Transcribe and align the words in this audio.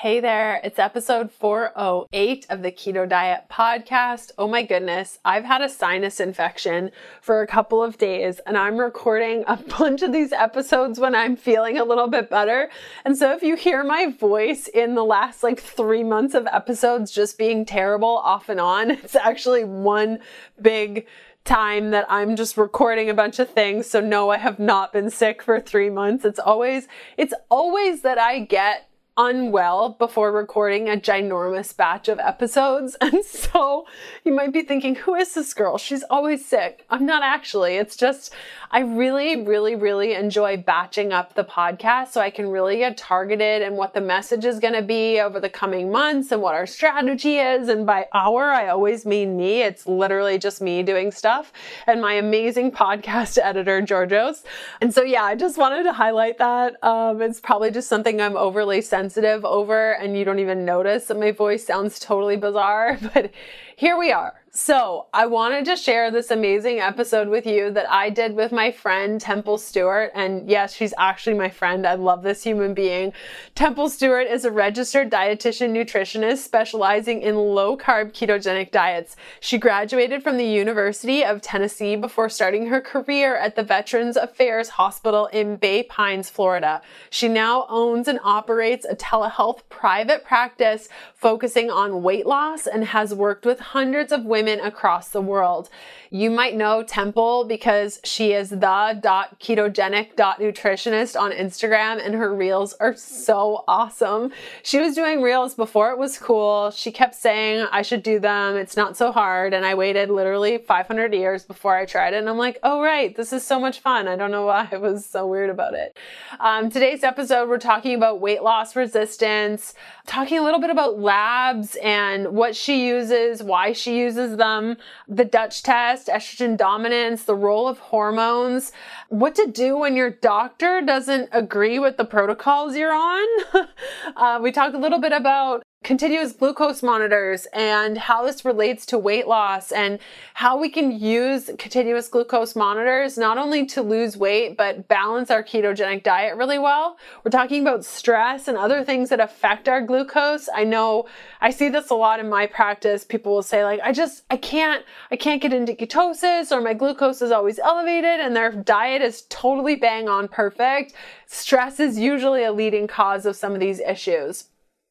Hey 0.00 0.20
there, 0.20 0.62
it's 0.64 0.78
episode 0.78 1.30
408 1.30 2.46
of 2.48 2.62
the 2.62 2.72
Keto 2.72 3.06
Diet 3.06 3.44
podcast. 3.50 4.30
Oh 4.38 4.48
my 4.48 4.62
goodness, 4.62 5.18
I've 5.26 5.44
had 5.44 5.60
a 5.60 5.68
sinus 5.68 6.20
infection 6.20 6.90
for 7.20 7.42
a 7.42 7.46
couple 7.46 7.82
of 7.82 7.98
days 7.98 8.40
and 8.46 8.56
I'm 8.56 8.78
recording 8.78 9.44
a 9.46 9.56
bunch 9.78 10.00
of 10.00 10.10
these 10.10 10.32
episodes 10.32 10.98
when 10.98 11.14
I'm 11.14 11.36
feeling 11.36 11.76
a 11.76 11.84
little 11.84 12.08
bit 12.08 12.30
better. 12.30 12.70
And 13.04 13.14
so 13.14 13.34
if 13.34 13.42
you 13.42 13.56
hear 13.56 13.84
my 13.84 14.10
voice 14.10 14.68
in 14.68 14.94
the 14.94 15.04
last 15.04 15.42
like 15.42 15.60
three 15.60 16.02
months 16.02 16.34
of 16.34 16.46
episodes 16.46 17.10
just 17.10 17.36
being 17.36 17.66
terrible 17.66 18.16
off 18.16 18.48
and 18.48 18.58
on, 18.58 18.90
it's 19.04 19.16
actually 19.16 19.64
one 19.64 20.20
big 20.62 21.06
time 21.44 21.90
that 21.90 22.06
I'm 22.08 22.36
just 22.36 22.56
recording 22.56 23.10
a 23.10 23.14
bunch 23.14 23.38
of 23.38 23.50
things. 23.50 23.86
So 23.86 24.00
no, 24.00 24.30
I 24.30 24.38
have 24.38 24.58
not 24.58 24.94
been 24.94 25.10
sick 25.10 25.42
for 25.42 25.60
three 25.60 25.90
months. 25.90 26.24
It's 26.24 26.38
always, 26.38 26.88
it's 27.18 27.34
always 27.50 28.00
that 28.00 28.16
I 28.16 28.38
get 28.38 28.89
unwell 29.20 29.90
before 29.90 30.32
recording 30.32 30.88
a 30.88 30.96
ginormous 30.96 31.76
batch 31.76 32.08
of 32.08 32.18
episodes. 32.18 32.96
And 33.10 33.24
so 33.24 33.86
you 34.24 34.32
might 34.32 34.52
be 34.52 34.62
thinking, 34.62 34.94
who 34.94 35.16
is 35.16 35.34
this 35.34 35.52
girl? 35.52 35.78
She's 35.78 36.04
always 36.04 36.46
sick. 36.46 36.86
I'm 36.90 37.04
not 37.04 37.22
actually. 37.24 37.74
It's 37.74 37.96
just, 37.96 38.32
I 38.70 38.80
really, 38.80 39.44
really, 39.44 39.74
really 39.74 40.14
enjoy 40.14 40.58
batching 40.58 41.12
up 41.12 41.34
the 41.34 41.42
podcast 41.42 42.12
so 42.12 42.20
I 42.20 42.30
can 42.30 42.48
really 42.48 42.78
get 42.78 42.96
targeted 42.96 43.62
and 43.62 43.76
what 43.76 43.94
the 43.94 44.00
message 44.00 44.44
is 44.44 44.60
going 44.60 44.74
to 44.74 44.82
be 44.82 45.18
over 45.20 45.40
the 45.40 45.48
coming 45.48 45.90
months 45.90 46.30
and 46.30 46.40
what 46.40 46.54
our 46.54 46.66
strategy 46.66 47.38
is. 47.38 47.68
And 47.68 47.84
by 47.84 48.06
our, 48.12 48.50
I 48.50 48.68
always 48.68 49.04
mean 49.04 49.36
me. 49.36 49.62
It's 49.62 49.88
literally 49.88 50.38
just 50.38 50.62
me 50.62 50.84
doing 50.84 51.10
stuff 51.10 51.52
and 51.88 52.00
my 52.00 52.14
amazing 52.14 52.70
podcast 52.70 53.38
editor, 53.42 53.82
Georgios. 53.82 54.44
And 54.80 54.94
so, 54.94 55.02
yeah, 55.02 55.24
I 55.24 55.34
just 55.34 55.58
wanted 55.58 55.82
to 55.82 55.92
highlight 55.92 56.38
that. 56.38 56.82
Um, 56.84 57.20
it's 57.20 57.40
probably 57.40 57.72
just 57.72 57.88
something 57.88 58.20
I'm 58.20 58.36
overly 58.36 58.80
sensitive 58.80 59.09
sensitive 59.10 59.44
over 59.44 59.92
and 59.94 60.16
you 60.16 60.24
don't 60.24 60.38
even 60.38 60.64
notice 60.64 61.06
that 61.06 61.18
my 61.18 61.32
voice 61.32 61.66
sounds 61.66 61.98
totally 61.98 62.36
bizarre, 62.36 62.96
but 63.14 63.32
here 63.74 63.98
we 63.98 64.12
are. 64.12 64.34
So, 64.52 65.06
I 65.14 65.26
wanted 65.26 65.64
to 65.66 65.76
share 65.76 66.10
this 66.10 66.32
amazing 66.32 66.80
episode 66.80 67.28
with 67.28 67.46
you 67.46 67.70
that 67.70 67.88
I 67.88 68.10
did 68.10 68.34
with 68.34 68.50
my 68.50 68.72
friend 68.72 69.20
Temple 69.20 69.58
Stewart. 69.58 70.10
And 70.12 70.50
yes, 70.50 70.74
she's 70.74 70.92
actually 70.98 71.36
my 71.36 71.48
friend. 71.48 71.86
I 71.86 71.94
love 71.94 72.24
this 72.24 72.42
human 72.42 72.74
being. 72.74 73.12
Temple 73.54 73.88
Stewart 73.88 74.26
is 74.26 74.44
a 74.44 74.50
registered 74.50 75.08
dietitian 75.08 75.70
nutritionist 75.70 76.38
specializing 76.38 77.22
in 77.22 77.36
low 77.36 77.76
carb 77.76 78.12
ketogenic 78.12 78.72
diets. 78.72 79.14
She 79.38 79.56
graduated 79.56 80.24
from 80.24 80.36
the 80.36 80.44
University 80.44 81.24
of 81.24 81.40
Tennessee 81.40 81.94
before 81.94 82.28
starting 82.28 82.66
her 82.66 82.80
career 82.80 83.36
at 83.36 83.54
the 83.54 83.62
Veterans 83.62 84.16
Affairs 84.16 84.70
Hospital 84.70 85.26
in 85.26 85.58
Bay 85.58 85.84
Pines, 85.84 86.28
Florida. 86.28 86.82
She 87.08 87.28
now 87.28 87.66
owns 87.68 88.08
and 88.08 88.18
operates 88.24 88.84
a 88.84 88.96
telehealth 88.96 89.60
private 89.68 90.24
practice 90.24 90.88
focusing 91.14 91.70
on 91.70 92.02
weight 92.02 92.26
loss 92.26 92.66
and 92.66 92.86
has 92.86 93.14
worked 93.14 93.46
with 93.46 93.60
hundreds 93.60 94.10
of 94.10 94.24
women 94.24 94.40
women 94.50 94.66
across 94.66 95.08
the 95.08 95.20
world. 95.20 95.68
You 96.12 96.28
might 96.28 96.56
know 96.56 96.82
Temple 96.82 97.44
because 97.44 98.00
she 98.02 98.32
is 98.32 98.50
the 98.50 98.56
ketogenic 98.58 100.16
nutritionist 100.16 101.18
on 101.18 101.30
Instagram 101.30 102.04
and 102.04 102.14
her 102.14 102.34
reels 102.34 102.72
are 102.80 102.96
so 102.96 103.62
awesome. 103.68 104.32
She 104.64 104.80
was 104.80 104.96
doing 104.96 105.22
reels 105.22 105.54
before 105.54 105.92
it 105.92 105.98
was 105.98 106.18
cool. 106.18 106.72
She 106.72 106.90
kept 106.90 107.14
saying 107.14 107.64
I 107.70 107.82
should 107.82 108.02
do 108.02 108.18
them. 108.18 108.56
It's 108.56 108.76
not 108.76 108.96
so 108.96 109.12
hard. 109.12 109.54
And 109.54 109.64
I 109.64 109.76
waited 109.76 110.10
literally 110.10 110.58
500 110.58 111.14
years 111.14 111.44
before 111.44 111.76
I 111.76 111.86
tried 111.86 112.12
it. 112.14 112.18
And 112.18 112.28
I'm 112.28 112.38
like, 112.38 112.58
oh, 112.64 112.82
right, 112.82 113.14
this 113.14 113.32
is 113.32 113.44
so 113.44 113.60
much 113.60 113.78
fun. 113.78 114.08
I 114.08 114.16
don't 114.16 114.32
know 114.32 114.46
why 114.46 114.68
I 114.72 114.78
was 114.78 115.06
so 115.06 115.28
weird 115.28 115.50
about 115.50 115.74
it. 115.74 115.96
Um, 116.40 116.70
today's 116.70 117.04
episode, 117.04 117.48
we're 117.48 117.58
talking 117.58 117.94
about 117.94 118.20
weight 118.20 118.42
loss 118.42 118.74
resistance, 118.74 119.74
talking 120.06 120.38
a 120.38 120.42
little 120.42 120.60
bit 120.60 120.70
about 120.70 120.98
labs 120.98 121.76
and 121.76 122.32
what 122.32 122.56
she 122.56 122.88
uses, 122.88 123.44
why 123.44 123.72
she 123.72 123.96
uses 123.96 124.29
them, 124.36 124.76
the 125.08 125.24
Dutch 125.24 125.62
test 125.62 126.08
estrogen 126.08 126.56
dominance, 126.56 127.24
the 127.24 127.34
role 127.34 127.68
of 127.68 127.78
hormones, 127.78 128.72
what 129.08 129.34
to 129.36 129.46
do 129.46 129.76
when 129.76 129.96
your 129.96 130.10
doctor 130.10 130.80
doesn't 130.80 131.28
agree 131.32 131.78
with 131.78 131.96
the 131.96 132.04
protocols 132.04 132.76
you're 132.76 132.92
on. 132.92 133.26
uh, 134.16 134.38
we 134.42 134.52
talked 134.52 134.74
a 134.74 134.78
little 134.78 135.00
bit 135.00 135.12
about 135.12 135.62
continuous 135.82 136.32
glucose 136.32 136.82
monitors 136.82 137.46
and 137.54 137.96
how 137.96 138.24
this 138.24 138.44
relates 138.44 138.84
to 138.84 138.98
weight 138.98 139.26
loss 139.26 139.72
and 139.72 139.98
how 140.34 140.58
we 140.58 140.68
can 140.68 140.92
use 140.92 141.50
continuous 141.58 142.06
glucose 142.06 142.54
monitors 142.54 143.16
not 143.16 143.38
only 143.38 143.64
to 143.64 143.80
lose 143.80 144.14
weight 144.14 144.58
but 144.58 144.86
balance 144.88 145.30
our 145.30 145.42
ketogenic 145.42 146.02
diet 146.02 146.36
really 146.36 146.58
well. 146.58 146.98
We're 147.24 147.30
talking 147.30 147.62
about 147.62 147.84
stress 147.84 148.46
and 148.46 148.58
other 148.58 148.84
things 148.84 149.08
that 149.08 149.20
affect 149.20 149.68
our 149.68 149.80
glucose. 149.80 150.50
I 150.54 150.64
know 150.64 151.06
I 151.40 151.50
see 151.50 151.70
this 151.70 151.88
a 151.88 151.94
lot 151.94 152.20
in 152.20 152.28
my 152.28 152.46
practice. 152.46 153.02
People 153.02 153.32
will 153.32 153.42
say 153.42 153.64
like 153.64 153.80
I 153.82 153.90
just 153.90 154.24
I 154.30 154.36
can't 154.36 154.84
I 155.10 155.16
can't 155.16 155.40
get 155.40 155.54
into 155.54 155.72
ketosis 155.72 156.52
or 156.52 156.60
my 156.60 156.74
glucose 156.74 157.22
is 157.22 157.32
always 157.32 157.58
elevated 157.58 158.20
and 158.20 158.36
their 158.36 158.52
diet 158.52 159.00
is 159.00 159.22
totally 159.30 159.76
bang 159.76 160.10
on 160.10 160.28
perfect. 160.28 160.92
Stress 161.26 161.80
is 161.80 161.98
usually 161.98 162.44
a 162.44 162.52
leading 162.52 162.86
cause 162.86 163.24
of 163.24 163.34
some 163.34 163.54
of 163.54 163.60
these 163.60 163.80
issues. 163.80 164.44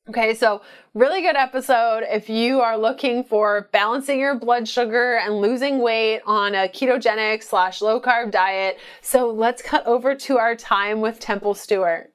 Okay, 0.10 0.34
so 0.34 0.64
really 0.96 1.22
good 1.22 1.36
episode 1.36 2.04
if 2.10 2.30
you 2.30 2.62
are 2.62 2.76
looking 2.80 3.24
for 3.24 3.70
balancing 3.72 4.20
your 4.20 4.34
blood 4.34 4.68
sugar 4.68 5.18
and 5.18 5.40
losing 5.40 5.78
weight 5.84 6.22
on 6.26 6.56
a 6.56 6.68
ketogenic 6.68 7.44
slash 7.44 7.80
low 7.80 8.02
carb 8.02 8.32
diet. 8.32 8.80
So 9.04 9.30
let's 9.30 9.62
cut 9.62 9.86
over 9.86 10.16
to 10.16 10.40
our 10.40 10.56
time 10.56 11.00
with 11.00 11.20
Temple 11.20 11.54
Stewart. 11.54 12.12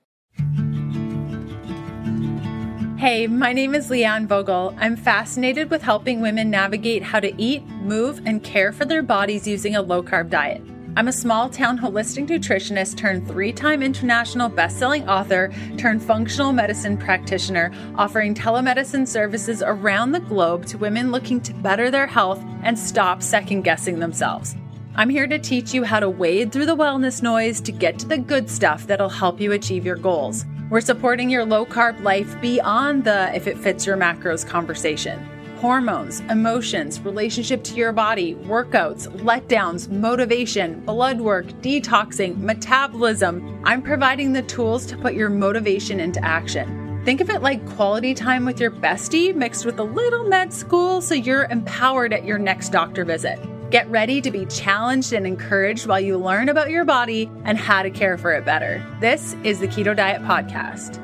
Hey, 2.98 3.28
my 3.28 3.52
name 3.52 3.76
is 3.76 3.88
Leanne 3.88 4.26
Vogel. 4.26 4.74
I'm 4.80 4.96
fascinated 4.96 5.70
with 5.70 5.82
helping 5.82 6.20
women 6.20 6.50
navigate 6.50 7.04
how 7.04 7.20
to 7.20 7.32
eat, 7.40 7.64
move, 7.64 8.22
and 8.26 8.42
care 8.42 8.72
for 8.72 8.84
their 8.84 9.02
bodies 9.02 9.46
using 9.46 9.76
a 9.76 9.82
low 9.82 10.02
carb 10.02 10.30
diet. 10.30 10.62
I'm 10.96 11.08
a 11.08 11.12
small 11.12 11.48
town 11.50 11.76
holistic 11.76 12.28
nutritionist 12.28 12.96
turned 12.96 13.26
three 13.26 13.52
time 13.52 13.82
international 13.82 14.48
best-selling 14.48 15.08
author 15.08 15.52
turned 15.76 16.00
functional 16.00 16.52
medicine 16.52 16.96
practitioner, 16.96 17.72
offering 17.96 18.32
telemedicine 18.32 19.08
services 19.08 19.60
around 19.60 20.12
the 20.12 20.20
globe 20.20 20.66
to 20.66 20.78
women 20.78 21.10
looking 21.10 21.40
to 21.40 21.52
better 21.52 21.90
their 21.90 22.06
health 22.06 22.40
and 22.62 22.78
stop 22.78 23.24
second 23.24 23.62
guessing 23.62 23.98
themselves. 23.98 24.54
I'm 24.94 25.10
here 25.10 25.26
to 25.26 25.38
teach 25.40 25.74
you 25.74 25.82
how 25.82 25.98
to 25.98 26.08
wade 26.08 26.52
through 26.52 26.66
the 26.66 26.76
wellness 26.76 27.22
noise 27.22 27.60
to 27.62 27.72
get 27.72 27.98
to 27.98 28.06
the 28.06 28.18
good 28.18 28.48
stuff 28.48 28.86
that'll 28.86 29.08
help 29.08 29.40
you 29.40 29.50
achieve 29.50 29.84
your 29.84 29.96
goals. 29.96 30.44
We're 30.70 30.80
supporting 30.80 31.28
your 31.28 31.44
low 31.44 31.66
carb 31.66 32.00
life 32.02 32.40
beyond 32.40 33.02
the 33.02 33.34
if 33.34 33.48
it 33.48 33.58
fits 33.58 33.84
your 33.84 33.96
macros 33.96 34.46
conversation 34.46 35.28
hormones, 35.56 36.20
emotions, 36.30 37.00
relationship 37.00 37.62
to 37.64 37.74
your 37.74 37.92
body, 37.92 38.34
workouts, 38.34 39.08
letdowns, 39.20 39.88
motivation, 39.88 40.80
blood 40.84 41.20
work, 41.20 41.46
detoxing, 41.62 42.38
metabolism. 42.38 43.60
I'm 43.64 43.82
providing 43.82 44.32
the 44.32 44.42
tools 44.42 44.86
to 44.86 44.96
put 44.96 45.14
your 45.14 45.30
motivation 45.30 46.00
into 46.00 46.24
action. 46.24 47.02
Think 47.04 47.20
of 47.20 47.28
it 47.28 47.42
like 47.42 47.66
quality 47.66 48.14
time 48.14 48.44
with 48.44 48.58
your 48.58 48.70
bestie 48.70 49.34
mixed 49.34 49.66
with 49.66 49.78
a 49.78 49.84
little 49.84 50.24
med 50.24 50.52
school 50.52 51.02
so 51.02 51.14
you're 51.14 51.44
empowered 51.50 52.12
at 52.12 52.24
your 52.24 52.38
next 52.38 52.70
doctor 52.70 53.04
visit. 53.04 53.38
Get 53.70 53.90
ready 53.90 54.20
to 54.20 54.30
be 54.30 54.46
challenged 54.46 55.12
and 55.12 55.26
encouraged 55.26 55.86
while 55.86 56.00
you 56.00 56.16
learn 56.16 56.48
about 56.48 56.70
your 56.70 56.84
body 56.84 57.30
and 57.44 57.58
how 57.58 57.82
to 57.82 57.90
care 57.90 58.16
for 58.16 58.32
it 58.32 58.44
better. 58.44 58.84
This 59.00 59.36
is 59.44 59.60
the 59.60 59.68
Keto 59.68 59.94
Diet 59.96 60.22
Podcast. 60.22 61.03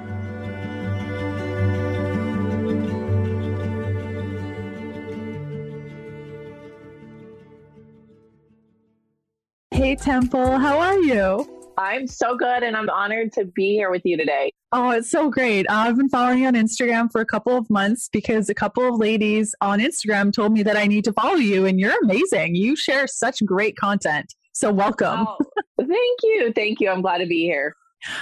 Hey, 9.80 9.96
Temple, 9.96 10.58
how 10.58 10.78
are 10.78 10.98
you? 10.98 11.72
I'm 11.78 12.06
so 12.06 12.36
good 12.36 12.62
and 12.62 12.76
I'm 12.76 12.91
honored 12.91 13.32
to 13.32 13.46
be 13.46 13.72
here 13.72 13.91
with 13.91 14.02
you 14.04 14.18
today. 14.18 14.52
Oh, 14.72 14.91
it's 14.91 15.10
so 15.10 15.30
great. 15.30 15.64
Uh, 15.70 15.86
I've 15.88 15.96
been 15.96 16.10
following 16.10 16.41
you 16.41 16.48
on 16.48 16.52
Instagram 16.52 17.10
for 17.10 17.22
a 17.22 17.25
couple 17.25 17.56
of 17.56 17.70
months 17.70 18.10
because 18.12 18.50
a 18.50 18.55
couple 18.55 18.87
of 18.87 19.00
ladies 19.00 19.55
on 19.62 19.81
Instagram 19.81 20.34
told 20.34 20.52
me 20.52 20.62
that 20.64 20.76
I 20.76 20.87
need 20.87 21.05
to 21.05 21.14
follow 21.14 21.37
you, 21.37 21.64
and 21.64 21.81
you're 21.81 21.99
amazing. 22.02 22.56
You 22.56 22.76
share 22.76 23.06
such 23.06 23.43
great 23.46 23.75
content. 23.78 24.34
So, 24.52 24.70
welcome. 24.70 25.26
Oh, 25.26 25.38
thank 25.78 26.20
you. 26.25 26.52
Thank 26.55 26.81
you. 26.81 26.90
I'm 26.90 27.00
glad 27.00 27.19
to 27.19 27.26
be 27.26 27.44
here. 27.44 27.75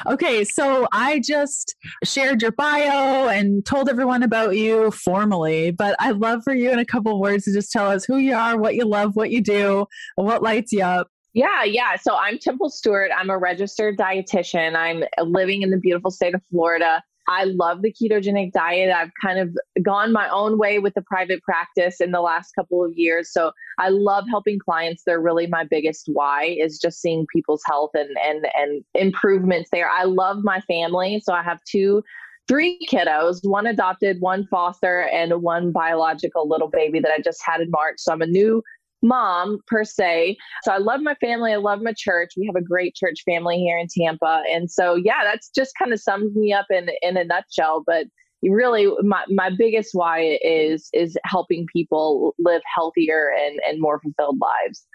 Okay, 0.06 0.44
so 0.44 0.86
I 0.92 1.18
just 1.18 1.74
shared 2.04 2.40
your 2.40 2.52
bio 2.52 3.28
and 3.28 3.66
told 3.66 3.88
everyone 3.88 4.22
about 4.22 4.56
you 4.56 4.92
formally, 4.92 5.72
but 5.72 5.96
I'd 5.98 6.18
love 6.18 6.44
for 6.44 6.54
you 6.54 6.70
in 6.70 6.78
a 6.78 6.84
couple 6.84 7.14
of 7.14 7.18
words 7.18 7.46
to 7.46 7.52
just 7.52 7.72
tell 7.72 7.90
us 7.90 8.04
who 8.04 8.18
you 8.18 8.34
are, 8.34 8.56
what 8.56 8.76
you 8.76 8.84
love, 8.84 9.16
what 9.16 9.32
you 9.32 9.40
do, 9.40 9.86
what 10.14 10.40
lights 10.40 10.72
you 10.72 10.84
up. 10.84 11.08
Yeah, 11.34 11.64
yeah. 11.64 11.96
So 11.96 12.16
I'm 12.16 12.38
Temple 12.38 12.70
Stewart. 12.70 13.10
I'm 13.16 13.30
a 13.30 13.38
registered 13.38 13.96
dietitian. 13.96 14.74
I'm 14.76 15.04
living 15.30 15.62
in 15.62 15.70
the 15.70 15.76
beautiful 15.76 16.10
state 16.10 16.34
of 16.34 16.42
Florida. 16.50 17.02
I 17.28 17.44
love 17.44 17.82
the 17.82 17.92
ketogenic 17.92 18.52
diet. 18.52 18.90
I've 18.90 19.10
kind 19.22 19.38
of 19.38 19.54
gone 19.82 20.12
my 20.12 20.30
own 20.30 20.56
way 20.58 20.78
with 20.78 20.94
the 20.94 21.02
private 21.02 21.42
practice 21.42 22.00
in 22.00 22.10
the 22.10 22.22
last 22.22 22.52
couple 22.52 22.82
of 22.82 22.92
years. 22.96 23.30
So 23.30 23.52
I 23.78 23.90
love 23.90 24.24
helping 24.30 24.58
clients. 24.58 25.02
They're 25.04 25.20
really 25.20 25.46
my 25.46 25.64
biggest 25.64 26.08
why 26.10 26.56
is 26.58 26.78
just 26.78 27.02
seeing 27.02 27.26
people's 27.32 27.62
health 27.66 27.90
and 27.92 28.16
and 28.24 28.46
and 28.54 28.82
improvements 28.94 29.68
there. 29.70 29.90
I 29.90 30.04
love 30.04 30.38
my 30.42 30.60
family. 30.62 31.20
So 31.22 31.34
I 31.34 31.42
have 31.42 31.62
two 31.64 32.02
three 32.48 32.78
kiddos, 32.90 33.40
one 33.42 33.66
adopted, 33.66 34.16
one 34.20 34.46
foster, 34.46 35.02
and 35.12 35.42
one 35.42 35.70
biological 35.70 36.48
little 36.48 36.70
baby 36.70 36.98
that 36.98 37.12
I 37.12 37.20
just 37.20 37.42
had 37.44 37.60
in 37.60 37.70
March. 37.70 37.96
So 37.98 38.10
I'm 38.10 38.22
a 38.22 38.26
new 38.26 38.62
mom 39.02 39.58
per 39.66 39.84
se. 39.84 40.36
So 40.64 40.72
I 40.72 40.78
love 40.78 41.00
my 41.00 41.14
family. 41.16 41.52
I 41.52 41.56
love 41.56 41.80
my 41.82 41.92
church. 41.96 42.32
We 42.36 42.46
have 42.46 42.56
a 42.56 42.64
great 42.64 42.94
church 42.94 43.22
family 43.24 43.58
here 43.58 43.78
in 43.78 43.86
Tampa. 43.88 44.42
And 44.52 44.70
so 44.70 44.94
yeah, 44.94 45.24
that's 45.24 45.50
just 45.54 45.72
kind 45.78 45.92
of 45.92 46.00
sums 46.00 46.34
me 46.34 46.52
up 46.52 46.66
in 46.70 46.88
in 47.02 47.16
a 47.16 47.24
nutshell. 47.24 47.82
But 47.86 48.06
really 48.42 48.88
my, 49.02 49.24
my 49.28 49.50
biggest 49.56 49.90
why 49.92 50.38
is 50.42 50.88
is 50.92 51.16
helping 51.24 51.66
people 51.72 52.34
live 52.38 52.62
healthier 52.74 53.32
and, 53.44 53.58
and 53.66 53.80
more 53.80 54.00
fulfilled 54.00 54.38
lives. 54.40 54.86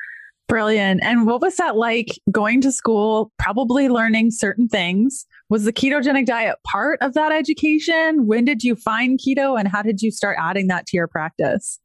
Brilliant. 0.48 1.02
And 1.04 1.26
what 1.26 1.42
was 1.42 1.56
that 1.56 1.78
like 1.78 2.20
going 2.30 2.62
to 2.62 2.72
school, 2.72 3.32
probably 3.40 3.90
learning 3.90 4.32
certain 4.32 4.68
things? 4.68 5.26
Was 5.50 5.64
the 5.64 5.74
ketogenic 5.74 6.26
diet 6.26 6.58
part 6.68 7.00
of 7.02 7.14
that 7.14 7.32
education? 7.32 8.28
When 8.28 8.46
did 8.46 8.64
you 8.64 8.76
find 8.76 9.20
keto 9.20 9.58
and 9.58 9.68
how 9.68 9.82
did 9.82 10.02
you 10.02 10.12
start 10.12 10.38
adding 10.40 10.68
that 10.68 10.86
to 10.88 10.98
your 10.98 11.08
practice? 11.08 11.80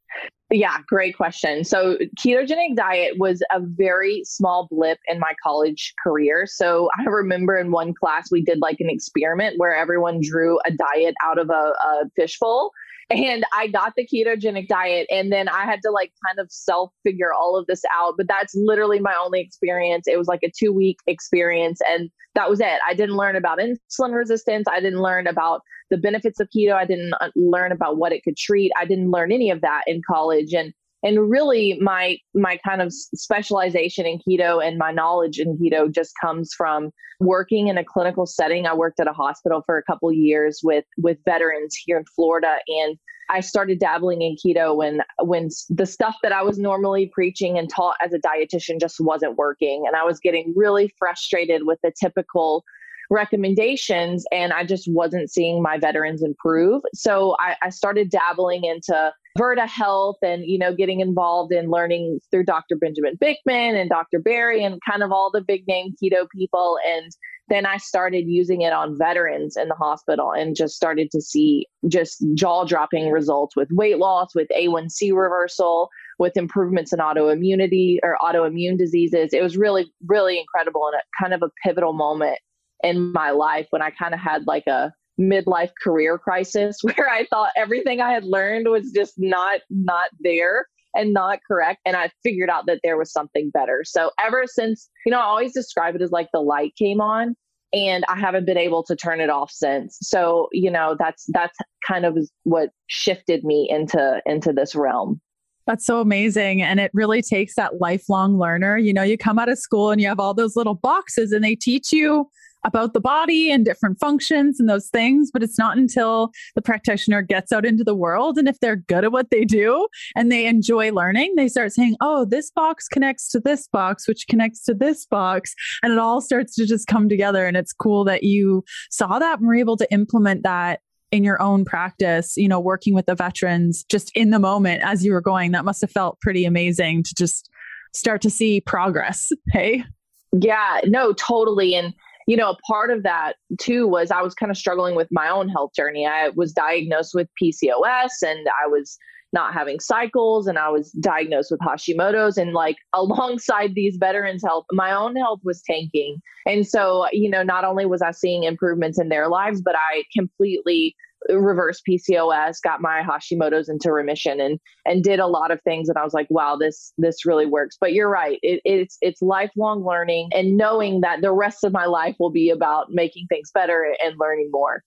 Yeah, 0.51 0.77
great 0.87 1.15
question. 1.15 1.63
So, 1.63 1.97
ketogenic 2.17 2.75
diet 2.75 3.19
was 3.19 3.43
a 3.51 3.59
very 3.59 4.23
small 4.25 4.67
blip 4.71 4.97
in 5.07 5.19
my 5.19 5.33
college 5.43 5.93
career. 6.03 6.47
So, 6.47 6.89
I 6.97 7.03
remember 7.03 7.55
in 7.55 7.71
one 7.71 7.93
class 7.93 8.31
we 8.31 8.41
did 8.41 8.59
like 8.59 8.79
an 8.79 8.89
experiment 8.89 9.59
where 9.59 9.75
everyone 9.75 10.21
drew 10.21 10.59
a 10.65 10.71
diet 10.71 11.13
out 11.23 11.37
of 11.37 11.51
a, 11.51 11.53
a 11.53 12.09
fishbowl 12.15 12.71
and 13.09 13.43
I 13.53 13.67
got 13.67 13.93
the 13.95 14.07
ketogenic 14.07 14.67
diet 14.67 15.07
and 15.09 15.31
then 15.31 15.47
I 15.47 15.65
had 15.65 15.81
to 15.83 15.91
like 15.91 16.11
kind 16.25 16.39
of 16.39 16.51
self 16.51 16.91
figure 17.03 17.33
all 17.33 17.57
of 17.57 17.65
this 17.67 17.81
out. 17.93 18.15
But 18.17 18.27
that's 18.27 18.53
literally 18.55 18.99
my 18.99 19.15
only 19.23 19.41
experience. 19.41 20.07
It 20.07 20.17
was 20.17 20.27
like 20.27 20.41
a 20.43 20.51
two 20.51 20.71
week 20.71 20.99
experience 21.07 21.79
and 21.89 22.09
that 22.35 22.49
was 22.49 22.59
it. 22.59 22.79
I 22.87 22.93
didn't 22.93 23.15
learn 23.17 23.35
about 23.35 23.59
insulin 23.59 24.13
resistance. 24.13 24.67
I 24.71 24.79
didn't 24.79 25.01
learn 25.01 25.27
about 25.27 25.61
the 25.89 25.97
benefits 25.97 26.39
of 26.39 26.49
keto. 26.55 26.73
I 26.73 26.85
didn't 26.85 27.13
uh, 27.19 27.29
learn 27.35 27.71
about 27.71 27.97
what 27.97 28.11
it 28.11 28.23
could 28.23 28.37
treat. 28.37 28.71
I 28.77 28.85
didn't 28.85 29.09
learn 29.09 29.31
any 29.31 29.49
of 29.49 29.61
that 29.61 29.83
in 29.87 30.01
college. 30.07 30.53
And 30.53 30.73
and 31.03 31.29
really 31.29 31.79
my 31.81 32.17
my 32.33 32.57
kind 32.65 32.81
of 32.81 32.93
specialization 32.93 34.05
in 34.05 34.19
keto 34.19 34.65
and 34.65 34.77
my 34.77 34.91
knowledge 34.91 35.39
in 35.39 35.57
keto 35.57 35.93
just 35.93 36.13
comes 36.21 36.53
from 36.55 36.91
working 37.19 37.67
in 37.67 37.77
a 37.77 37.83
clinical 37.83 38.25
setting 38.25 38.65
i 38.65 38.73
worked 38.73 38.99
at 38.99 39.07
a 39.07 39.13
hospital 39.13 39.61
for 39.65 39.77
a 39.77 39.83
couple 39.83 40.11
years 40.11 40.59
with 40.63 40.85
with 40.97 41.17
veterans 41.25 41.75
here 41.75 41.97
in 41.97 42.05
florida 42.15 42.57
and 42.67 42.97
i 43.29 43.39
started 43.39 43.79
dabbling 43.79 44.21
in 44.21 44.35
keto 44.35 44.75
when 44.75 45.01
when 45.21 45.49
the 45.69 45.85
stuff 45.85 46.15
that 46.23 46.31
i 46.31 46.41
was 46.41 46.57
normally 46.57 47.09
preaching 47.13 47.57
and 47.57 47.69
taught 47.69 47.97
as 48.03 48.13
a 48.13 48.19
dietitian 48.19 48.79
just 48.79 48.99
wasn't 48.99 49.35
working 49.37 49.83
and 49.87 49.95
i 49.95 50.03
was 50.03 50.19
getting 50.19 50.53
really 50.55 50.93
frustrated 50.97 51.65
with 51.65 51.79
the 51.83 51.91
typical 51.99 52.63
recommendations 53.09 54.25
and 54.31 54.53
I 54.53 54.63
just 54.63 54.87
wasn't 54.87 55.31
seeing 55.31 55.61
my 55.61 55.77
veterans 55.77 56.21
improve. 56.21 56.83
So 56.93 57.35
I, 57.39 57.55
I 57.61 57.69
started 57.69 58.09
dabbling 58.09 58.65
into 58.65 59.11
Virta 59.39 59.67
Health 59.67 60.17
and, 60.21 60.43
you 60.45 60.57
know, 60.57 60.75
getting 60.75 60.99
involved 60.99 61.53
in 61.53 61.69
learning 61.69 62.19
through 62.29 62.43
Dr. 62.43 62.75
Benjamin 62.75 63.17
Bikman 63.17 63.79
and 63.79 63.89
Dr. 63.89 64.19
Berry 64.19 64.63
and 64.63 64.79
kind 64.87 65.01
of 65.01 65.11
all 65.11 65.31
the 65.31 65.41
big 65.41 65.65
name 65.65 65.95
keto 66.01 66.27
people. 66.35 66.77
And 66.85 67.11
then 67.47 67.65
I 67.65 67.77
started 67.77 68.25
using 68.27 68.61
it 68.61 68.73
on 68.73 68.97
veterans 68.97 69.55
in 69.55 69.69
the 69.69 69.75
hospital 69.75 70.31
and 70.33 70.57
just 70.57 70.75
started 70.75 71.09
to 71.11 71.21
see 71.21 71.67
just 71.87 72.23
jaw 72.33 72.65
dropping 72.65 73.11
results 73.11 73.55
with 73.55 73.69
weight 73.71 73.97
loss, 73.97 74.35
with 74.35 74.49
A1C 74.55 75.13
reversal, 75.13 75.89
with 76.19 76.35
improvements 76.35 76.91
in 76.91 76.99
autoimmunity 76.99 77.97
or 78.03 78.17
autoimmune 78.21 78.77
diseases. 78.77 79.33
It 79.33 79.41
was 79.41 79.55
really, 79.55 79.91
really 80.05 80.37
incredible 80.37 80.85
and 80.91 80.95
a 80.95 81.23
kind 81.23 81.33
of 81.33 81.41
a 81.41 81.51
pivotal 81.65 81.93
moment 81.93 82.39
in 82.83 83.13
my 83.13 83.31
life 83.31 83.67
when 83.69 83.81
I 83.81 83.91
kind 83.91 84.13
of 84.13 84.19
had 84.19 84.45
like 84.47 84.67
a 84.67 84.93
midlife 85.19 85.71
career 85.81 86.17
crisis 86.17 86.79
where 86.83 87.09
I 87.09 87.25
thought 87.29 87.51
everything 87.55 88.01
I 88.01 88.11
had 88.11 88.23
learned 88.23 88.67
was 88.69 88.91
just 88.91 89.13
not 89.17 89.61
not 89.69 90.09
there 90.19 90.67
and 90.95 91.13
not 91.13 91.39
correct 91.47 91.81
and 91.85 91.95
I 91.95 92.09
figured 92.23 92.49
out 92.49 92.65
that 92.65 92.79
there 92.83 92.97
was 92.97 93.11
something 93.11 93.51
better. 93.51 93.83
So 93.85 94.11
ever 94.19 94.45
since, 94.47 94.89
you 95.05 95.11
know, 95.11 95.19
I 95.19 95.23
always 95.23 95.53
describe 95.53 95.95
it 95.95 96.01
as 96.01 96.11
like 96.11 96.29
the 96.33 96.39
light 96.39 96.73
came 96.75 96.99
on 96.99 97.35
and 97.73 98.03
I 98.09 98.17
haven't 98.17 98.45
been 98.45 98.57
able 98.57 98.83
to 98.83 98.95
turn 98.95 99.21
it 99.21 99.29
off 99.29 99.51
since. 99.51 99.97
So, 100.01 100.47
you 100.51 100.71
know, 100.71 100.95
that's 100.97 101.25
that's 101.29 101.57
kind 101.85 102.05
of 102.05 102.17
what 102.43 102.69
shifted 102.87 103.43
me 103.43 103.67
into 103.69 104.21
into 104.25 104.53
this 104.53 104.75
realm. 104.75 105.21
That's 105.67 105.85
so 105.85 106.01
amazing. 106.01 106.63
And 106.63 106.79
it 106.79 106.89
really 106.95 107.21
takes 107.21 107.53
that 107.53 107.79
lifelong 107.79 108.39
learner. 108.39 108.77
You 108.77 108.91
know, 108.91 109.03
you 109.03 109.19
come 109.19 109.37
out 109.37 109.49
of 109.49 109.59
school 109.59 109.91
and 109.91 110.01
you 110.01 110.07
have 110.07 110.19
all 110.19 110.33
those 110.33 110.55
little 110.55 110.73
boxes 110.73 111.31
and 111.31 111.43
they 111.43 111.55
teach 111.55 111.91
you 111.93 112.27
about 112.63 112.93
the 112.93 112.99
body 112.99 113.51
and 113.51 113.65
different 113.65 113.99
functions 113.99 114.59
and 114.59 114.69
those 114.69 114.87
things, 114.89 115.29
but 115.31 115.43
it's 115.43 115.57
not 115.57 115.77
until 115.77 116.31
the 116.55 116.61
practitioner 116.61 117.21
gets 117.21 117.51
out 117.51 117.65
into 117.65 117.83
the 117.83 117.95
world 117.95 118.37
and 118.37 118.47
if 118.47 118.59
they're 118.59 118.75
good 118.75 119.03
at 119.03 119.11
what 119.11 119.29
they 119.31 119.45
do 119.45 119.87
and 120.15 120.31
they 120.31 120.45
enjoy 120.45 120.91
learning, 120.91 121.33
they 121.35 121.47
start 121.47 121.71
saying, 121.71 121.95
"Oh, 122.01 122.25
this 122.25 122.51
box 122.51 122.87
connects 122.87 123.29
to 123.31 123.39
this 123.39 123.67
box, 123.67 124.07
which 124.07 124.27
connects 124.27 124.63
to 124.65 124.73
this 124.73 125.05
box," 125.05 125.53
and 125.83 125.93
it 125.93 125.99
all 125.99 126.21
starts 126.21 126.55
to 126.55 126.65
just 126.65 126.87
come 126.87 127.09
together 127.09 127.45
and 127.45 127.55
it's 127.55 127.73
cool 127.73 128.03
that 128.05 128.23
you 128.23 128.63
saw 128.89 129.19
that 129.19 129.39
and 129.39 129.47
were 129.47 129.55
able 129.55 129.77
to 129.77 129.91
implement 129.91 130.43
that 130.43 130.81
in 131.11 131.23
your 131.23 131.41
own 131.41 131.65
practice, 131.65 132.37
you 132.37 132.47
know, 132.47 132.59
working 132.59 132.93
with 132.93 133.05
the 133.05 133.15
veterans 133.15 133.83
just 133.89 134.11
in 134.15 134.29
the 134.29 134.39
moment 134.39 134.83
as 134.83 135.03
you 135.03 135.11
were 135.11 135.21
going. 135.21 135.51
That 135.51 135.65
must 135.65 135.81
have 135.81 135.91
felt 135.91 136.19
pretty 136.21 136.45
amazing 136.45 137.03
to 137.03 137.15
just 137.17 137.49
start 137.93 138.21
to 138.21 138.29
see 138.29 138.61
progress. 138.61 139.29
Hey? 139.51 139.83
Yeah, 140.31 140.81
no, 140.85 141.13
totally. 141.13 141.73
And 141.73 141.93
you 142.29 142.37
know, 142.37 142.51
a 142.51 142.57
part 142.71 142.91
of 142.91 143.01
that 143.01 143.37
too 143.59 143.87
was 143.87 144.11
I 144.11 144.21
was 144.21 144.35
kind 144.35 144.51
of 144.51 144.57
struggling 144.57 144.93
with 144.93 145.07
my 145.09 145.29
own 145.29 145.49
health 145.49 145.71
journey. 145.75 146.05
I 146.05 146.29
was 146.29 146.53
diagnosed 146.53 147.15
with 147.15 147.27
PCOS 147.41 148.21
and 148.21 148.47
I 148.63 148.67
was 148.67 148.99
not 149.33 149.51
having 149.51 149.79
cycles 149.79 150.45
and 150.45 150.59
I 150.59 150.69
was 150.69 150.91
diagnosed 150.91 151.49
with 151.49 151.59
Hashimoto's 151.61 152.37
and 152.37 152.53
like 152.53 152.75
alongside 152.93 153.73
these 153.73 153.97
veterans 153.97 154.43
health 154.43 154.65
my 154.71 154.91
own 154.91 155.15
health 155.15 155.39
was 155.43 155.63
tanking. 155.63 156.21
And 156.45 156.67
so, 156.67 157.07
you 157.11 157.31
know, 157.31 157.41
not 157.41 157.65
only 157.65 157.87
was 157.87 158.03
I 158.03 158.11
seeing 158.11 158.43
improvements 158.43 158.99
in 158.99 159.09
their 159.09 159.27
lives, 159.27 159.63
but 159.63 159.73
I 159.75 160.03
completely 160.15 160.95
reverse 161.29 161.81
PCOS, 161.87 162.57
got 162.63 162.81
my 162.81 163.01
Hashimoto's 163.01 163.69
into 163.69 163.91
remission 163.91 164.39
and 164.39 164.59
and 164.85 165.03
did 165.03 165.19
a 165.19 165.27
lot 165.27 165.51
of 165.51 165.61
things 165.63 165.89
and 165.89 165.97
I 165.97 166.03
was 166.03 166.13
like, 166.13 166.27
wow, 166.29 166.55
this 166.55 166.93
this 166.97 167.25
really 167.25 167.45
works. 167.45 167.77
But 167.79 167.93
you're 167.93 168.09
right. 168.09 168.39
It, 168.41 168.61
it's 168.65 168.97
it's 169.01 169.21
lifelong 169.21 169.85
learning 169.85 170.29
and 170.33 170.57
knowing 170.57 171.01
that 171.01 171.21
the 171.21 171.31
rest 171.31 171.63
of 171.63 171.71
my 171.71 171.85
life 171.85 172.15
will 172.19 172.31
be 172.31 172.49
about 172.49 172.87
making 172.91 173.27
things 173.27 173.51
better 173.53 173.95
and 174.03 174.15
learning 174.19 174.49
more. 174.51 174.83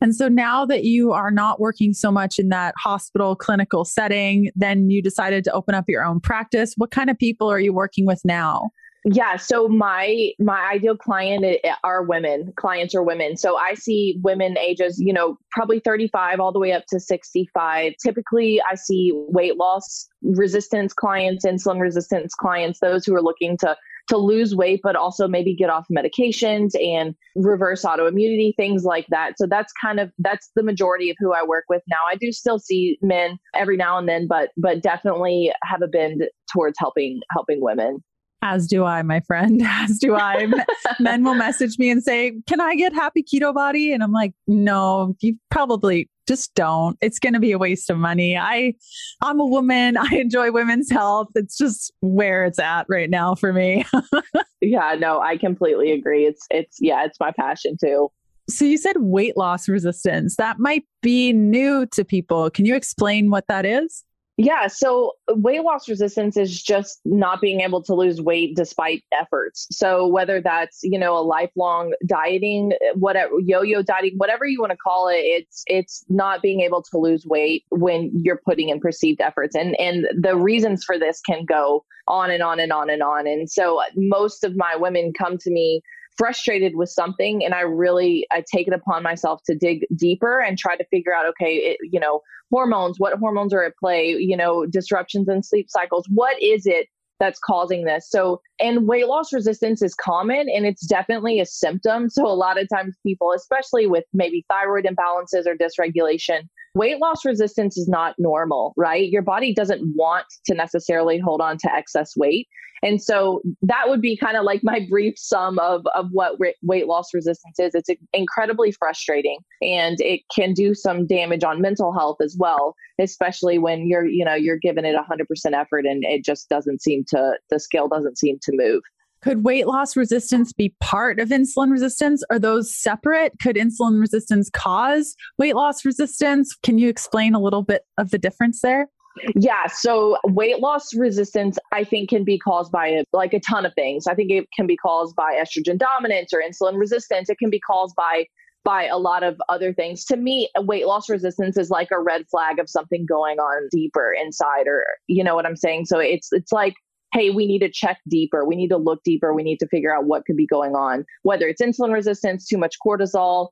And 0.00 0.14
so 0.14 0.28
now 0.28 0.64
that 0.66 0.84
you 0.84 1.12
are 1.12 1.30
not 1.30 1.60
working 1.60 1.92
so 1.92 2.10
much 2.10 2.38
in 2.38 2.48
that 2.48 2.74
hospital 2.78 3.36
clinical 3.36 3.84
setting, 3.84 4.50
then 4.56 4.90
you 4.90 5.02
decided 5.02 5.44
to 5.44 5.52
open 5.52 5.74
up 5.74 5.84
your 5.88 6.04
own 6.04 6.20
practice. 6.20 6.74
What 6.76 6.90
kind 6.90 7.10
of 7.10 7.18
people 7.18 7.50
are 7.50 7.60
you 7.60 7.72
working 7.72 8.06
with 8.06 8.20
now? 8.24 8.70
Yeah, 9.04 9.36
so 9.36 9.66
my 9.66 10.32
my 10.38 10.72
ideal 10.72 10.96
client 10.96 11.46
are 11.82 12.02
women. 12.02 12.52
Clients 12.56 12.94
are 12.94 13.02
women. 13.02 13.36
So 13.38 13.56
I 13.56 13.72
see 13.74 14.18
women 14.22 14.58
ages, 14.58 15.00
you 15.00 15.14
know, 15.14 15.38
probably 15.52 15.80
35 15.80 16.38
all 16.38 16.52
the 16.52 16.58
way 16.58 16.72
up 16.72 16.84
to 16.90 17.00
65. 17.00 17.94
Typically, 18.02 18.60
I 18.70 18.74
see 18.74 19.12
weight 19.14 19.56
loss 19.56 20.06
resistance 20.22 20.92
clients, 20.92 21.46
insulin 21.46 21.80
resistance 21.80 22.34
clients, 22.34 22.80
those 22.80 23.06
who 23.06 23.14
are 23.14 23.22
looking 23.22 23.56
to 23.58 23.74
to 24.08 24.16
lose 24.16 24.56
weight 24.56 24.80
but 24.82 24.96
also 24.96 25.28
maybe 25.28 25.54
get 25.54 25.70
off 25.70 25.86
medications 25.90 26.70
and 26.74 27.14
reverse 27.36 27.84
autoimmunity 27.84 28.50
things 28.56 28.82
like 28.82 29.06
that 29.10 29.34
so 29.36 29.46
that's 29.46 29.72
kind 29.80 30.00
of 30.00 30.10
that's 30.18 30.50
the 30.56 30.64
majority 30.64 31.10
of 31.10 31.16
who 31.20 31.32
i 31.32 31.44
work 31.46 31.64
with 31.68 31.82
now 31.88 32.00
i 32.10 32.16
do 32.16 32.32
still 32.32 32.58
see 32.58 32.98
men 33.02 33.38
every 33.54 33.76
now 33.76 33.98
and 33.98 34.08
then 34.08 34.26
but 34.26 34.50
but 34.56 34.82
definitely 34.82 35.52
have 35.62 35.80
a 35.80 35.86
bend 35.86 36.24
towards 36.52 36.76
helping 36.78 37.20
helping 37.30 37.60
women 37.60 38.02
as 38.42 38.66
do 38.66 38.84
I, 38.84 39.02
my 39.02 39.20
friend. 39.20 39.60
As 39.66 39.98
do 39.98 40.14
I. 40.14 40.50
Men 40.98 41.24
will 41.24 41.34
message 41.34 41.78
me 41.78 41.90
and 41.90 42.02
say, 42.02 42.32
Can 42.46 42.60
I 42.60 42.74
get 42.74 42.92
happy 42.92 43.22
keto 43.22 43.52
body? 43.52 43.92
And 43.92 44.02
I'm 44.02 44.12
like, 44.12 44.32
No, 44.46 45.14
you 45.20 45.36
probably 45.50 46.08
just 46.26 46.54
don't. 46.54 46.96
It's 47.00 47.18
going 47.18 47.32
to 47.32 47.40
be 47.40 47.52
a 47.52 47.58
waste 47.58 47.90
of 47.90 47.98
money. 47.98 48.36
I, 48.36 48.74
I'm 49.20 49.40
a 49.40 49.44
woman. 49.44 49.96
I 49.96 50.08
enjoy 50.12 50.52
women's 50.52 50.90
health. 50.90 51.28
It's 51.34 51.58
just 51.58 51.92
where 52.00 52.44
it's 52.44 52.58
at 52.58 52.86
right 52.88 53.10
now 53.10 53.34
for 53.34 53.52
me. 53.52 53.84
yeah, 54.60 54.94
no, 54.98 55.20
I 55.20 55.36
completely 55.36 55.90
agree. 55.90 56.26
It's, 56.26 56.46
it's, 56.50 56.76
yeah, 56.80 57.04
it's 57.04 57.18
my 57.18 57.32
passion 57.32 57.76
too. 57.80 58.10
So 58.48 58.64
you 58.64 58.78
said 58.78 58.96
weight 58.98 59.36
loss 59.36 59.68
resistance. 59.68 60.36
That 60.36 60.58
might 60.58 60.84
be 61.02 61.32
new 61.32 61.86
to 61.86 62.04
people. 62.04 62.50
Can 62.50 62.64
you 62.64 62.76
explain 62.76 63.30
what 63.30 63.46
that 63.48 63.66
is? 63.66 64.04
Yeah, 64.42 64.68
so 64.68 65.12
uh, 65.30 65.34
weight 65.34 65.62
loss 65.64 65.86
resistance 65.86 66.34
is 66.34 66.62
just 66.62 67.02
not 67.04 67.42
being 67.42 67.60
able 67.60 67.82
to 67.82 67.94
lose 67.94 68.22
weight 68.22 68.56
despite 68.56 69.04
efforts. 69.12 69.66
So 69.70 70.06
whether 70.06 70.40
that's, 70.40 70.78
you 70.82 70.98
know, 70.98 71.14
a 71.14 71.20
lifelong 71.20 71.92
dieting, 72.06 72.72
uh, 72.72 72.96
whatever 72.96 73.34
yo-yo 73.44 73.82
dieting, 73.82 74.14
whatever 74.16 74.46
you 74.46 74.58
want 74.58 74.70
to 74.70 74.78
call 74.78 75.08
it, 75.08 75.18
it's 75.18 75.62
it's 75.66 76.06
not 76.08 76.40
being 76.40 76.62
able 76.62 76.82
to 76.84 76.96
lose 76.96 77.26
weight 77.26 77.64
when 77.68 78.10
you're 78.14 78.40
putting 78.42 78.70
in 78.70 78.80
perceived 78.80 79.20
efforts. 79.20 79.54
And 79.54 79.78
and 79.78 80.08
the 80.18 80.36
reasons 80.36 80.84
for 80.84 80.98
this 80.98 81.20
can 81.20 81.44
go 81.44 81.84
on 82.08 82.30
and 82.30 82.42
on 82.42 82.58
and 82.60 82.72
on 82.72 82.88
and 82.88 83.02
on. 83.02 83.26
And 83.26 83.50
so 83.50 83.82
uh, 83.82 83.84
most 83.94 84.42
of 84.42 84.56
my 84.56 84.74
women 84.74 85.12
come 85.12 85.36
to 85.36 85.50
me 85.50 85.82
frustrated 86.16 86.76
with 86.76 86.88
something 86.88 87.44
and 87.44 87.54
I 87.54 87.60
really 87.60 88.26
I 88.30 88.42
take 88.52 88.68
it 88.68 88.74
upon 88.74 89.02
myself 89.02 89.42
to 89.46 89.54
dig 89.54 89.86
deeper 89.94 90.40
and 90.40 90.58
try 90.58 90.76
to 90.76 90.84
figure 90.86 91.14
out 91.14 91.26
okay, 91.26 91.56
it, 91.56 91.78
you 91.82 92.00
know, 92.00 92.22
hormones, 92.50 92.96
what 92.98 93.18
hormones 93.18 93.54
are 93.54 93.64
at 93.64 93.76
play, 93.76 94.16
you 94.18 94.36
know, 94.36 94.66
disruptions 94.66 95.28
in 95.28 95.42
sleep 95.42 95.68
cycles. 95.70 96.06
What 96.10 96.40
is 96.42 96.66
it 96.66 96.88
that's 97.20 97.38
causing 97.38 97.84
this. 97.84 98.10
So, 98.10 98.40
and 98.58 98.88
weight 98.88 99.06
loss 99.06 99.32
resistance 99.32 99.82
is 99.82 99.94
common 99.94 100.48
and 100.48 100.66
it's 100.66 100.86
definitely 100.86 101.38
a 101.38 101.46
symptom. 101.46 102.08
So, 102.08 102.26
a 102.26 102.32
lot 102.32 102.60
of 102.60 102.66
times 102.68 102.96
people, 103.06 103.32
especially 103.36 103.86
with 103.86 104.04
maybe 104.12 104.44
thyroid 104.48 104.86
imbalances 104.86 105.46
or 105.46 105.54
dysregulation, 105.54 106.48
weight 106.74 107.00
loss 107.00 107.24
resistance 107.24 107.76
is 107.76 107.88
not 107.88 108.14
normal, 108.18 108.72
right? 108.76 109.08
Your 109.10 109.22
body 109.22 109.54
doesn't 109.54 109.82
want 109.96 110.26
to 110.46 110.54
necessarily 110.54 111.18
hold 111.18 111.40
on 111.40 111.58
to 111.58 111.74
excess 111.74 112.16
weight. 112.16 112.48
And 112.82 113.02
so 113.02 113.42
that 113.62 113.88
would 113.88 114.00
be 114.00 114.16
kind 114.16 114.36
of 114.36 114.44
like 114.44 114.60
my 114.62 114.86
brief 114.90 115.14
sum 115.18 115.58
of, 115.58 115.82
of 115.94 116.06
what 116.12 116.38
weight 116.62 116.86
loss 116.86 117.12
resistance 117.12 117.58
is. 117.58 117.74
It's 117.74 117.90
incredibly 118.12 118.72
frustrating 118.72 119.38
and 119.60 120.00
it 120.00 120.20
can 120.34 120.54
do 120.54 120.74
some 120.74 121.06
damage 121.06 121.44
on 121.44 121.60
mental 121.60 121.92
health 121.92 122.18
as 122.22 122.36
well, 122.38 122.74
especially 122.98 123.58
when 123.58 123.86
you're, 123.86 124.06
you 124.06 124.24
know, 124.24 124.34
you're 124.34 124.58
giving 124.58 124.84
it 124.84 124.96
100% 124.96 125.52
effort 125.52 125.84
and 125.84 126.04
it 126.04 126.24
just 126.24 126.48
doesn't 126.48 126.82
seem 126.82 127.04
to, 127.08 127.34
the 127.50 127.60
scale 127.60 127.88
doesn't 127.88 128.18
seem 128.18 128.38
to 128.42 128.52
move. 128.54 128.82
Could 129.22 129.44
weight 129.44 129.66
loss 129.66 129.96
resistance 129.96 130.52
be 130.52 130.74
part 130.80 131.20
of 131.20 131.28
insulin 131.28 131.70
resistance? 131.70 132.22
Are 132.30 132.38
those 132.38 132.74
separate? 132.74 133.32
Could 133.40 133.56
insulin 133.56 134.00
resistance 134.00 134.50
cause 134.50 135.14
weight 135.38 135.54
loss 135.54 135.84
resistance? 135.84 136.56
Can 136.62 136.78
you 136.78 136.88
explain 136.88 137.34
a 137.34 137.40
little 137.40 137.62
bit 137.62 137.82
of 137.98 138.10
the 138.10 138.18
difference 138.18 138.60
there? 138.62 138.88
Yeah. 139.34 139.66
So 139.66 140.18
weight 140.24 140.60
loss 140.60 140.94
resistance, 140.94 141.58
I 141.72 141.84
think, 141.84 142.10
can 142.10 142.24
be 142.24 142.38
caused 142.38 142.72
by 142.72 143.02
like 143.12 143.34
a 143.34 143.40
ton 143.40 143.66
of 143.66 143.74
things. 143.74 144.06
I 144.06 144.14
think 144.14 144.30
it 144.30 144.46
can 144.56 144.66
be 144.66 144.76
caused 144.76 145.16
by 145.16 145.38
estrogen 145.42 145.78
dominance 145.78 146.32
or 146.32 146.40
insulin 146.40 146.78
resistance. 146.78 147.28
It 147.28 147.38
can 147.38 147.50
be 147.50 147.60
caused 147.60 147.94
by 147.96 148.26
by 148.62 148.86
a 148.86 148.98
lot 148.98 149.22
of 149.22 149.40
other 149.48 149.72
things. 149.72 150.04
To 150.04 150.16
me, 150.16 150.48
weight 150.58 150.86
loss 150.86 151.08
resistance 151.08 151.56
is 151.56 151.70
like 151.70 151.88
a 151.90 152.00
red 152.00 152.26
flag 152.30 152.58
of 152.58 152.68
something 152.68 153.06
going 153.06 153.38
on 153.38 153.68
deeper 153.70 154.12
inside, 154.12 154.66
or 154.66 154.84
you 155.06 155.24
know 155.24 155.34
what 155.34 155.46
I'm 155.46 155.56
saying. 155.56 155.86
So 155.86 155.98
it's 155.98 156.28
it's 156.32 156.52
like 156.52 156.74
hey, 157.12 157.30
we 157.30 157.46
need 157.46 157.60
to 157.60 157.70
check 157.70 157.98
deeper. 158.08 158.44
We 158.44 158.56
need 158.56 158.68
to 158.68 158.76
look 158.76 159.02
deeper. 159.04 159.34
We 159.34 159.42
need 159.42 159.58
to 159.58 159.68
figure 159.68 159.94
out 159.94 160.04
what 160.04 160.24
could 160.26 160.36
be 160.36 160.46
going 160.46 160.74
on, 160.74 161.04
whether 161.22 161.48
it's 161.48 161.60
insulin 161.60 161.92
resistance, 161.92 162.46
too 162.46 162.58
much 162.58 162.76
cortisol, 162.84 163.48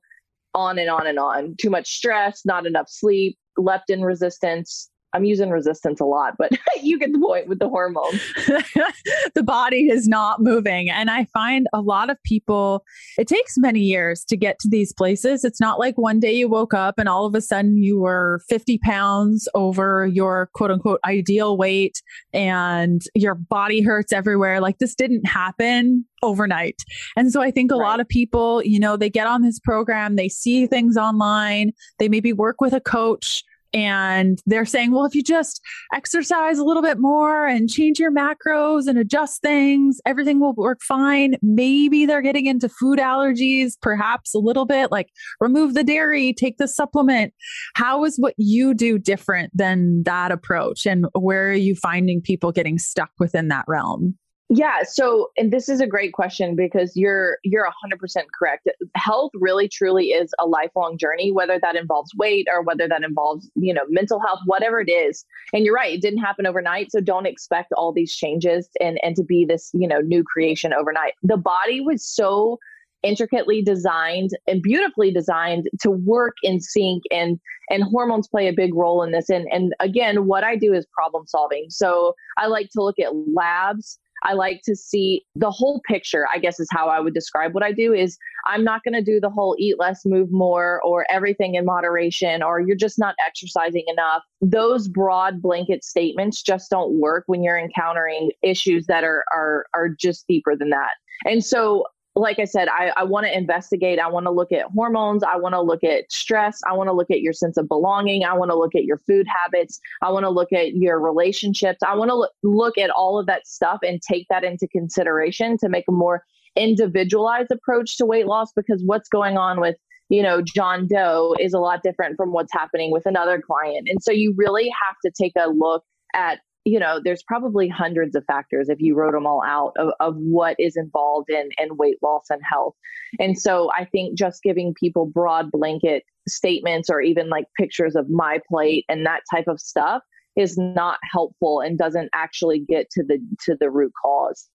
on 0.55 0.79
and 0.79 0.89
on 0.89 1.05
and 1.05 1.19
on, 1.19 1.55
too 1.59 1.69
much 1.69 1.89
stress, 1.89 2.41
not 2.45 2.65
enough 2.65 2.87
sleep, 2.89 3.37
leptin 3.57 4.03
resistance, 4.03 4.89
I'm 5.13 5.23
using 5.23 5.49
resistance 5.49 5.99
a 5.99 6.05
lot, 6.05 6.35
but 6.37 6.51
you 6.81 6.99
get 6.99 7.11
the 7.11 7.19
point 7.19 7.47
with 7.47 7.59
the 7.59 7.69
hormones. 7.69 8.21
the 9.35 9.43
body 9.43 9.87
is 9.89 10.07
not 10.07 10.41
moving. 10.41 10.89
And 10.89 11.09
I 11.09 11.25
find 11.25 11.67
a 11.73 11.81
lot 11.81 12.09
of 12.09 12.21
people, 12.23 12.83
it 13.17 13.27
takes 13.27 13.57
many 13.57 13.79
years 13.79 14.23
to 14.25 14.37
get 14.37 14.59
to 14.59 14.69
these 14.69 14.93
places. 14.93 15.43
It's 15.43 15.59
not 15.59 15.79
like 15.79 15.97
one 15.97 16.19
day 16.19 16.33
you 16.33 16.47
woke 16.47 16.73
up 16.73 16.99
and 16.99 17.09
all 17.09 17.25
of 17.25 17.33
a 17.35 17.41
sudden 17.41 17.77
you 17.77 17.99
were 17.99 18.41
50 18.49 18.77
pounds 18.79 19.47
over 19.55 20.05
your 20.05 20.49
quote 20.53 20.71
unquote 20.71 20.99
ideal 21.05 21.57
weight 21.57 22.01
and 22.33 23.01
your 23.15 23.35
body 23.35 23.81
hurts 23.81 24.13
everywhere. 24.13 24.61
Like 24.61 24.77
this 24.77 24.95
didn't 24.95 25.25
happen 25.25 26.05
overnight. 26.21 26.83
And 27.15 27.31
so 27.31 27.41
I 27.41 27.51
think 27.51 27.71
a 27.71 27.75
right. 27.75 27.87
lot 27.87 27.99
of 27.99 28.07
people, 28.07 28.61
you 28.63 28.79
know, 28.79 28.97
they 28.97 29.09
get 29.09 29.27
on 29.27 29.41
this 29.41 29.59
program, 29.59 30.15
they 30.15 30.29
see 30.29 30.67
things 30.67 30.97
online, 30.97 31.71
they 31.97 32.09
maybe 32.09 32.33
work 32.33 32.61
with 32.61 32.73
a 32.73 32.81
coach 32.81 33.43
and 33.73 34.41
they're 34.45 34.65
saying, 34.65 34.91
well, 34.91 35.05
if 35.05 35.13
you 35.13 35.23
just 35.23 35.61
exercise 35.93 36.57
a 36.57 36.63
little 36.63 36.81
bit 36.81 36.99
more 36.99 37.45
and 37.45 37.69
change 37.69 37.99
your 37.99 38.11
macros 38.11 38.87
and 38.87 38.97
adjust 38.97 39.41
things, 39.41 39.99
everything 40.05 40.39
will 40.39 40.53
work 40.53 40.81
fine. 40.81 41.35
Maybe 41.41 42.05
they're 42.05 42.21
getting 42.21 42.47
into 42.47 42.69
food 42.69 42.99
allergies, 42.99 43.73
perhaps 43.81 44.33
a 44.33 44.39
little 44.39 44.65
bit, 44.65 44.91
like 44.91 45.09
remove 45.39 45.73
the 45.73 45.83
dairy, 45.83 46.33
take 46.33 46.57
the 46.57 46.67
supplement. 46.67 47.33
How 47.75 48.05
is 48.05 48.17
what 48.17 48.33
you 48.37 48.73
do 48.73 48.97
different 48.97 49.55
than 49.55 50.03
that 50.03 50.31
approach? 50.31 50.85
And 50.85 51.07
where 51.13 51.49
are 51.49 51.53
you 51.53 51.75
finding 51.75 52.21
people 52.21 52.51
getting 52.51 52.79
stuck 52.79 53.11
within 53.19 53.49
that 53.49 53.65
realm? 53.67 54.17
Yeah, 54.51 54.81
so 54.81 55.29
and 55.37 55.53
this 55.53 55.69
is 55.69 55.79
a 55.79 55.85
great 55.85 56.11
question 56.13 56.55
because 56.55 56.97
you're 56.97 57.37
you're 57.43 57.67
100% 57.67 58.23
correct. 58.37 58.67
Health 58.95 59.31
really 59.35 59.67
truly 59.67 60.07
is 60.07 60.33
a 60.39 60.47
lifelong 60.47 60.97
journey 60.97 61.31
whether 61.31 61.59
that 61.59 61.75
involves 61.75 62.11
weight 62.17 62.47
or 62.51 62.63
whether 62.63 62.87
that 62.87 63.03
involves, 63.03 63.47
you 63.53 63.71
know, 63.75 63.83
mental 63.89 64.19
health, 64.19 64.39
whatever 64.47 64.79
it 64.79 64.89
is. 64.89 65.23
And 65.53 65.65
you're 65.65 65.75
right, 65.75 65.93
it 65.93 66.01
didn't 66.01 66.19
happen 66.19 66.47
overnight, 66.47 66.91
so 66.91 66.99
don't 66.99 67.27
expect 67.27 67.71
all 67.73 67.93
these 67.93 68.15
changes 68.15 68.67
and 68.81 68.99
and 69.03 69.15
to 69.17 69.23
be 69.23 69.45
this, 69.45 69.69
you 69.73 69.87
know, 69.87 69.99
new 69.99 70.23
creation 70.23 70.73
overnight. 70.73 71.13
The 71.21 71.37
body 71.37 71.79
was 71.79 72.03
so 72.03 72.57
intricately 73.03 73.61
designed 73.61 74.31
and 74.47 74.61
beautifully 74.61 75.11
designed 75.11 75.69
to 75.81 75.91
work 75.91 76.35
in 76.41 76.59
sync 76.59 77.03
and 77.11 77.39
and 77.69 77.83
hormones 77.83 78.27
play 78.27 78.47
a 78.47 78.53
big 78.53 78.73
role 78.73 79.03
in 79.03 79.11
this 79.11 79.29
and 79.29 79.47
and 79.53 79.73
again 79.79 80.25
what 80.25 80.43
I 80.43 80.55
do 80.55 80.73
is 80.73 80.87
problem 80.91 81.27
solving. 81.27 81.67
So 81.69 82.15
I 82.37 82.47
like 82.47 82.69
to 82.71 82.81
look 82.81 82.99
at 82.99 83.13
labs 83.33 83.99
I 84.23 84.33
like 84.33 84.61
to 84.65 84.75
see 84.75 85.25
the 85.35 85.51
whole 85.51 85.81
picture, 85.87 86.25
I 86.33 86.39
guess 86.39 86.59
is 86.59 86.67
how 86.71 86.87
I 86.87 86.99
would 86.99 87.13
describe 87.13 87.53
what 87.53 87.63
I 87.63 87.71
do 87.71 87.93
is 87.93 88.17
I'm 88.47 88.63
not 88.63 88.83
going 88.83 88.93
to 88.93 89.03
do 89.03 89.19
the 89.19 89.29
whole 89.29 89.55
eat 89.59 89.79
less, 89.79 90.05
move 90.05 90.29
more 90.31 90.81
or 90.83 91.05
everything 91.09 91.55
in 91.55 91.65
moderation 91.65 92.43
or 92.43 92.59
you're 92.59 92.75
just 92.75 92.99
not 92.99 93.15
exercising 93.25 93.85
enough. 93.87 94.23
Those 94.41 94.87
broad 94.87 95.41
blanket 95.41 95.83
statements 95.83 96.41
just 96.41 96.69
don't 96.69 96.99
work 96.99 97.23
when 97.27 97.43
you're 97.43 97.59
encountering 97.59 98.31
issues 98.41 98.85
that 98.87 99.03
are 99.03 99.23
are 99.33 99.65
are 99.73 99.89
just 99.89 100.27
deeper 100.27 100.55
than 100.55 100.69
that. 100.69 100.91
And 101.25 101.43
so 101.43 101.85
like 102.19 102.39
I 102.39 102.45
said, 102.45 102.67
I, 102.67 102.91
I 102.97 103.03
want 103.03 103.25
to 103.25 103.35
investigate. 103.35 103.99
I 103.99 104.07
want 104.07 104.25
to 104.25 104.31
look 104.31 104.51
at 104.51 104.65
hormones. 104.75 105.23
I 105.23 105.37
want 105.37 105.53
to 105.53 105.61
look 105.61 105.83
at 105.83 106.11
stress. 106.11 106.59
I 106.67 106.73
want 106.73 106.87
to 106.87 106.93
look 106.93 107.09
at 107.09 107.21
your 107.21 107.33
sense 107.33 107.57
of 107.57 107.67
belonging. 107.67 108.23
I 108.23 108.33
want 108.33 108.51
to 108.51 108.57
look 108.57 108.75
at 108.75 108.83
your 108.83 108.97
food 108.97 109.25
habits. 109.27 109.79
I 110.01 110.11
want 110.11 110.25
to 110.25 110.29
look 110.29 110.51
at 110.53 110.75
your 110.75 110.99
relationships. 110.99 111.79
I 111.85 111.95
want 111.95 112.09
to 112.09 112.15
look, 112.15 112.31
look 112.43 112.77
at 112.77 112.89
all 112.89 113.19
of 113.19 113.25
that 113.27 113.47
stuff 113.47 113.79
and 113.83 114.01
take 114.01 114.27
that 114.29 114.43
into 114.43 114.67
consideration 114.67 115.57
to 115.59 115.69
make 115.69 115.85
a 115.87 115.91
more 115.91 116.23
individualized 116.55 117.51
approach 117.51 117.97
to 117.97 118.05
weight 118.05 118.27
loss 118.27 118.51
because 118.55 118.81
what's 118.85 119.07
going 119.07 119.37
on 119.37 119.61
with 119.61 119.75
you 120.09 120.23
know 120.23 120.41
John 120.41 120.87
Doe 120.87 121.35
is 121.39 121.53
a 121.53 121.59
lot 121.59 121.83
different 121.83 122.17
from 122.17 122.33
what's 122.33 122.51
happening 122.51 122.91
with 122.91 123.05
another 123.05 123.41
client. 123.41 123.87
And 123.89 124.01
so 124.01 124.11
you 124.11 124.33
really 124.35 124.69
have 124.87 124.95
to 125.05 125.11
take 125.11 125.33
a 125.37 125.49
look 125.49 125.83
at 126.13 126.39
you 126.69 126.79
know, 126.79 126.99
there's 127.03 127.23
probably 127.23 127.67
hundreds 127.67 128.15
of 128.15 128.23
factors 128.25 128.69
if 128.69 128.79
you 128.79 128.95
wrote 128.95 129.13
them 129.13 129.25
all 129.25 129.41
out 129.43 129.73
of, 129.79 129.91
of 129.99 130.15
what 130.17 130.55
is 130.59 130.77
involved 130.77 131.29
in, 131.31 131.49
in 131.57 131.75
weight 131.77 131.97
loss 132.03 132.25
and 132.29 132.41
health. 132.47 132.75
And 133.19 133.39
so 133.39 133.71
I 133.75 133.85
think 133.85 134.15
just 134.15 134.43
giving 134.43 134.75
people 134.79 135.07
broad 135.07 135.49
blanket 135.49 136.03
statements 136.27 136.87
or 136.87 137.01
even 137.01 137.27
like 137.27 137.45
pictures 137.57 137.95
of 137.95 138.07
my 138.09 138.39
plate 138.47 138.85
and 138.87 139.03
that 139.07 139.21
type 139.33 139.47
of 139.47 139.59
stuff 139.59 140.03
is 140.35 140.59
not 140.59 140.99
helpful 141.11 141.59
and 141.59 141.75
doesn't 141.75 142.09
actually 142.13 142.59
get 142.59 142.87
to 142.91 143.03
the 143.03 143.17
to 143.45 143.55
the 143.59 143.71
root 143.71 143.91
cause. 143.99 144.47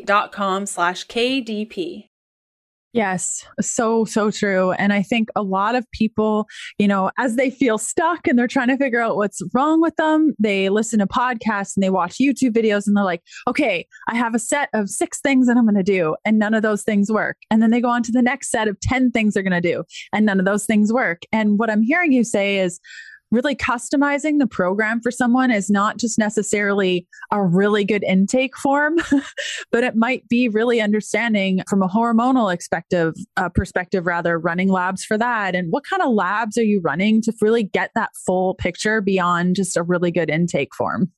dot 0.06 0.32
com 0.32 0.64
slash 0.64 1.06
KDP. 1.06 2.08
Yes, 2.94 3.44
so, 3.60 4.04
so 4.04 4.30
true. 4.30 4.70
And 4.70 4.92
I 4.92 5.02
think 5.02 5.28
a 5.34 5.42
lot 5.42 5.74
of 5.74 5.84
people, 5.90 6.46
you 6.78 6.86
know, 6.86 7.10
as 7.18 7.34
they 7.34 7.50
feel 7.50 7.76
stuck 7.76 8.26
and 8.26 8.38
they're 8.38 8.46
trying 8.46 8.68
to 8.68 8.76
figure 8.78 9.00
out 9.00 9.16
what's 9.16 9.42
wrong 9.52 9.82
with 9.82 9.96
them, 9.96 10.32
they 10.38 10.68
listen 10.68 11.00
to 11.00 11.06
podcasts 11.06 11.76
and 11.76 11.82
they 11.82 11.90
watch 11.90 12.18
YouTube 12.18 12.52
videos 12.52 12.86
and 12.86 12.96
they're 12.96 13.04
like, 13.04 13.22
okay, 13.48 13.84
I 14.08 14.14
have 14.14 14.32
a 14.34 14.38
set 14.38 14.68
of 14.72 14.88
six 14.88 15.20
things 15.20 15.48
that 15.48 15.56
I'm 15.56 15.66
going 15.66 15.74
to 15.74 15.82
do, 15.82 16.14
and 16.24 16.38
none 16.38 16.54
of 16.54 16.62
those 16.62 16.84
things 16.84 17.10
work. 17.10 17.36
And 17.50 17.60
then 17.60 17.70
they 17.70 17.80
go 17.80 17.90
on 17.90 18.04
to 18.04 18.12
the 18.12 18.22
next 18.22 18.50
set 18.50 18.68
of 18.68 18.78
10 18.80 19.10
things 19.10 19.34
they're 19.34 19.42
going 19.42 19.60
to 19.60 19.72
do, 19.72 19.82
and 20.12 20.24
none 20.24 20.38
of 20.38 20.46
those 20.46 20.64
things 20.64 20.92
work. 20.92 21.22
And 21.32 21.58
what 21.58 21.70
I'm 21.70 21.82
hearing 21.82 22.12
you 22.12 22.22
say 22.24 22.60
is, 22.60 22.80
really 23.34 23.56
customizing 23.56 24.38
the 24.38 24.46
program 24.46 25.00
for 25.00 25.10
someone 25.10 25.50
is 25.50 25.68
not 25.68 25.98
just 25.98 26.18
necessarily 26.18 27.06
a 27.30 27.44
really 27.44 27.84
good 27.84 28.04
intake 28.04 28.56
form, 28.56 28.96
but 29.72 29.84
it 29.84 29.96
might 29.96 30.26
be 30.28 30.48
really 30.48 30.80
understanding 30.80 31.62
from 31.68 31.82
a 31.82 31.88
hormonal 31.88 32.54
perspective, 32.54 33.14
uh, 33.36 33.48
perspective 33.48 34.06
rather, 34.06 34.38
running 34.38 34.68
labs 34.68 35.04
for 35.04 35.18
that. 35.18 35.54
And 35.54 35.72
what 35.72 35.84
kind 35.84 36.02
of 36.02 36.12
labs 36.12 36.56
are 36.56 36.62
you 36.62 36.80
running 36.80 37.20
to 37.22 37.32
really 37.40 37.64
get 37.64 37.90
that 37.94 38.10
full 38.26 38.54
picture 38.54 39.00
beyond 39.00 39.56
just 39.56 39.76
a 39.76 39.82
really 39.82 40.10
good 40.10 40.30
intake 40.30 40.74
form? 40.74 41.10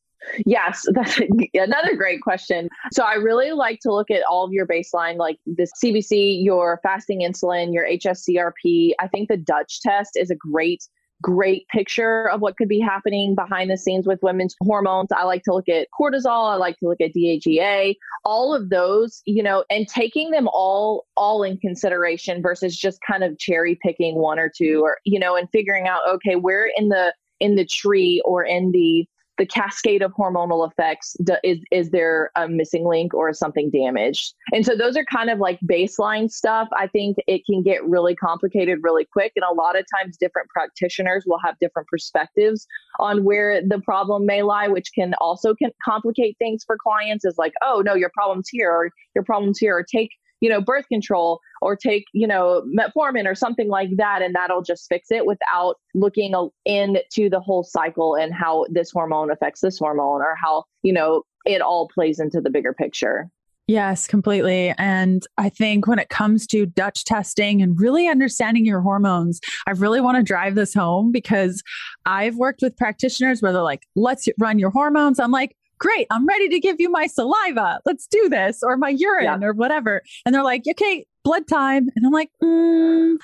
Yes, 0.44 0.84
that's 0.92 1.20
another 1.54 1.94
great 1.94 2.20
question. 2.20 2.68
So 2.92 3.04
I 3.04 3.14
really 3.14 3.52
like 3.52 3.80
to 3.80 3.92
look 3.92 4.10
at 4.10 4.22
all 4.28 4.44
of 4.44 4.52
your 4.52 4.66
baseline, 4.66 5.16
like 5.16 5.38
the 5.46 5.68
CBC, 5.82 6.42
your 6.44 6.80
fasting 6.82 7.20
insulin, 7.20 7.72
your 7.72 7.86
HSCRP. 7.86 8.92
I 8.98 9.08
think 9.08 9.28
the 9.28 9.36
Dutch 9.36 9.80
test 9.80 10.16
is 10.16 10.30
a 10.30 10.34
great 10.34 10.84
great 11.22 11.66
picture 11.68 12.28
of 12.30 12.40
what 12.40 12.56
could 12.56 12.68
be 12.68 12.80
happening 12.80 13.34
behind 13.34 13.70
the 13.70 13.76
scenes 13.76 14.06
with 14.06 14.18
women's 14.22 14.54
hormones. 14.60 15.08
I 15.12 15.24
like 15.24 15.42
to 15.44 15.54
look 15.54 15.68
at 15.68 15.88
cortisol, 15.98 16.52
I 16.52 16.56
like 16.56 16.78
to 16.78 16.86
look 16.86 17.00
at 17.00 17.12
DHEA, 17.14 17.96
all 18.24 18.54
of 18.54 18.68
those, 18.70 19.22
you 19.24 19.42
know, 19.42 19.64
and 19.70 19.88
taking 19.88 20.30
them 20.30 20.48
all 20.52 21.06
all 21.16 21.42
in 21.42 21.58
consideration 21.58 22.42
versus 22.42 22.76
just 22.76 22.98
kind 23.06 23.24
of 23.24 23.38
cherry 23.38 23.78
picking 23.82 24.16
one 24.16 24.38
or 24.38 24.50
two 24.54 24.82
or 24.82 24.98
you 25.04 25.18
know 25.18 25.36
and 25.36 25.48
figuring 25.50 25.86
out 25.86 26.02
okay, 26.08 26.36
where 26.36 26.70
in 26.76 26.88
the 26.88 27.14
in 27.40 27.56
the 27.56 27.66
tree 27.66 28.22
or 28.24 28.44
in 28.44 28.72
the 28.72 29.06
the 29.38 29.46
cascade 29.46 30.02
of 30.02 30.12
hormonal 30.12 30.68
effects 30.70 31.16
is 31.44 31.58
is 31.70 31.90
there 31.90 32.30
a 32.36 32.48
missing 32.48 32.84
link 32.84 33.12
or 33.14 33.32
something 33.32 33.70
damaged? 33.70 34.34
And 34.52 34.64
so 34.64 34.74
those 34.74 34.96
are 34.96 35.04
kind 35.04 35.30
of 35.30 35.38
like 35.38 35.58
baseline 35.60 36.30
stuff. 36.30 36.68
I 36.76 36.86
think 36.86 37.16
it 37.26 37.44
can 37.44 37.62
get 37.62 37.84
really 37.84 38.14
complicated 38.14 38.78
really 38.82 39.04
quick 39.04 39.32
and 39.36 39.44
a 39.44 39.54
lot 39.54 39.78
of 39.78 39.84
times 39.98 40.16
different 40.16 40.48
practitioners 40.48 41.24
will 41.26 41.40
have 41.44 41.58
different 41.60 41.88
perspectives 41.88 42.66
on 42.98 43.24
where 43.24 43.60
the 43.62 43.80
problem 43.80 44.26
may 44.26 44.42
lie 44.42 44.68
which 44.68 44.90
can 44.94 45.14
also 45.20 45.54
can 45.54 45.70
complicate 45.84 46.36
things 46.38 46.64
for 46.64 46.76
clients 46.82 47.24
is 47.24 47.36
like 47.36 47.52
oh 47.62 47.82
no 47.84 47.94
your 47.94 48.10
problem's 48.14 48.48
here 48.48 48.70
or 48.70 48.90
your 49.14 49.24
problems 49.24 49.58
here 49.58 49.76
or 49.76 49.82
take 49.82 50.10
you 50.40 50.48
know, 50.48 50.60
birth 50.60 50.86
control 50.88 51.40
or 51.62 51.76
take, 51.76 52.04
you 52.12 52.26
know, 52.26 52.62
metformin 52.76 53.26
or 53.26 53.34
something 53.34 53.68
like 53.68 53.90
that. 53.96 54.22
And 54.22 54.34
that'll 54.34 54.62
just 54.62 54.86
fix 54.88 55.10
it 55.10 55.26
without 55.26 55.76
looking 55.94 56.34
into 56.64 57.30
the 57.30 57.40
whole 57.40 57.64
cycle 57.64 58.14
and 58.14 58.34
how 58.34 58.66
this 58.70 58.90
hormone 58.90 59.30
affects 59.30 59.60
this 59.60 59.78
hormone 59.78 60.20
or 60.20 60.34
how, 60.40 60.64
you 60.82 60.92
know, 60.92 61.22
it 61.44 61.62
all 61.62 61.88
plays 61.88 62.20
into 62.20 62.40
the 62.40 62.50
bigger 62.50 62.72
picture. 62.72 63.28
Yes, 63.68 64.06
completely. 64.06 64.72
And 64.78 65.26
I 65.38 65.48
think 65.48 65.88
when 65.88 65.98
it 65.98 66.08
comes 66.08 66.46
to 66.48 66.66
Dutch 66.66 67.04
testing 67.04 67.60
and 67.60 67.80
really 67.80 68.06
understanding 68.06 68.64
your 68.64 68.80
hormones, 68.80 69.40
I 69.66 69.72
really 69.72 70.00
want 70.00 70.18
to 70.18 70.22
drive 70.22 70.54
this 70.54 70.72
home 70.72 71.10
because 71.10 71.64
I've 72.04 72.36
worked 72.36 72.62
with 72.62 72.76
practitioners 72.76 73.42
where 73.42 73.52
they're 73.52 73.62
like, 73.62 73.82
let's 73.96 74.28
run 74.38 74.60
your 74.60 74.70
hormones. 74.70 75.18
I'm 75.18 75.32
like, 75.32 75.56
great, 75.78 76.06
I'm 76.10 76.26
ready 76.26 76.48
to 76.48 76.60
give 76.60 76.76
you 76.80 76.90
my 76.90 77.06
saliva. 77.06 77.80
Let's 77.84 78.06
do 78.06 78.28
this, 78.28 78.62
or 78.62 78.76
my 78.76 78.90
urine, 78.90 79.24
yeah. 79.24 79.46
or 79.46 79.52
whatever. 79.52 80.02
And 80.24 80.34
they're 80.34 80.44
like, 80.44 80.64
okay, 80.68 81.06
blood 81.26 81.48
time. 81.48 81.88
And 81.96 82.06
I'm 82.06 82.12
like, 82.12 82.30
mm, 82.40 83.16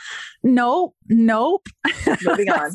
nope, 0.43 0.97
nope. 1.09 1.67
Moving 2.25 2.51
on. 2.51 2.73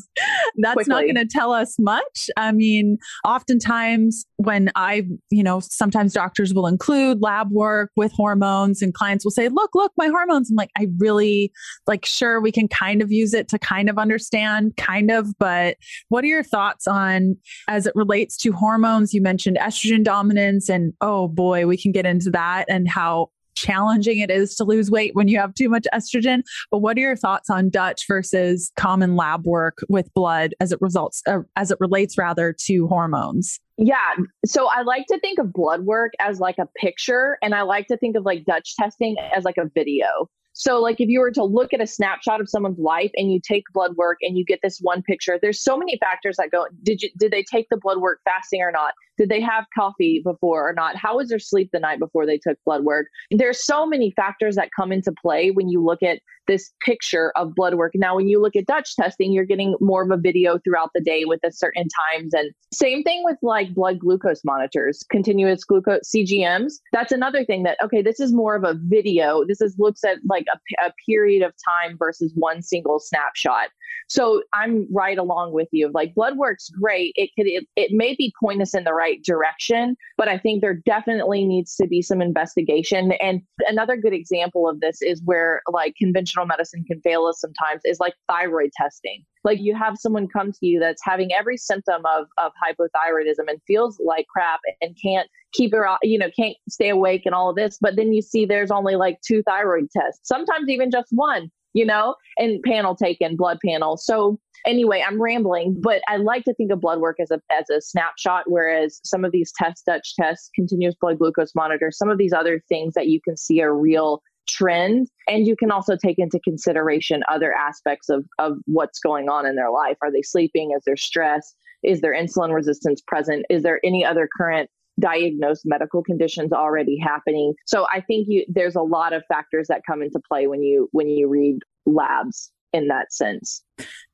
that's 0.56 0.88
not 0.88 1.02
going 1.02 1.16
to 1.16 1.26
tell 1.26 1.52
us 1.52 1.76
much. 1.78 2.30
I 2.38 2.54
mean, 2.54 2.98
oftentimes 3.26 4.26
when 4.38 4.72
I, 4.76 5.06
you 5.30 5.44
know, 5.44 5.60
sometimes 5.60 6.14
doctors 6.14 6.54
will 6.54 6.66
include 6.66 7.22
lab 7.22 7.52
work 7.52 7.92
with 7.98 8.14
hormones 8.14 8.82
and 8.82 8.94
clients 8.94 9.26
will 9.26 9.32
say, 9.32 9.50
look, 9.50 9.72
look, 9.76 9.92
my 9.98 10.08
hormones. 10.08 10.50
I'm 10.50 10.56
like, 10.56 10.72
I 10.78 10.88
really 10.98 11.52
like, 11.88 12.06
sure, 12.06 12.40
we 12.40 12.54
can 12.54 12.70
kind 12.70 13.02
of 13.02 13.12
use 13.12 13.34
it 13.34 13.50
to 13.50 13.60
kind 13.60 13.90
of 13.90 13.98
understand, 13.98 14.78
kind 14.78 15.12
of, 15.12 15.38
but 15.40 15.76
what 16.08 16.24
are 16.24 16.28
your 16.28 16.44
thoughts 16.44 16.88
on 16.88 17.36
as 17.68 17.86
it 17.86 17.94
relates 17.98 18.38
to 18.38 18.54
hormones? 18.54 19.14
You 19.14 19.22
mentioned 19.22 19.58
estrogen 19.58 20.06
dominance 20.06 20.70
and 20.70 20.94
oh 21.02 21.28
boy, 21.28 21.68
we 21.68 21.76
can 21.76 21.92
get 21.92 22.06
into 22.06 22.30
that 22.30 22.64
and 22.70 22.88
how 22.88 23.28
challenging 23.58 24.20
it 24.20 24.30
is 24.30 24.56
to 24.56 24.64
lose 24.64 24.92
weight 24.92 25.16
when 25.16 25.28
you 25.28 25.40
have 25.40 25.54
too 25.54 25.68
much 25.70 25.86
estrogen. 25.94 26.44
But 26.72 26.80
what 26.80 26.98
are 26.98 27.02
your 27.02 27.16
thoughts 27.16 27.50
on 27.50 27.70
Dutch 27.70 28.06
versus 28.08 28.72
common 28.78 29.16
lab 29.16 29.46
work 29.46 29.80
with 29.90 30.14
blood 30.14 30.54
as 30.60 30.72
it 30.72 30.80
results 30.82 31.22
uh, 31.28 31.40
as 31.56 31.72
it 31.72 31.78
relates 31.80 32.18
rather 32.18 32.54
to 32.66 32.88
hormones? 32.88 33.60
Yeah. 33.78 34.16
So 34.46 34.68
I 34.68 34.82
like 34.84 35.06
to 35.08 35.20
think 35.20 35.40
of 35.40 35.54
blood 35.54 35.82
work 35.82 36.14
as 36.20 36.40
like 36.40 36.58
a 36.58 36.68
picture 36.78 37.38
and 37.42 37.54
I 37.54 37.64
like 37.64 37.88
to 37.88 37.98
think 37.98 38.16
of 38.16 38.26
like 38.26 38.46
Dutch 38.46 38.76
testing 38.76 39.16
as 39.36 39.44
like 39.44 39.58
a 39.58 39.70
video. 39.74 40.30
So, 40.60 40.82
like, 40.82 41.00
if 41.00 41.08
you 41.08 41.20
were 41.20 41.30
to 41.32 41.44
look 41.44 41.72
at 41.72 41.82
a 41.82 41.86
snapshot 41.86 42.42
of 42.42 42.50
someone's 42.50 42.80
life 42.80 43.12
and 43.14 43.32
you 43.32 43.40
take 43.40 43.64
blood 43.74 43.96
work 43.96 44.18
and 44.24 44.36
you 44.36 44.44
get 44.44 44.60
this 44.64 44.80
one 44.82 45.04
picture, 45.04 45.38
there's 45.40 45.64
so 45.64 45.78
many 45.78 46.00
factors 46.00 46.38
that 46.38 46.50
go. 46.50 46.66
Did 46.82 47.04
you 47.04 47.10
did 47.20 47.32
they 47.32 47.44
take 47.44 47.68
the 47.70 47.78
blood 47.78 48.00
work 48.00 48.22
fasting 48.26 48.62
or 48.62 48.72
not? 48.72 48.94
Did 49.18 49.30
they 49.30 49.42
have 49.42 49.66
coffee 49.76 50.22
before 50.24 50.70
or 50.70 50.74
not? 50.74 50.96
How 50.96 51.18
was 51.18 51.30
their 51.30 51.40
sleep 51.40 51.70
the 51.74 51.80
night 51.80 52.00
before 52.00 52.26
they 52.26 52.38
took 52.38 52.58
blood 52.66 52.84
work? 52.84 53.08
There's 53.32 53.66
so 53.66 53.86
many 53.86 54.12
factors 54.12 54.56
that 54.56 54.70
come 54.76 54.92
into 54.92 55.12
play 55.12 55.52
when 55.52 55.70
you 55.70 55.84
look 55.84 56.04
at 56.04 56.20
this 56.48 56.72
picture 56.84 57.32
of 57.36 57.56
blood 57.56 57.76
work. 57.76 57.94
Now, 57.96 58.16
when 58.16 58.28
you 58.28 58.42
look 58.42 58.56
at 58.56 58.66
Dutch 58.66 58.96
testing, 58.96 59.32
you're 59.32 59.46
getting 59.46 59.76
more 59.80 60.04
of 60.04 60.12
a 60.12 60.18
video 60.18 60.60
throughout 60.60 60.92
the 60.94 61.02
day 61.02 61.26
with 61.26 61.40
a 61.44 61.52
certain 61.52 61.88
times. 62.14 62.34
And 62.34 62.52
same 62.74 63.04
thing 63.04 63.24
with 63.24 63.38
like 63.42 63.74
blood 63.74 64.00
glucose 64.00 64.44
monitors, 64.44 65.04
continuous 65.10 65.64
glucose 65.64 66.10
CGMs. 66.16 66.74
That's 66.92 67.12
another 67.12 67.46
thing 67.46 67.64
that, 67.64 67.78
okay, 67.84 68.02
this 68.02 68.20
is 68.20 68.34
more 68.34 68.56
of 68.56 68.64
a 68.64 68.76
video. 68.76 69.44
This 69.46 69.62
is 69.62 69.76
looks 69.78 70.04
at 70.04 70.18
like 70.28 70.46
a, 70.54 70.86
a 70.86 70.94
period 71.06 71.44
of 71.44 71.54
time 71.68 71.98
versus 71.98 72.32
one 72.36 72.62
single 72.62 73.00
snapshot. 73.00 73.70
So 74.08 74.44
I'm 74.54 74.88
right 74.92 75.18
along 75.18 75.52
with 75.52 75.68
you. 75.72 75.92
Like 75.94 76.16
blood 76.16 76.38
work's 76.38 76.70
great. 76.70 77.14
It 77.16 77.30
could 77.36 77.48
it, 77.48 77.66
it 77.76 77.92
may 77.92 78.16
be 78.16 78.34
point 78.40 78.62
us 78.62 78.74
in 78.74 78.84
the 78.84 78.94
right 78.94 79.22
direction, 79.24 79.96
but 80.18 80.28
I 80.28 80.38
think 80.38 80.62
there 80.62 80.76
definitely 80.86 81.46
needs 81.46 81.76
to 81.76 81.88
be 81.88 82.02
some 82.02 82.22
investigation. 82.22 83.12
And 83.14 83.42
another 83.68 83.98
good 83.98 84.14
example 84.14 84.68
of 84.68 84.80
this 84.80 85.02
is 85.02 85.22
where 85.26 85.62
like 85.72 85.96
conventional 86.38 86.46
medicine 86.46 86.84
can 86.86 87.02
fail 87.02 87.26
us 87.26 87.40
sometimes 87.40 87.82
is 87.86 88.00
like 88.00 88.14
thyroid 88.28 88.72
testing 88.76 89.24
Like 89.44 89.60
you 89.60 89.76
have 89.76 89.96
someone 89.98 90.28
come 90.28 90.52
to 90.52 90.66
you 90.66 90.80
that's 90.80 91.02
having 91.04 91.32
every 91.38 91.58
symptom 91.58 92.04
of, 92.06 92.28
of 92.38 92.52
hypothyroidism 92.64 93.50
and 93.50 93.60
feels 93.66 94.00
like 94.06 94.28
crap 94.28 94.60
and 94.82 94.96
can't 95.02 95.30
keep 95.54 95.74
her, 95.74 95.88
you 96.04 96.18
know, 96.18 96.30
can't 96.38 96.56
stay 96.70 96.90
awake 96.90 97.24
and 97.26 97.34
all 97.34 97.50
of 97.50 97.56
this. 97.56 97.78
But 97.80 97.96
then 97.96 98.14
you 98.14 98.22
see 98.22 98.46
there's 98.46 98.72
only 98.72 98.96
like 98.96 99.20
two 99.26 99.42
thyroid 99.44 99.90
tests, 99.92 100.28
sometimes 100.28 100.70
even 100.70 100.92
just 100.92 101.08
one, 101.12 101.50
you 101.74 101.86
know, 101.86 102.16
and 102.38 102.62
panel 102.64 102.96
taken, 102.96 103.36
blood 103.36 103.60
panel. 103.66 103.98
So 103.98 104.40
anyway, 104.66 105.04
I'm 105.06 105.22
rambling, 105.22 105.78
but 105.80 106.02
I 106.08 106.18
like 106.18 106.44
to 106.46 106.54
think 106.54 106.72
of 106.72 106.82
blood 106.82 107.00
work 107.00 107.18
as 107.20 107.32
a 107.32 107.40
as 107.52 107.70
a 107.70 107.82
snapshot, 107.82 108.46
whereas 108.48 109.00
some 109.04 109.24
of 109.24 109.32
these 109.32 109.52
tests, 109.58 109.84
Dutch 109.86 110.16
tests, 110.20 110.50
continuous 110.56 110.96
blood 111.00 111.20
glucose 111.20 111.54
monitor, 111.56 111.92
some 111.92 112.10
of 112.10 112.18
these 112.18 112.34
other 112.34 112.62
things 112.68 112.94
that 112.96 113.08
you 113.08 113.20
can 113.24 113.38
see 113.38 113.62
are 113.62 113.76
real 113.76 114.22
trend 114.48 115.10
and 115.28 115.46
you 115.48 115.56
can 115.56 115.72
also 115.72 115.96
take 115.96 116.18
into 116.20 116.40
consideration 116.40 117.24
other 117.30 117.54
aspects 117.54 118.10
of 118.10 118.26
of 118.40 118.58
what's 118.66 119.00
going 119.00 119.30
on 119.30 119.46
in 119.46 119.56
their 119.56 119.72
life. 119.72 119.98
Are 120.02 120.12
they 120.12 120.22
sleeping? 120.22 120.72
Is 120.76 120.84
there 120.86 120.98
stress? 120.98 121.54
Is 121.84 122.02
there 122.02 122.14
insulin 122.14 122.54
resistance 122.54 123.02
present? 123.06 123.46
Is 123.50 123.64
there 123.64 123.80
any 123.84 124.04
other 124.04 124.28
current 124.38 124.70
diagnosed 125.00 125.62
medical 125.66 126.02
conditions 126.02 126.52
already 126.52 126.98
happening? 126.98 127.54
So 127.66 127.86
i 127.92 128.02
think 128.02 128.28
you 128.30 128.46
there's 128.48 128.76
a 128.76 128.82
lot 128.82 129.14
of 129.14 129.24
factors 129.28 129.68
that 129.68 129.82
come 129.88 130.02
into 130.02 130.20
play 130.28 130.48
when 130.48 130.64
you 130.64 130.90
when 130.92 131.08
you 131.08 131.28
read 131.28 131.60
labs 131.86 132.52
in 132.74 132.88
that 132.88 133.14
sense 133.14 133.64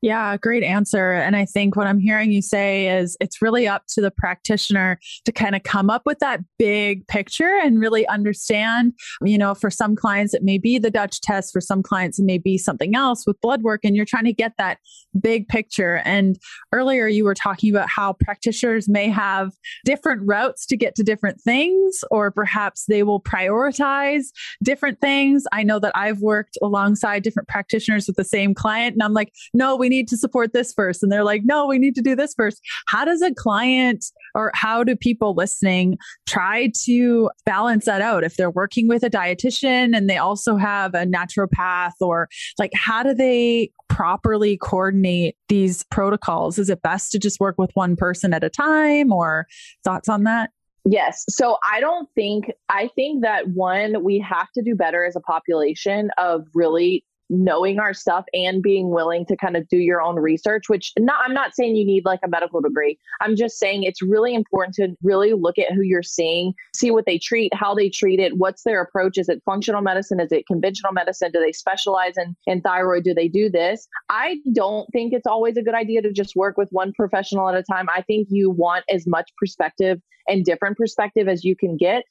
yeah, 0.01 0.35
great 0.35 0.63
answer. 0.63 1.13
And 1.13 1.35
I 1.35 1.45
think 1.45 1.77
what 1.77 1.87
I'm 1.87 1.99
hearing 1.99 2.31
you 2.31 2.41
say 2.41 2.89
is 2.97 3.15
it's 3.21 3.41
really 3.41 3.67
up 3.67 3.83
to 3.93 4.01
the 4.01 4.11
practitioner 4.11 4.99
to 5.23 5.31
kind 5.31 5.55
of 5.55 5.63
come 5.63 5.89
up 5.89 6.01
with 6.05 6.19
that 6.19 6.41
big 6.59 7.07
picture 7.07 7.59
and 7.63 7.79
really 7.79 8.05
understand. 8.07 8.93
You 9.23 9.37
know, 9.37 9.55
for 9.55 9.69
some 9.69 9.95
clients, 9.95 10.33
it 10.33 10.43
may 10.43 10.57
be 10.57 10.77
the 10.77 10.91
Dutch 10.91 11.21
test, 11.21 11.53
for 11.53 11.61
some 11.61 11.81
clients, 11.81 12.19
it 12.19 12.25
may 12.25 12.37
be 12.37 12.57
something 12.57 12.95
else 12.95 13.25
with 13.25 13.39
blood 13.39 13.63
work, 13.63 13.81
and 13.85 13.95
you're 13.95 14.05
trying 14.05 14.25
to 14.25 14.33
get 14.33 14.53
that 14.57 14.79
big 15.19 15.47
picture. 15.47 16.01
And 16.03 16.37
earlier, 16.73 17.07
you 17.07 17.23
were 17.23 17.35
talking 17.35 17.73
about 17.73 17.89
how 17.89 18.13
practitioners 18.13 18.89
may 18.89 19.07
have 19.07 19.53
different 19.85 20.21
routes 20.25 20.65
to 20.65 20.75
get 20.75 20.95
to 20.95 21.03
different 21.03 21.39
things, 21.39 22.03
or 22.11 22.29
perhaps 22.29 22.85
they 22.89 23.03
will 23.03 23.21
prioritize 23.21 24.25
different 24.61 24.99
things. 24.99 25.45
I 25.53 25.63
know 25.63 25.79
that 25.79 25.93
I've 25.95 26.19
worked 26.19 26.57
alongside 26.61 27.23
different 27.23 27.47
practitioners 27.47 28.05
with 28.07 28.17
the 28.17 28.25
same 28.25 28.53
client, 28.53 28.95
and 28.95 29.03
I'm 29.03 29.13
like, 29.13 29.31
no, 29.53 29.75
we 29.75 29.89
need 29.89 30.07
to 30.07 30.17
support 30.17 30.53
this 30.53 30.73
first. 30.73 31.03
And 31.03 31.11
they're 31.11 31.23
like, 31.23 31.43
no, 31.45 31.67
we 31.67 31.77
need 31.77 31.95
to 31.95 32.01
do 32.01 32.15
this 32.15 32.33
first. 32.33 32.61
How 32.87 33.05
does 33.05 33.21
a 33.21 33.33
client 33.33 34.05
or 34.35 34.51
how 34.55 34.83
do 34.83 34.95
people 34.95 35.35
listening 35.35 35.97
try 36.25 36.71
to 36.85 37.29
balance 37.45 37.85
that 37.85 38.01
out? 38.01 38.23
If 38.23 38.35
they're 38.35 38.49
working 38.49 38.87
with 38.87 39.03
a 39.03 39.09
dietitian 39.09 39.95
and 39.95 40.09
they 40.09 40.17
also 40.17 40.55
have 40.55 40.95
a 40.95 41.05
naturopath, 41.05 41.93
or 42.01 42.29
like, 42.57 42.71
how 42.75 43.03
do 43.03 43.13
they 43.13 43.71
properly 43.89 44.57
coordinate 44.57 45.35
these 45.49 45.83
protocols? 45.83 46.57
Is 46.57 46.69
it 46.69 46.81
best 46.81 47.11
to 47.11 47.19
just 47.19 47.39
work 47.39 47.55
with 47.57 47.69
one 47.75 47.95
person 47.95 48.33
at 48.33 48.43
a 48.43 48.49
time 48.49 49.11
or 49.11 49.45
thoughts 49.83 50.09
on 50.09 50.23
that? 50.23 50.49
Yes. 50.85 51.23
So 51.29 51.57
I 51.71 51.79
don't 51.79 52.09
think, 52.13 52.51
I 52.67 52.89
think 52.95 53.21
that 53.21 53.47
one, 53.49 54.03
we 54.03 54.19
have 54.19 54.51
to 54.55 54.61
do 54.61 54.75
better 54.75 55.05
as 55.05 55.15
a 55.15 55.21
population 55.21 56.09
of 56.17 56.45
really 56.53 57.05
knowing 57.33 57.79
our 57.79 57.93
stuff 57.93 58.25
and 58.33 58.61
being 58.61 58.89
willing 58.89 59.25
to 59.25 59.35
kind 59.35 59.57
of 59.57 59.67
do 59.67 59.77
your 59.77 60.01
own 60.01 60.15
research 60.15 60.69
which 60.69 60.93
not 60.99 61.23
I'm 61.25 61.33
not 61.33 61.55
saying 61.55 61.75
you 61.75 61.85
need 61.85 62.05
like 62.05 62.19
a 62.23 62.27
medical 62.27 62.61
degree. 62.61 62.99
I'm 63.21 63.35
just 63.35 63.57
saying 63.57 63.83
it's 63.83 64.01
really 64.01 64.35
important 64.35 64.75
to 64.75 64.95
really 65.01 65.33
look 65.33 65.57
at 65.57 65.73
who 65.73 65.81
you're 65.81 66.03
seeing, 66.03 66.53
see 66.75 66.91
what 66.91 67.05
they 67.05 67.17
treat, 67.17 67.53
how 67.53 67.73
they 67.73 67.89
treat 67.89 68.19
it, 68.19 68.37
what's 68.37 68.63
their 68.63 68.81
approach, 68.81 69.17
is 69.17 69.29
it 69.29 69.41
functional 69.45 69.81
medicine, 69.81 70.19
is 70.19 70.31
it 70.31 70.45
conventional 70.47 70.93
medicine, 70.93 71.31
do 71.31 71.39
they 71.39 71.51
specialize 71.51 72.17
in 72.17 72.35
in 72.45 72.61
thyroid, 72.61 73.03
do 73.03 73.13
they 73.13 73.27
do 73.27 73.49
this? 73.49 73.87
I 74.09 74.37
don't 74.53 74.87
think 74.91 75.13
it's 75.13 75.27
always 75.27 75.57
a 75.57 75.63
good 75.63 75.75
idea 75.75 76.01
to 76.01 76.11
just 76.11 76.35
work 76.35 76.57
with 76.57 76.69
one 76.71 76.93
professional 76.93 77.49
at 77.49 77.55
a 77.55 77.63
time. 77.63 77.87
I 77.89 78.01
think 78.01 78.27
you 78.29 78.49
want 78.51 78.85
as 78.89 79.07
much 79.07 79.31
perspective 79.37 80.01
and 80.27 80.45
different 80.45 80.77
perspective 80.77 81.27
as 81.27 81.43
you 81.43 81.55
can 81.55 81.77
get. 81.77 82.03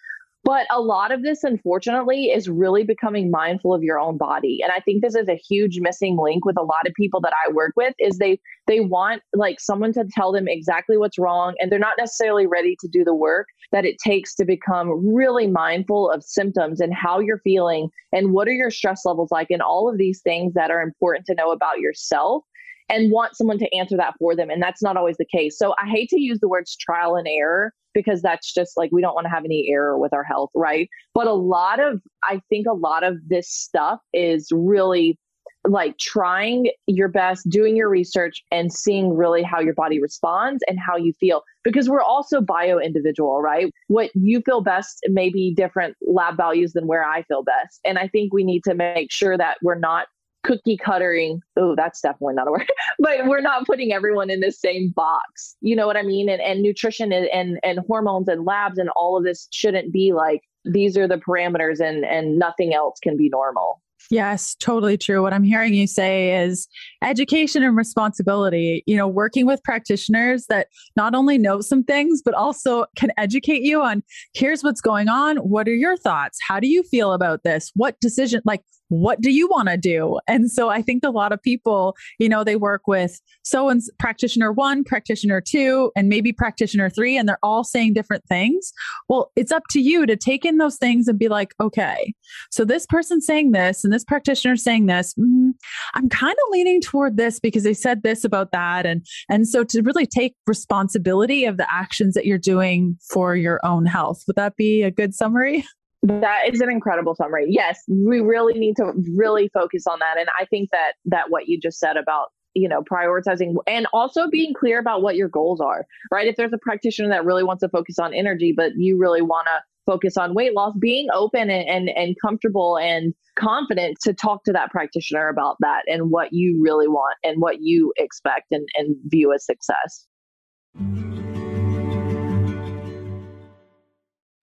But 0.44 0.66
a 0.70 0.81
lot 0.81 1.12
of 1.12 1.22
this, 1.22 1.44
unfortunately, 1.44 2.24
is 2.24 2.48
really 2.48 2.83
becoming 2.83 3.31
mindful 3.31 3.72
of 3.72 3.83
your 3.83 3.98
own 3.98 4.16
body. 4.16 4.59
And 4.62 4.72
I 4.72 4.81
think 4.81 5.02
this 5.02 5.14
is 5.14 5.28
a 5.28 5.40
huge 5.48 5.78
missing 5.81 6.18
link 6.20 6.44
with 6.44 6.59
a 6.59 6.62
lot 6.62 6.87
of 6.87 6.92
people 6.94 7.20
that 7.20 7.33
I 7.46 7.52
work 7.52 7.72
with 7.76 7.94
is 7.98 8.18
they 8.18 8.40
they 8.66 8.81
want 8.81 9.22
like 9.35 9.61
someone 9.61 9.92
to 9.92 10.05
tell 10.12 10.33
them 10.33 10.46
exactly 10.48 10.96
what's 10.96 11.18
wrong 11.18 11.55
and 11.59 11.70
they're 11.70 11.78
not 11.78 11.96
necessarily 11.98 12.46
ready 12.46 12.76
to 12.81 12.88
do 12.88 13.05
the 13.05 13.14
work 13.14 13.46
that 13.72 13.85
it 13.85 13.96
takes 14.05 14.35
to 14.37 14.44
become 14.44 15.14
really 15.14 15.46
mindful 15.46 16.11
of 16.11 16.22
symptoms 16.22 16.81
and 16.81 16.94
how 16.94 17.18
you're 17.18 17.40
feeling 17.40 17.88
and 18.12 18.33
what 18.33 18.46
are 18.46 18.52
your 18.52 18.70
stress 18.70 19.05
levels 19.05 19.31
like 19.31 19.50
and 19.50 19.62
all 19.62 19.88
of 19.88 19.98
these 19.98 20.20
things 20.22 20.55
that 20.55 20.70
are 20.70 20.81
important 20.81 21.26
to 21.26 21.35
know 21.35 21.50
about 21.50 21.81
yourself 21.81 22.44
and 22.92 23.11
want 23.11 23.37
someone 23.37 23.59
to 23.59 23.74
answer 23.74 23.96
that 23.96 24.14
for 24.18 24.37
them. 24.37 24.50
And 24.50 24.62
that's 24.62 24.83
not 24.83 24.96
always 24.96 25.16
the 25.16 25.24
case. 25.24 25.59
So 25.59 25.74
I 25.83 25.88
hate 25.88 26.11
to 26.11 26.20
use 26.20 26.38
the 26.40 26.48
words 26.48 26.76
trial 26.76 27.16
and 27.16 27.26
error 27.26 27.72
because 27.94 28.22
that's 28.22 28.52
just 28.52 28.76
like 28.76 28.90
we 28.92 29.00
don't 29.00 29.14
want 29.14 29.24
to 29.24 29.31
have 29.31 29.44
any 29.44 29.68
error 29.70 29.98
with 29.98 30.12
our 30.12 30.22
health, 30.22 30.50
right? 30.55 30.88
But 31.14 31.26
a 31.26 31.33
lot 31.33 31.81
of, 31.81 32.00
I 32.22 32.40
think 32.48 32.66
a 32.66 32.74
lot 32.74 33.02
of 33.02 33.16
this 33.26 33.50
stuff 33.50 34.00
is 34.12 34.48
really 34.52 35.18
like 35.64 35.96
trying 35.98 36.70
your 36.87 37.09
best, 37.09 37.48
doing 37.48 37.76
your 37.76 37.88
research, 37.88 38.42
and 38.50 38.72
seeing 38.72 39.16
really 39.16 39.42
how 39.42 39.61
your 39.61 39.74
body 39.74 40.00
responds 40.00 40.62
and 40.66 40.78
how 40.78 40.96
you 40.96 41.12
feel. 41.20 41.42
Because 41.62 41.88
we're 41.88 42.02
also 42.02 42.40
bio 42.40 42.78
individual, 42.78 43.40
right? 43.40 43.72
What 43.87 44.11
you 44.14 44.42
feel 44.44 44.61
best 44.61 45.00
may 45.09 45.31
be 45.31 45.55
different 45.55 45.96
lab 46.02 46.37
values 46.37 46.72
than 46.72 46.87
where 46.87 47.05
I 47.05 47.22
feel 47.22 47.42
best. 47.42 47.81
And 47.85 47.98
I 47.98 48.09
think 48.09 48.35
we 48.35 48.44
need 48.44 48.64
to 48.64 48.74
make 48.74 49.12
sure 49.12 49.38
that 49.38 49.59
we're 49.62 49.78
not 49.78 50.09
cookie 50.42 50.76
cuttering. 50.76 51.40
Oh, 51.57 51.74
that's 51.76 52.00
definitely 52.00 52.35
not 52.35 52.48
a 52.48 52.52
word, 52.52 52.70
but 52.98 53.26
we're 53.26 53.40
not 53.40 53.66
putting 53.66 53.92
everyone 53.92 54.31
in 54.31 54.40
the 54.40 54.52
same 54.52 54.90
box. 54.90 55.57
You 55.61 55.76
know 55.76 55.87
what 55.87 55.96
I 55.96 56.02
mean? 56.02 56.28
And, 56.28 56.40
and 56.40 56.62
nutrition 56.62 57.12
and, 57.12 57.26
and, 57.28 57.59
and 57.62 57.81
hormones 57.87 58.28
and 58.28 58.44
labs 58.44 58.78
and 58.78 58.88
all 58.90 59.16
of 59.16 59.24
this 59.24 59.48
shouldn't 59.52 59.92
be 59.92 60.12
like, 60.12 60.42
these 60.64 60.96
are 60.96 61.09
the 61.09 61.16
parameters 61.16 61.81
and, 61.81 62.05
and 62.05 62.38
nothing 62.38 62.72
else 62.74 62.98
can 63.00 63.16
be 63.16 63.28
normal. 63.28 63.81
Yes, 64.11 64.55
totally 64.57 64.98
true. 64.98 65.22
What 65.22 65.33
I'm 65.33 65.44
hearing 65.44 65.74
you 65.74 65.87
say 65.87 66.44
is 66.44 66.68
education 67.02 67.62
and 67.62 67.76
responsibility, 67.76 68.83
you 68.87 68.96
know, 68.96 69.07
working 69.07 69.46
with 69.46 69.62
practitioners 69.62 70.46
that 70.48 70.68
not 70.96 71.14
only 71.14 71.38
know 71.38 71.61
some 71.61 71.85
things, 71.85 72.20
but 72.22 72.35
also 72.35 72.87
can 72.96 73.11
educate 73.16 73.62
you 73.62 73.81
on 73.83 74.02
here's 74.35 74.62
what's 74.62 74.81
going 74.81 75.09
on. 75.09 75.37
What 75.38 75.68
are 75.68 75.74
your 75.74 75.96
thoughts? 75.96 76.38
How 76.46 76.61
do 76.61 76.68
you 76.68 76.83
feel 76.83 77.12
about 77.12 77.42
this? 77.42 77.70
What 77.74 77.98
decision, 78.00 78.42
like, 78.44 78.62
what 78.92 79.20
do 79.20 79.31
you 79.31 79.48
want 79.48 79.68
to 79.68 79.76
do? 79.78 80.18
And 80.28 80.50
so 80.50 80.68
I 80.68 80.83
think 80.83 81.02
a 81.02 81.11
lot 81.11 81.33
of 81.33 81.42
people, 81.42 81.96
you 82.18 82.28
know, 82.28 82.44
they 82.44 82.57
work 82.57 82.87
with 82.87 83.20
so 83.42 83.70
and 83.70 83.81
practitioner 83.98 84.52
one, 84.52 84.85
practitioner 84.85 85.40
two, 85.40 85.90
and 85.96 86.09
maybe 86.09 86.33
practitioner 86.33 86.90
three, 86.90 87.16
and 87.16 87.26
they're 87.28 87.38
all 87.42 87.64
saying 87.64 87.94
different 87.94 88.24
things. 88.26 88.72
Well, 89.09 89.33
it's 89.35 89.50
up 89.50 89.62
to 89.70 89.81
you 89.81 90.05
to 90.05 90.16
take 90.16 90.44
in 90.44 90.59
those 90.59 90.76
things 90.76 91.09
and 91.09 91.18
be 91.18 91.28
like, 91.28 91.55
okay, 91.59 92.12
so 92.50 92.64
this 92.64 92.87
person's 92.87 93.26
saying 93.26 93.52
this 93.52 93.83
and 93.83 93.92
this 93.92 94.05
practitioner 94.05 94.57
saying 94.57 94.87
this. 94.87 95.14
Mm, 95.14 95.52
I'm 95.94 96.09
kind 96.11 96.35
of 96.35 96.52
leaning 96.52 96.81
toward 96.81 97.16
this 97.16 97.40
because 97.40 97.62
they 97.62 97.74
said 97.74 98.02
this 98.02 98.24
about 98.24 98.52
that. 98.52 98.85
And 98.85 99.07
and 99.31 99.48
so 99.48 99.64
to 99.64 99.83
really 99.83 100.07
take 100.07 100.37
responsibility 100.46 101.46
of 101.46 101.57
the 101.57 101.72
actions 101.72 102.14
that 102.14 102.26
you're 102.26 102.38
doing 102.38 102.98
for 103.11 103.37
your 103.37 103.59
own 103.64 103.87
health. 103.87 104.22
Would 104.26 104.37
that 104.37 104.57
be 104.57 104.83
a 104.83 104.90
good 104.90 105.14
summary? 105.14 105.64
That 106.02 106.52
is 106.52 106.60
an 106.60 106.70
incredible 106.70 107.14
summary. 107.14 107.46
Yes, 107.48 107.82
we 107.88 108.20
really 108.20 108.58
need 108.58 108.76
to 108.76 108.92
really 109.14 109.48
focus 109.54 109.86
on 109.86 110.00
that. 110.00 110.18
And 110.18 110.28
I 110.38 110.46
think 110.46 110.70
that 110.72 110.94
that 111.06 111.30
what 111.30 111.46
you 111.46 111.60
just 111.60 111.78
said 111.78 111.96
about 111.96 112.28
you 112.54 112.68
know 112.68 112.82
prioritizing 112.82 113.54
and 113.66 113.86
also 113.92 114.28
being 114.28 114.52
clear 114.52 114.78
about 114.78 115.00
what 115.00 115.16
your 115.16 115.28
goals 115.28 115.60
are 115.60 115.86
right 116.10 116.28
if 116.28 116.36
there's 116.36 116.52
a 116.52 116.58
practitioner 116.58 117.08
that 117.08 117.24
really 117.24 117.42
wants 117.42 117.62
to 117.62 117.68
focus 117.70 117.98
on 117.98 118.12
energy 118.12 118.52
but 118.54 118.72
you 118.76 118.98
really 118.98 119.22
want 119.22 119.46
to 119.46 119.62
focus 119.90 120.16
on 120.16 120.34
weight 120.34 120.54
loss 120.54 120.74
being 120.78 121.08
open 121.14 121.48
and, 121.48 121.66
and 121.68 121.88
and 121.88 122.14
comfortable 122.20 122.76
and 122.76 123.14
confident 123.36 123.96
to 124.02 124.12
talk 124.12 124.44
to 124.44 124.52
that 124.52 124.70
practitioner 124.70 125.28
about 125.28 125.56
that 125.60 125.82
and 125.86 126.10
what 126.10 126.28
you 126.32 126.60
really 126.62 126.88
want 126.88 127.16
and 127.24 127.40
what 127.40 127.56
you 127.60 127.92
expect 127.96 128.46
and, 128.50 128.68
and 128.74 128.96
view 129.06 129.32
as 129.32 129.44
success 129.46 130.06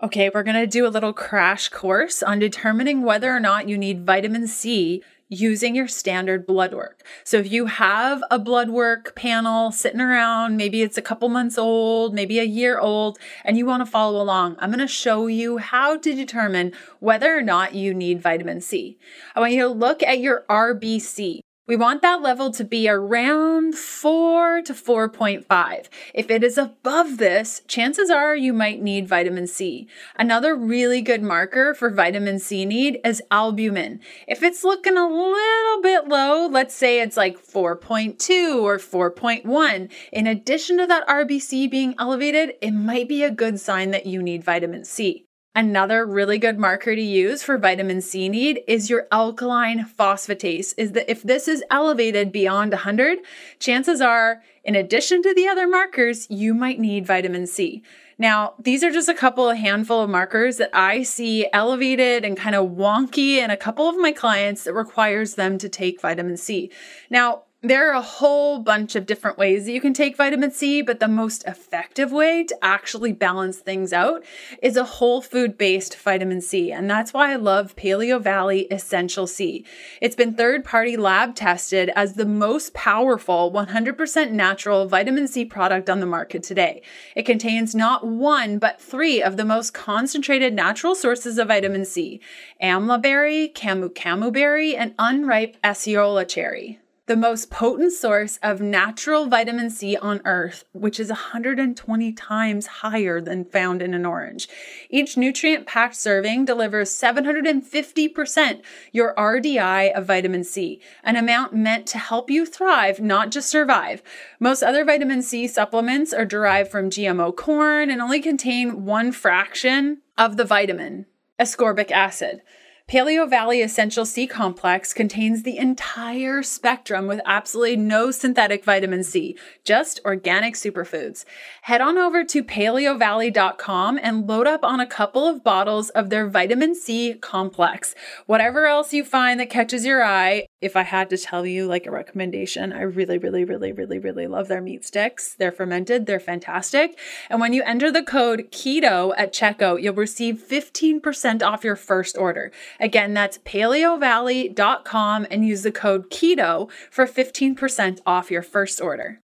Okay, 0.02 0.32
we're 0.34 0.44
going 0.44 0.56
to 0.56 0.66
do 0.66 0.88
a 0.88 0.96
little 0.96 1.12
crash 1.12 1.68
course 1.68 2.24
on 2.24 2.40
determining 2.40 3.02
whether 3.02 3.36
or 3.36 3.40
not 3.42 3.68
you 3.68 3.78
need 3.78 4.06
vitamin 4.06 4.48
C 4.48 5.04
using 5.28 5.76
your 5.76 5.90
standard 5.90 6.48
blood 6.48 6.74
work. 6.74 7.04
So 7.26 7.36
if 7.36 7.52
you 7.52 7.66
have 7.66 8.24
a 8.32 8.40
blood 8.40 8.70
work 8.70 9.14
panel 9.14 9.74
sitting 9.74 10.00
around, 10.00 10.56
maybe 10.56 10.84
it's 10.84 10.98
a 10.98 11.02
couple 11.02 11.28
months 11.28 11.58
old, 11.58 12.14
maybe 12.14 12.40
a 12.40 12.46
year 12.46 12.80
old, 12.80 13.20
and 13.44 13.58
you 13.58 13.66
want 13.66 13.86
to 13.86 13.92
follow 13.92 14.22
along, 14.22 14.56
I'm 14.60 14.70
going 14.70 14.80
to 14.80 14.88
show 14.88 15.28
you 15.28 15.58
how 15.58 15.98
to 15.98 16.16
determine 16.16 16.72
whether 17.02 17.38
or 17.38 17.42
not 17.42 17.76
you 17.76 17.94
need 17.94 18.22
vitamin 18.22 18.62
C. 18.62 18.98
I 19.36 19.42
want 19.42 19.52
you 19.52 19.64
to 19.64 19.68
look 19.68 20.02
at 20.02 20.20
your 20.20 20.46
RBC. 20.50 21.42
We 21.70 21.76
want 21.76 22.02
that 22.02 22.24
level 22.24 22.50
to 22.54 22.64
be 22.64 22.90
around 22.90 23.76
4 23.76 24.64
to 24.64 24.74
4.5. 24.74 25.88
If 26.16 26.32
it 26.32 26.44
is 26.44 26.58
above 26.58 27.20
this, 27.20 27.62
chances 27.68 28.10
are 28.10 28.36
you 28.36 28.54
might 28.54 28.82
need 28.82 29.08
vitamin 29.08 29.46
C. 29.46 29.88
Another 30.18 30.56
really 30.56 31.04
good 31.04 31.22
marker 31.22 31.76
for 31.76 31.92
vitamin 31.92 32.40
C 32.40 32.66
need 32.66 33.00
is 33.06 33.22
albumin. 33.30 34.00
If 34.28 34.42
it's 34.42 34.64
looking 34.64 34.98
a 34.98 35.08
little 35.08 35.82
bit 35.84 36.08
low, 36.08 36.48
let's 36.48 36.74
say 36.74 37.02
it's 37.02 37.16
like 37.16 37.38
4.2 37.38 38.64
or 38.64 38.80
4.1, 38.80 39.92
in 40.12 40.26
addition 40.26 40.80
to 40.80 40.88
that 40.88 41.08
RBC 41.08 41.70
being 41.70 41.94
elevated, 42.00 42.56
it 42.64 42.72
might 42.72 43.08
be 43.08 43.22
a 43.22 43.30
good 43.30 43.60
sign 43.60 43.92
that 43.92 44.08
you 44.08 44.24
need 44.24 44.44
vitamin 44.44 44.86
C. 44.86 45.29
Another 45.56 46.06
really 46.06 46.38
good 46.38 46.60
marker 46.60 46.96
to 46.96 47.02
use 47.02 47.42
for 47.42 47.58
vitamin 47.58 48.02
C 48.02 48.30
need 48.30 48.62
is 48.68 48.90
your 48.90 49.08
alkaline 49.12 49.84
phosphatase. 49.84 50.76
Is 50.78 50.92
that 50.92 51.10
if 51.10 51.24
this 51.24 51.48
is 51.48 51.64
elevated 51.72 52.32
beyond 52.32 52.72
100, 52.72 53.20
chances 53.58 54.00
are, 54.00 54.44
in 54.64 54.76
addition 54.76 55.24
to 55.24 55.34
the 55.34 55.48
other 55.48 55.68
markers, 55.68 56.30
you 56.30 56.54
might 56.54 56.80
need 56.80 57.08
vitamin 57.08 57.48
C. 57.48 57.82
Now, 58.20 58.54
these 58.60 58.84
are 58.84 58.92
just 58.92 59.10
a 59.10 59.14
couple 59.14 59.50
of 59.50 59.58
handful 59.58 60.02
of 60.02 60.10
markers 60.10 60.58
that 60.58 60.70
I 60.72 61.02
see 61.04 61.48
elevated 61.52 62.24
and 62.24 62.38
kind 62.38 62.56
of 62.56 62.72
wonky 62.72 63.38
in 63.38 63.50
a 63.50 63.58
couple 63.58 63.90
of 63.90 63.98
my 63.98 64.12
clients 64.12 64.66
that 64.66 64.74
requires 64.74 65.34
them 65.34 65.58
to 65.58 65.70
take 65.70 66.00
vitamin 66.00 66.38
C. 66.38 66.70
Now, 67.10 67.44
there 67.62 67.92
are 67.92 67.94
a 67.94 68.02
whole 68.02 68.60
bunch 68.60 68.96
of 68.96 69.06
different 69.06 69.38
ways 69.38 69.66
that 69.66 69.74
you 69.74 69.82
can 69.82 69.94
take 69.94 70.16
vitamin 70.16 70.50
C, 70.50 70.82
but 70.82 71.02
the 71.02 71.10
most 71.10 71.44
effective 71.46 72.10
way 72.10 72.46
to 72.46 72.58
actually 72.64 73.12
balance 73.12 73.58
things 73.58 73.92
out 73.92 74.24
is 74.64 74.78
a 74.78 74.86
whole 74.86 75.22
food 75.22 75.58
based 75.58 75.98
vitamin 75.98 76.40
C. 76.40 76.72
And 76.72 76.90
that's 76.90 77.12
why 77.12 77.34
I 77.34 77.36
love 77.36 77.76
Paleo 77.76 78.22
Valley 78.22 78.62
Essential 78.72 79.28
C. 79.28 79.66
It's 80.02 80.16
been 80.16 80.36
third 80.36 80.64
party 80.64 80.96
lab 80.96 81.36
tested 81.36 81.92
as 81.98 82.14
the 82.14 82.26
most 82.26 82.74
powerful 82.74 83.52
100% 83.52 84.32
natural 84.32 84.88
vitamin 84.88 85.28
C 85.28 85.44
product 85.44 85.90
on 85.90 86.00
the 86.00 86.06
market 86.06 86.44
today. 86.44 86.82
It 87.14 87.26
contains 87.26 87.76
not 87.76 88.08
one, 88.08 88.58
but 88.58 88.80
three 88.80 89.22
of 89.22 89.36
the 89.36 89.44
most 89.44 89.74
concentrated 89.74 90.54
natural 90.54 90.96
sources 90.96 91.38
of 91.38 91.50
vitamin 91.50 91.84
C 91.84 92.22
amla 92.64 93.02
berry, 93.02 93.52
camu 93.54 93.90
camu 93.90 94.32
berry, 94.32 94.78
and 94.78 94.96
unripe 94.98 95.58
acerola 95.62 96.26
cherry 96.26 96.80
the 97.10 97.16
most 97.16 97.50
potent 97.50 97.92
source 97.92 98.38
of 98.44 98.62
natural 98.62 99.26
vitamin 99.26 99.72
C 99.72 99.98
on 99.98 100.22
earth, 100.26 100.64
which 100.74 101.00
is 101.00 101.10
120 101.10 102.14
times 102.14 102.68
higher 102.68 103.20
than 103.20 103.46
found 103.46 103.82
in 103.82 103.96
an 103.96 104.06
orange. 104.06 104.48
Each 104.92 105.18
nutrient 105.18 105.66
packed 105.66 105.96
serving 105.96 106.46
delivers 106.46 106.92
750% 106.92 108.62
your 108.92 109.16
RDI 109.16 109.92
of 109.92 110.06
vitamin 110.06 110.44
C, 110.44 110.82
an 111.04 111.16
amount 111.16 111.52
meant 111.52 111.88
to 111.88 111.98
help 111.98 112.30
you 112.30 112.46
thrive, 112.46 113.00
not 113.00 113.32
just 113.32 113.50
survive. 113.50 114.04
Most 114.40 114.62
other 114.62 114.86
vitamin 114.86 115.24
C 115.24 115.48
supplements 115.48 116.14
are 116.14 116.26
derived 116.26 116.70
from 116.70 116.92
GMO 116.92 117.36
corn 117.36 117.90
and 117.90 118.04
only 118.04 118.20
contain 118.20 118.86
one 118.86 119.12
fraction 119.12 120.04
of 120.16 120.38
the 120.38 120.46
vitamin, 120.46 121.08
ascorbic 121.40 121.90
acid. 121.90 122.44
Paleo 122.90 123.30
Valley 123.30 123.62
Essential 123.62 124.04
C 124.04 124.26
Complex 124.26 124.94
contains 124.94 125.44
the 125.44 125.60
entire 125.60 126.42
spectrum 126.42 127.06
with 127.06 127.22
absolutely 127.24 127.76
no 127.76 128.10
synthetic 128.10 128.66
vitamin 128.66 129.04
C, 129.04 129.38
just 129.64 130.00
organic 130.06 130.56
superfoods. 130.56 131.24
Head 131.62 131.82
on 131.82 132.00
over 132.00 132.24
to 132.24 132.44
paleovalley.com 132.44 134.00
and 134.02 134.28
load 134.28 134.48
up 134.48 134.64
on 134.64 134.80
a 134.80 134.88
couple 134.88 135.28
of 135.28 135.44
bottles 135.44 135.92
of 135.92 136.10
their 136.10 136.28
vitamin 136.28 136.74
C 136.74 137.14
complex. 137.14 137.94
Whatever 138.26 138.66
else 138.66 138.92
you 138.92 139.04
find 139.04 139.40
that 139.40 139.52
catches 139.52 139.86
your 139.86 140.04
eye, 140.04 140.48
if 140.60 140.76
I 140.76 140.82
had 140.82 141.12
to 141.12 141.18
tell 141.18 141.46
you 141.46 141.68
like 141.68 141.86
a 141.86 141.92
recommendation, 141.92 142.74
I 142.74 142.82
really, 142.82 143.20
really, 143.20 143.44
really, 143.44 143.72
really, 143.72 144.00
really 144.00 144.26
love 144.26 144.48
their 144.48 144.62
meat 144.62 144.84
sticks. 144.84 145.36
They're 145.36 145.52
fermented, 145.52 146.08
they're 146.08 146.20
fantastic. 146.20 146.98
And 147.30 147.40
when 147.40 147.54
you 147.54 147.62
enter 147.62 147.92
the 147.92 148.02
code 148.02 148.48
KETO 148.52 149.14
at 149.16 149.32
checkout, 149.32 149.84
you'll 149.84 149.94
receive 149.94 150.44
15% 150.50 151.44
off 151.44 151.64
your 151.64 151.76
first 151.76 152.18
order. 152.18 152.52
Again, 152.80 153.14
that's 153.14 153.38
paleovalley.com 153.40 155.28
and 155.30 155.46
use 155.46 155.64
the 155.64 155.72
code 155.72 156.10
KETO 156.10 156.70
for 156.90 157.06
15% 157.06 158.00
off 158.06 158.32
your 158.32 158.42
first 158.42 158.82
order. 158.82 159.22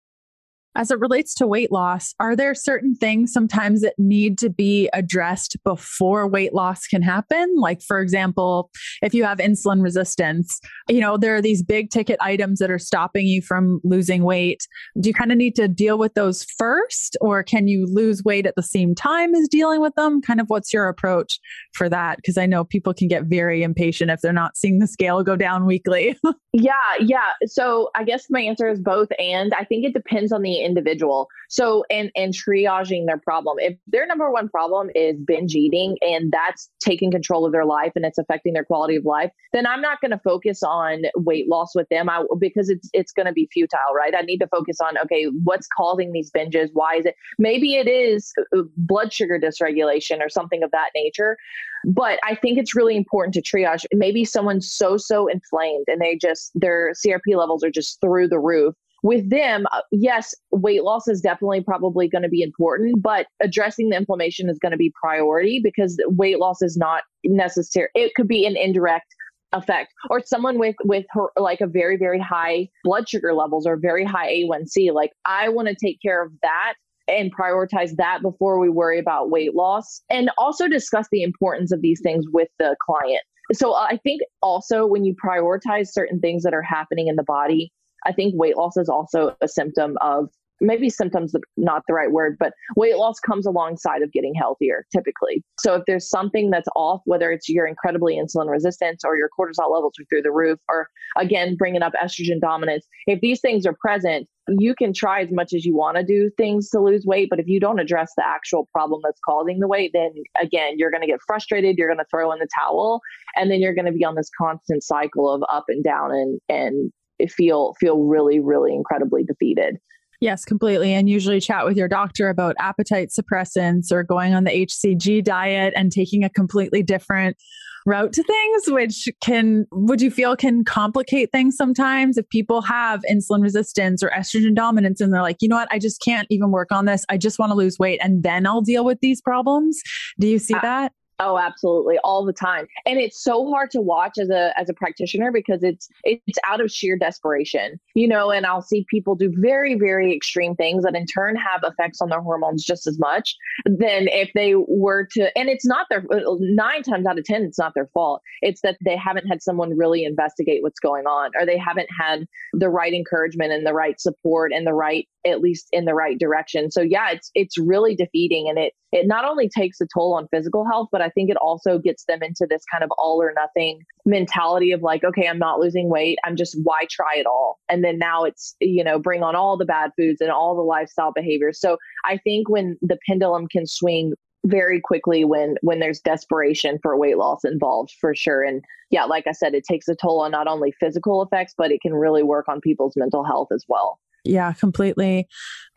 As 0.76 0.92
it 0.92 1.00
relates 1.00 1.34
to 1.36 1.48
weight 1.48 1.72
loss, 1.72 2.14
are 2.20 2.36
there 2.36 2.54
certain 2.54 2.96
things 2.96 3.32
sometimes 3.32 3.82
that 3.82 3.96
need 3.98 4.38
to 4.40 4.50
be 4.50 4.90
addressed 4.94 5.56
before 5.64 6.28
weight 6.28 6.54
loss 6.54 6.86
can 6.86 7.02
happen? 7.02 7.56
Like, 7.58 7.82
for 7.82 8.02
example, 8.02 8.70
if 9.02 9.14
you 9.14 9.24
have 9.24 9.38
insulin 9.38 9.82
resistance, 9.82 10.60
you 10.90 11.00
know, 11.00 11.18
there 11.18 11.36
are 11.36 11.42
these 11.42 11.64
big 11.64 11.92
ticket 11.92 12.18
items 12.20 12.60
that 12.60 12.70
are 12.70 12.80
stopping 12.80 13.26
you 13.26 13.42
from 13.42 13.80
losing 13.84 14.24
weight. 14.24 14.68
Do 15.00 15.10
you 15.10 15.14
kind 15.14 15.32
of 15.32 15.38
need 15.38 15.56
to 15.56 15.68
deal 15.68 15.98
with 15.98 16.14
those 16.14 16.44
first, 16.58 17.16
or 17.22 17.42
can 17.42 17.68
you 17.68 17.86
lose 17.90 18.24
weight 18.24 18.46
at 18.46 18.56
the 18.56 18.64
same 18.64 18.96
time 18.96 19.34
as 19.34 19.48
dealing 19.48 19.80
with 19.80 19.96
them? 19.96 20.22
Kind 20.22 20.42
of 20.42 20.50
what's 20.50 20.74
your 20.74 20.90
approach 20.90 21.40
for 21.74 21.88
that? 21.88 22.18
Because 22.18 22.38
I 22.38 22.46
know 22.46 22.66
people 22.66 22.94
can 22.94 23.08
get 23.08 23.24
very 23.24 23.64
impatient 23.64 24.12
if 24.12 24.20
they're 24.22 24.34
not 24.34 24.58
seeing 24.58 24.80
the 24.80 24.88
scale 24.88 25.24
go 25.24 25.38
down 25.38 25.66
weekly. 25.66 26.18
yeah, 26.54 26.74
yeah. 27.00 27.32
So 27.46 27.92
I 27.96 28.04
guess 28.04 28.26
my 28.30 28.42
answer 28.42 28.68
is 28.68 28.82
both. 28.82 29.10
And 29.18 29.54
I 29.54 29.64
think 29.64 29.86
it 29.86 29.94
depends 29.94 30.32
on 30.32 30.42
the 30.42 30.65
individual. 30.66 31.28
So 31.50 31.86
and 31.90 32.12
and 32.16 32.34
triaging 32.34 33.06
their 33.06 33.20
problem. 33.20 33.58
If 33.60 33.78
their 33.88 34.06
number 34.08 34.32
one 34.32 34.50
problem 34.50 34.90
is 34.96 35.16
binge 35.26 35.56
eating 35.56 35.98
and 36.02 36.32
that's 36.32 36.70
taking 36.80 37.12
control 37.12 37.46
of 37.46 37.52
their 37.52 37.66
life 37.66 37.92
and 37.96 38.06
it's 38.06 38.18
affecting 38.18 38.54
their 38.54 38.66
quality 38.66 38.96
of 38.96 39.06
life, 39.06 39.32
then 39.54 39.68
I'm 39.68 39.82
not 39.82 40.02
going 40.02 40.12
to 40.12 40.20
focus 40.20 40.64
on 40.64 41.04
weight 41.16 41.48
loss 41.48 41.76
with 41.76 41.88
them 41.90 42.10
I, 42.10 42.24
because 42.40 42.70
it's 42.70 42.90
it's 42.94 43.12
going 43.12 43.28
to 43.28 43.34
be 43.34 43.48
futile, 43.54 43.94
right? 43.96 44.14
I 44.16 44.22
need 44.22 44.40
to 44.40 44.48
focus 44.48 44.78
on 44.82 44.98
okay, 44.98 45.26
what's 45.44 45.68
causing 45.68 46.12
these 46.12 46.32
binges? 46.32 46.70
Why 46.74 46.96
is 46.96 47.06
it? 47.06 47.16
Maybe 47.38 47.76
it 47.76 47.88
is 47.88 48.34
uh, 48.56 48.64
blood 48.78 49.14
sugar 49.14 49.40
dysregulation 49.40 50.20
or 50.20 50.30
something 50.30 50.64
of 50.64 50.72
that 50.72 50.90
nature. 50.96 51.38
But 51.86 52.20
I 52.24 52.36
think 52.36 52.58
it's 52.58 52.76
really 52.76 52.98
important 52.98 53.34
to 53.36 53.42
triage. 53.42 53.86
Maybe 53.94 54.26
someone's 54.26 54.72
so 54.72 54.98
so 54.98 55.28
inflamed 55.28 55.86
and 55.88 56.02
they 56.02 56.18
just 56.20 56.52
their 56.56 56.94
CRP 56.94 57.36
levels 57.36 57.64
are 57.64 57.70
just 57.70 58.02
through 58.02 58.28
the 58.28 58.40
roof 58.40 58.76
with 59.06 59.30
them, 59.30 59.68
uh, 59.72 59.82
yes, 59.92 60.34
weight 60.50 60.84
loss 60.84 61.08
is 61.08 61.22
definitely 61.22 61.62
probably 61.62 62.10
going 62.10 62.24
to 62.24 62.28
be 62.30 62.42
important, 62.42 63.04
but 63.04 63.28
addressing 63.40 63.90
the 63.90 63.96
inflammation 63.96 64.50
is 64.50 64.58
going 64.58 64.72
to 64.72 64.80
be 64.80 64.92
priority 65.00 65.62
because 65.64 66.02
weight 66.08 66.40
loss 66.40 66.64
is 66.64 66.76
not 66.76 67.04
necessary. 67.24 67.88
It 67.94 68.16
could 68.16 68.28
be 68.28 68.48
an 68.48 68.58
indirect 68.58 69.06
effect 69.54 69.94
or 70.10 70.22
someone 70.26 70.58
with 70.58 70.76
with 70.86 71.06
her 71.12 71.28
like 71.38 71.62
a 71.62 71.68
very 71.68 71.98
very 71.98 72.20
high 72.20 72.68
blood 72.84 73.08
sugar 73.08 73.34
levels 73.36 73.68
or 73.68 73.78
very 73.78 74.04
high 74.04 74.28
A1C 74.34 74.92
like 74.92 75.12
I 75.24 75.50
want 75.50 75.68
to 75.68 75.76
take 75.76 76.02
care 76.02 76.26
of 76.26 76.32
that 76.42 76.74
and 77.08 77.32
prioritize 77.34 77.96
that 77.98 78.24
before 78.24 78.60
we 78.60 78.70
worry 78.70 78.98
about 78.98 79.30
weight 79.30 79.54
loss 79.54 80.02
and 80.10 80.32
also 80.40 80.68
discuss 80.68 81.08
the 81.12 81.22
importance 81.22 81.72
of 81.72 81.82
these 81.82 82.02
things 82.02 82.26
with 82.34 82.50
the 82.58 82.76
client. 82.84 83.22
So 83.54 83.76
I 83.76 84.00
think 84.04 84.22
also 84.42 84.88
when 84.88 85.06
you 85.06 85.16
prioritize 85.24 85.90
certain 85.90 86.20
things 86.20 86.42
that 86.42 86.56
are 86.56 86.64
happening 86.64 87.08
in 87.08 87.16
the 87.16 87.24
body 87.24 87.72
I 88.06 88.12
think 88.12 88.36
weight 88.36 88.58
loss 88.58 88.78
is 88.78 88.90
also 88.90 89.36
a 89.42 89.48
symptom 89.48 89.98
of 90.02 90.30
maybe 90.62 90.90
symptoms 90.90 91.34
not 91.58 91.84
the 91.88 91.94
right 91.94 92.12
word 92.12 92.38
but 92.40 92.54
weight 92.76 92.96
loss 92.96 93.20
comes 93.20 93.46
alongside 93.46 94.02
of 94.02 94.12
getting 94.12 94.34
healthier 94.34 94.86
typically. 94.92 95.44
So 95.60 95.76
if 95.76 95.84
there's 95.88 96.10
something 96.10 96.50
that's 96.50 96.70
off 96.76 97.02
whether 97.06 97.32
it's 97.32 97.50
your 97.50 97.68
incredibly 97.68 98.16
insulin 98.16 98.50
resistance 98.50 99.04
or 99.04 99.18
your 99.18 99.30
cortisol 99.38 99.72
levels 99.72 99.94
are 100.00 100.06
through 100.10 100.22
the 100.22 100.32
roof 100.32 100.60
or 100.70 100.88
again 101.18 101.56
bringing 101.56 101.82
up 101.82 101.94
estrogen 102.02 102.40
dominance 102.40 102.88
if 103.08 103.20
these 103.22 103.42
things 103.42 103.66
are 103.66 103.76
present 103.80 104.28
you 104.48 104.76
can 104.76 104.94
try 104.94 105.22
as 105.22 105.32
much 105.32 105.54
as 105.54 105.66
you 105.66 105.76
want 105.76 105.98
to 105.98 106.04
do 106.04 106.30
things 106.38 106.70
to 106.70 106.80
lose 106.80 107.04
weight 107.06 107.30
but 107.30 107.40
if 107.40 107.48
you 107.48 107.60
don't 107.60 107.80
address 107.80 108.12
the 108.16 108.26
actual 108.26 108.68
problem 108.72 109.02
that's 109.04 109.20
causing 109.26 109.60
the 109.60 109.68
weight 109.68 109.92
then 109.94 110.12
again 110.42 110.74
you're 110.78 110.92
going 110.92 111.02
to 111.02 111.08
get 111.08 111.20
frustrated 111.26 111.78
you're 111.78 111.88
going 111.88 111.98
to 111.98 112.06
throw 112.12 112.32
in 112.32 112.40
the 112.40 112.48
towel 112.60 113.02
and 113.36 113.50
then 113.50 113.60
you're 113.60 113.74
going 113.74 113.86
to 113.86 113.92
be 113.92 114.06
on 114.06 114.16
this 114.16 114.30
constant 114.38 114.84
cycle 114.84 115.34
of 115.34 115.44
up 115.50 115.66
and 115.68 115.84
down 115.84 116.12
and 116.12 116.40
and 116.48 116.92
feel 117.30 117.74
feel 117.80 118.04
really 118.04 118.40
really 118.40 118.74
incredibly 118.74 119.24
defeated 119.24 119.78
Yes, 120.22 120.46
completely. 120.46 120.94
And 120.94 121.10
usually 121.10 121.40
chat 121.40 121.66
with 121.66 121.78
your 121.78 121.88
doctor 121.88 122.30
about 122.30 122.56
appetite 122.60 123.10
suppressants 123.10 123.92
or 123.92 124.04
going 124.04 124.34
on 124.34 124.44
the 124.44 124.50
HCG 124.50 125.24
diet 125.24 125.74
and 125.76 125.92
taking 125.92 126.24
a 126.24 126.30
completely 126.30 126.82
different 126.82 127.38
route 127.86 128.14
to 128.14 128.24
things, 128.24 128.64
which 128.68 129.08
can, 129.22 129.68
would 129.72 130.02
you 130.02 130.10
feel 130.10 130.36
can 130.36 130.64
complicate 130.64 131.32
things 131.32 131.56
sometimes 131.56 132.18
if 132.18 132.28
people 132.30 132.62
have 132.62 133.02
insulin 133.12 133.44
resistance 133.44 134.02
or 134.02 134.10
estrogen 134.10 134.56
dominance 134.56 135.02
and 135.02 135.14
they're 135.14 135.22
like, 135.22 135.38
you 135.42 135.48
know 135.48 135.58
what, 135.58 135.68
I 135.72 135.78
just 135.78 136.02
can't 136.02 136.28
even 136.32 136.50
work 136.50 136.72
on 136.72 136.86
this. 136.86 137.06
I 137.10 137.18
just 137.18 137.38
want 137.38 137.52
to 137.52 137.56
lose 137.56 137.78
weight 137.78 138.00
and 138.02 138.24
then 138.24 138.48
I'll 138.48 138.62
deal 138.62 138.86
with 138.86 139.00
these 139.02 139.22
problems. 139.22 139.80
Do 140.20 140.28
you 140.28 140.40
see 140.40 140.56
that? 140.62 140.94
Oh, 141.20 141.38
absolutely, 141.38 141.98
all 142.04 142.26
the 142.26 142.34
time. 142.34 142.68
And 142.86 143.00
it's 143.00 143.24
so 143.24 143.50
hard 143.50 143.72
to 143.72 143.80
watch 143.80 144.18
as 144.20 144.30
a 144.30 144.52
as 144.60 144.70
a 144.70 144.74
practitioner 144.74 145.32
because 145.32 145.64
it's 145.64 145.88
it's 146.04 146.38
out 146.48 146.60
of 146.60 146.70
sheer 146.70 146.98
desperation. 146.98 147.80
You 147.94 148.08
know, 148.08 148.32
and 148.32 148.46
I'll 148.46 148.62
see 148.62 148.86
people 148.90 149.16
do 149.16 149.32
very 149.38 149.76
very 149.76 150.14
extreme 150.14 150.56
things 150.56 150.84
that 150.84 150.94
in 150.94 151.06
turn 151.06 151.38
have 151.38 151.62
effects 151.64 152.02
on 152.02 152.10
their 152.10 152.22
hormones 152.22 152.66
just 152.66 152.86
as 152.86 153.00
much 153.00 153.34
than 153.66 154.10
if 154.10 154.32
they 154.36 154.56
were 154.56 155.08
to 155.12 155.38
and 155.38 155.48
it's 155.48 155.66
not 155.66 155.88
their 155.90 156.06
uh, 156.12 156.36
9 156.40 156.84
times 156.84 157.06
out 157.08 157.18
of 157.18 157.24
10 157.24 157.44
it's 157.44 157.60
not 157.60 157.74
their 157.76 157.88
fault. 157.94 158.22
It's 158.42 158.60
that 158.62 158.78
they 158.84 158.98
haven't 158.98 159.28
had 159.28 159.42
someone 159.42 159.78
really 159.78 160.04
investigate 160.04 160.64
what's 160.64 160.80
going 160.80 161.06
on 161.06 161.32
or 161.40 161.46
they 161.46 161.58
haven't 161.58 161.90
had 161.98 162.26
the 162.52 162.70
right 162.70 162.94
encouragement 162.94 163.54
and 163.54 163.66
the 163.66 163.74
right 163.74 164.02
support 164.02 164.52
and 164.52 164.68
the 164.68 164.74
right 164.74 165.08
at 165.26 165.42
least 165.42 165.68
in 165.72 165.86
the 165.86 165.94
right 165.94 166.18
direction. 166.20 166.72
So 166.72 166.82
yeah, 166.82 167.12
it's 167.12 167.32
it's 167.36 167.58
really 167.58 167.96
defeating 167.96 168.48
and 168.50 168.58
it 168.58 168.74
it 168.92 169.08
not 169.08 169.26
only 169.26 169.50
takes 169.50 169.82
a 169.82 169.88
toll 169.94 170.14
on 170.14 170.28
physical 170.30 170.66
health, 170.66 170.88
but 170.92 171.02
I 171.02 171.10
think 171.10 171.30
it 171.30 171.38
also 171.38 171.78
gets 171.78 172.06
them 172.06 172.24
into 172.24 172.46
this 172.50 172.64
kind 172.72 172.84
of 172.84 172.92
all 172.98 173.22
or 173.22 173.34
nothing 173.36 173.82
mentality 174.06 174.72
of 174.72 174.82
like, 174.82 175.04
okay, 175.04 175.28
I'm 175.28 175.40
not 175.40 175.60
losing 175.60 175.90
weight. 175.90 176.18
I'm 176.24 176.36
just 176.36 176.58
why 176.64 176.86
try 176.90 177.16
it 177.16 177.26
all? 177.26 177.60
And 177.68 177.84
then 177.84 177.98
now 177.98 178.24
it's, 178.24 178.56
you 178.62 178.84
know, 178.84 179.00
bring 179.00 179.24
on 179.24 179.36
all 179.36 179.58
the 179.58 179.66
bad 179.66 179.92
foods 179.98 180.22
and 180.22 180.32
all 180.32 180.56
the 180.56 180.62
lifestyle 180.62 181.12
behaviors. 181.12 181.60
So 181.60 181.78
I 182.06 182.18
think 182.18 182.50
when 182.50 182.78
the 182.82 182.98
pendulum 183.08 183.48
can 183.48 183.66
swing 183.66 184.14
very 184.46 184.80
quickly 184.80 185.26
when 185.26 185.56
when 185.62 185.80
there's 185.80 186.00
desperation 186.00 186.78
for 186.82 186.98
weight 186.98 187.18
loss 187.18 187.44
involved 187.44 187.92
for 188.00 188.14
sure 188.14 188.44
and 188.44 188.64
yeah 188.92 189.04
like 189.04 189.26
i 189.26 189.32
said 189.32 189.56
it 189.56 189.64
takes 189.68 189.88
a 189.88 189.96
toll 189.96 190.22
on 190.22 190.30
not 190.30 190.48
only 190.48 190.72
physical 190.80 191.24
effects 191.24 191.56
but 191.58 191.72
it 191.72 191.82
can 191.82 191.96
really 191.96 192.22
work 192.22 192.48
on 192.48 192.62
people's 192.62 192.94
mental 192.96 193.24
health 193.24 193.48
as 193.52 193.66
well 193.68 194.00
yeah, 194.26 194.54
completely. 194.54 195.28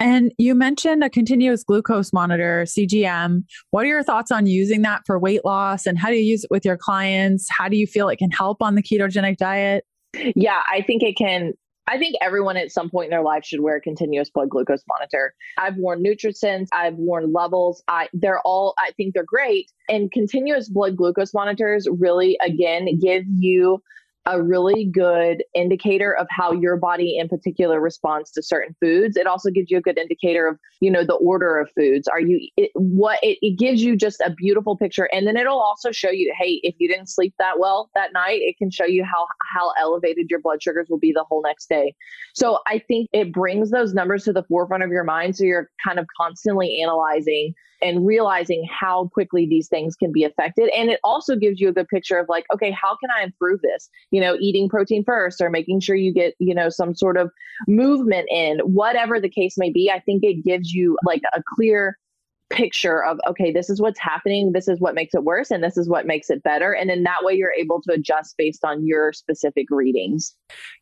And 0.01 0.33
you 0.39 0.55
mentioned 0.55 1.05
a 1.05 1.11
continuous 1.11 1.65
glucose 1.65 2.13
monitor, 2.13 2.65
CGM. 2.67 3.43
What 3.71 3.85
are 3.85 3.89
your 3.89 4.03
thoughts 4.03 4.31
on 4.31 4.47
using 4.47 4.83
that 4.83 5.03
for 5.07 5.19
weight 5.19 5.45
loss 5.45 5.87
and 5.87 5.99
how 5.99 6.09
do 6.09 6.15
you 6.15 6.25
use 6.25 6.45
it 6.45 6.51
with 6.51 6.65
your 6.65 6.77
clients? 6.77 7.49
How 7.51 7.69
do 7.69 7.77
you 7.77 7.87
feel 7.87 8.09
it 8.09 8.17
can 8.17 8.31
help 8.31 8.63
on 8.63 8.75
the 8.75 8.83
ketogenic 8.83 9.37
diet? 9.37 9.85
Yeah, 10.35 10.63
I 10.71 10.83
think 10.83 11.03
it 11.03 11.17
can. 11.17 11.53
I 11.87 11.97
think 11.97 12.17
everyone 12.21 12.59
at 12.59 12.71
some 12.71 12.91
point 12.91 13.07
in 13.07 13.11
their 13.11 13.23
life 13.23 13.45
should 13.45 13.61
wear 13.61 13.77
a 13.77 13.81
continuous 13.81 14.29
blood 14.29 14.51
glucose 14.51 14.83
monitor. 14.87 15.35
I've 15.57 15.77
worn 15.77 16.03
NutriSense, 16.03 16.69
I've 16.73 16.95
worn 16.95 17.33
levels. 17.33 17.83
I 17.89 18.09
they're 18.13 18.41
all 18.41 18.75
I 18.79 18.91
think 18.97 19.15
they're 19.15 19.25
great. 19.25 19.71
And 19.89 20.13
continuous 20.13 20.69
blood 20.69 20.97
glucose 20.97 21.33
monitors 21.33 21.89
really 21.91 22.39
again 22.45 22.99
give 23.01 23.25
you 23.27 23.83
a 24.27 24.43
really 24.43 24.85
good 24.85 25.43
indicator 25.55 26.15
of 26.15 26.27
how 26.31 26.53
your 26.53 26.77
body 26.77 27.17
in 27.19 27.29
particular 27.29 27.81
responds 27.81 28.31
to 28.33 28.43
certain 28.43 28.75
foods. 28.81 29.17
It 29.17 29.27
also 29.27 29.51
gives 29.51 29.71
you 29.71 29.79
a 29.79 29.81
good 29.81 29.99
indicator 29.99 30.47
of 30.47 30.59
you 30.81 30.91
know 30.91 31.05
the 31.05 31.15
order 31.15 31.59
of 31.59 31.71
foods. 31.77 32.09
Are 32.09 32.21
you 32.21 32.49
it, 32.57 32.71
what 32.75 33.19
it, 33.23 33.39
it 33.41 33.59
gives 33.59 33.83
you 33.83 33.97
just 33.97 34.21
a 34.21 34.31
beautiful 34.31 34.77
picture. 34.77 35.09
And 35.13 35.27
then 35.27 35.37
it'll 35.37 35.61
also 35.61 35.93
show 35.93 36.11
you 36.11 36.33
hey 36.39 36.61
if 36.63 36.75
you 36.79 36.89
didn't 36.89 37.09
sleep 37.09 37.35
that 37.39 37.59
well 37.59 37.91
that 37.95 38.13
night 38.13 38.41
it 38.43 38.57
can 38.59 38.71
show 38.71 38.85
you 38.85 39.05
how 39.05 39.27
how 39.53 39.73
elevated 39.81 40.27
your 40.31 40.41
blood 40.41 40.63
sugars 40.63 40.89
will 40.91 40.99
be 40.99 41.13
the 41.13 41.25
whole 41.29 41.43
next 41.43 41.69
day. 41.69 41.95
So 42.35 42.59
i 42.67 42.79
think 42.79 43.09
it 43.13 43.33
brings 43.33 43.71
those 43.71 43.95
numbers 43.95 44.25
to 44.25 44.33
the 44.33 44.43
forefront 44.45 44.83
of 44.83 44.91
your 44.91 45.05
mind. 45.05 45.37
So 45.37 45.45
you're 45.45 45.71
kind 45.85 45.99
of 45.99 46.07
constantly 46.21 46.81
analyzing 46.83 47.55
and 47.81 48.07
realizing 48.07 48.67
how 48.69 49.09
quickly 49.13 49.47
these 49.47 49.69
things 49.69 49.97
can 49.97 50.13
be 50.13 50.25
affected. 50.25 50.71
And 50.71 50.91
it 50.91 51.01
also 51.05 51.37
gives 51.37 51.61
you 51.61 51.69
a 51.69 51.73
good 51.73 51.89
picture 51.89 52.19
of 52.19 52.29
like, 52.29 52.45
okay, 52.53 52.71
how 52.71 52.97
can 52.97 53.11
I 53.17 53.25
improve 53.25 53.61
this? 53.63 53.89
You 54.11 54.21
know, 54.21 54.37
eating 54.41 54.69
protein 54.69 55.05
first 55.05 55.41
or 55.41 55.51
making 55.51 55.81
sure 55.81 55.97
you 55.97 56.13
get, 56.13 56.35
you 56.39 56.55
know, 56.55 56.69
some 56.69 56.95
sort 56.95 57.17
of 57.17 57.31
movement 57.67 58.29
in, 58.31 58.59
whatever 58.61 59.21
the 59.21 59.29
case 59.29 59.57
may 59.57 59.71
be. 59.71 59.91
I 59.91 60.01
think 60.01 60.25
it 60.25 60.45
gives 60.45 60.73
you 60.73 60.99
like 61.05 61.23
a 61.35 61.43
clear 61.55 61.97
picture 62.51 63.05
of 63.05 63.19
okay 63.29 63.53
this 63.53 63.69
is 63.69 63.81
what's 63.81 63.99
happening 63.99 64.53
this 64.53 64.69
is 64.69 64.81
what 64.81 64.95
makes 64.95 65.15
it 65.15 65.25
worse 65.25 65.51
and 65.51 65.63
this 65.63 65.77
is 65.77 65.89
what 65.89 66.07
makes 66.07 66.31
it 66.31 66.43
better. 66.43 66.73
And 66.73 66.89
then 66.89 67.03
that 67.03 67.19
way 67.23 67.35
you're 67.35 67.53
able 67.53 67.83
to 67.83 67.93
adjust 67.93 68.37
based 68.39 68.65
on 68.65 68.87
your 68.87 69.13
specific 69.13 69.67
readings. 69.71 70.35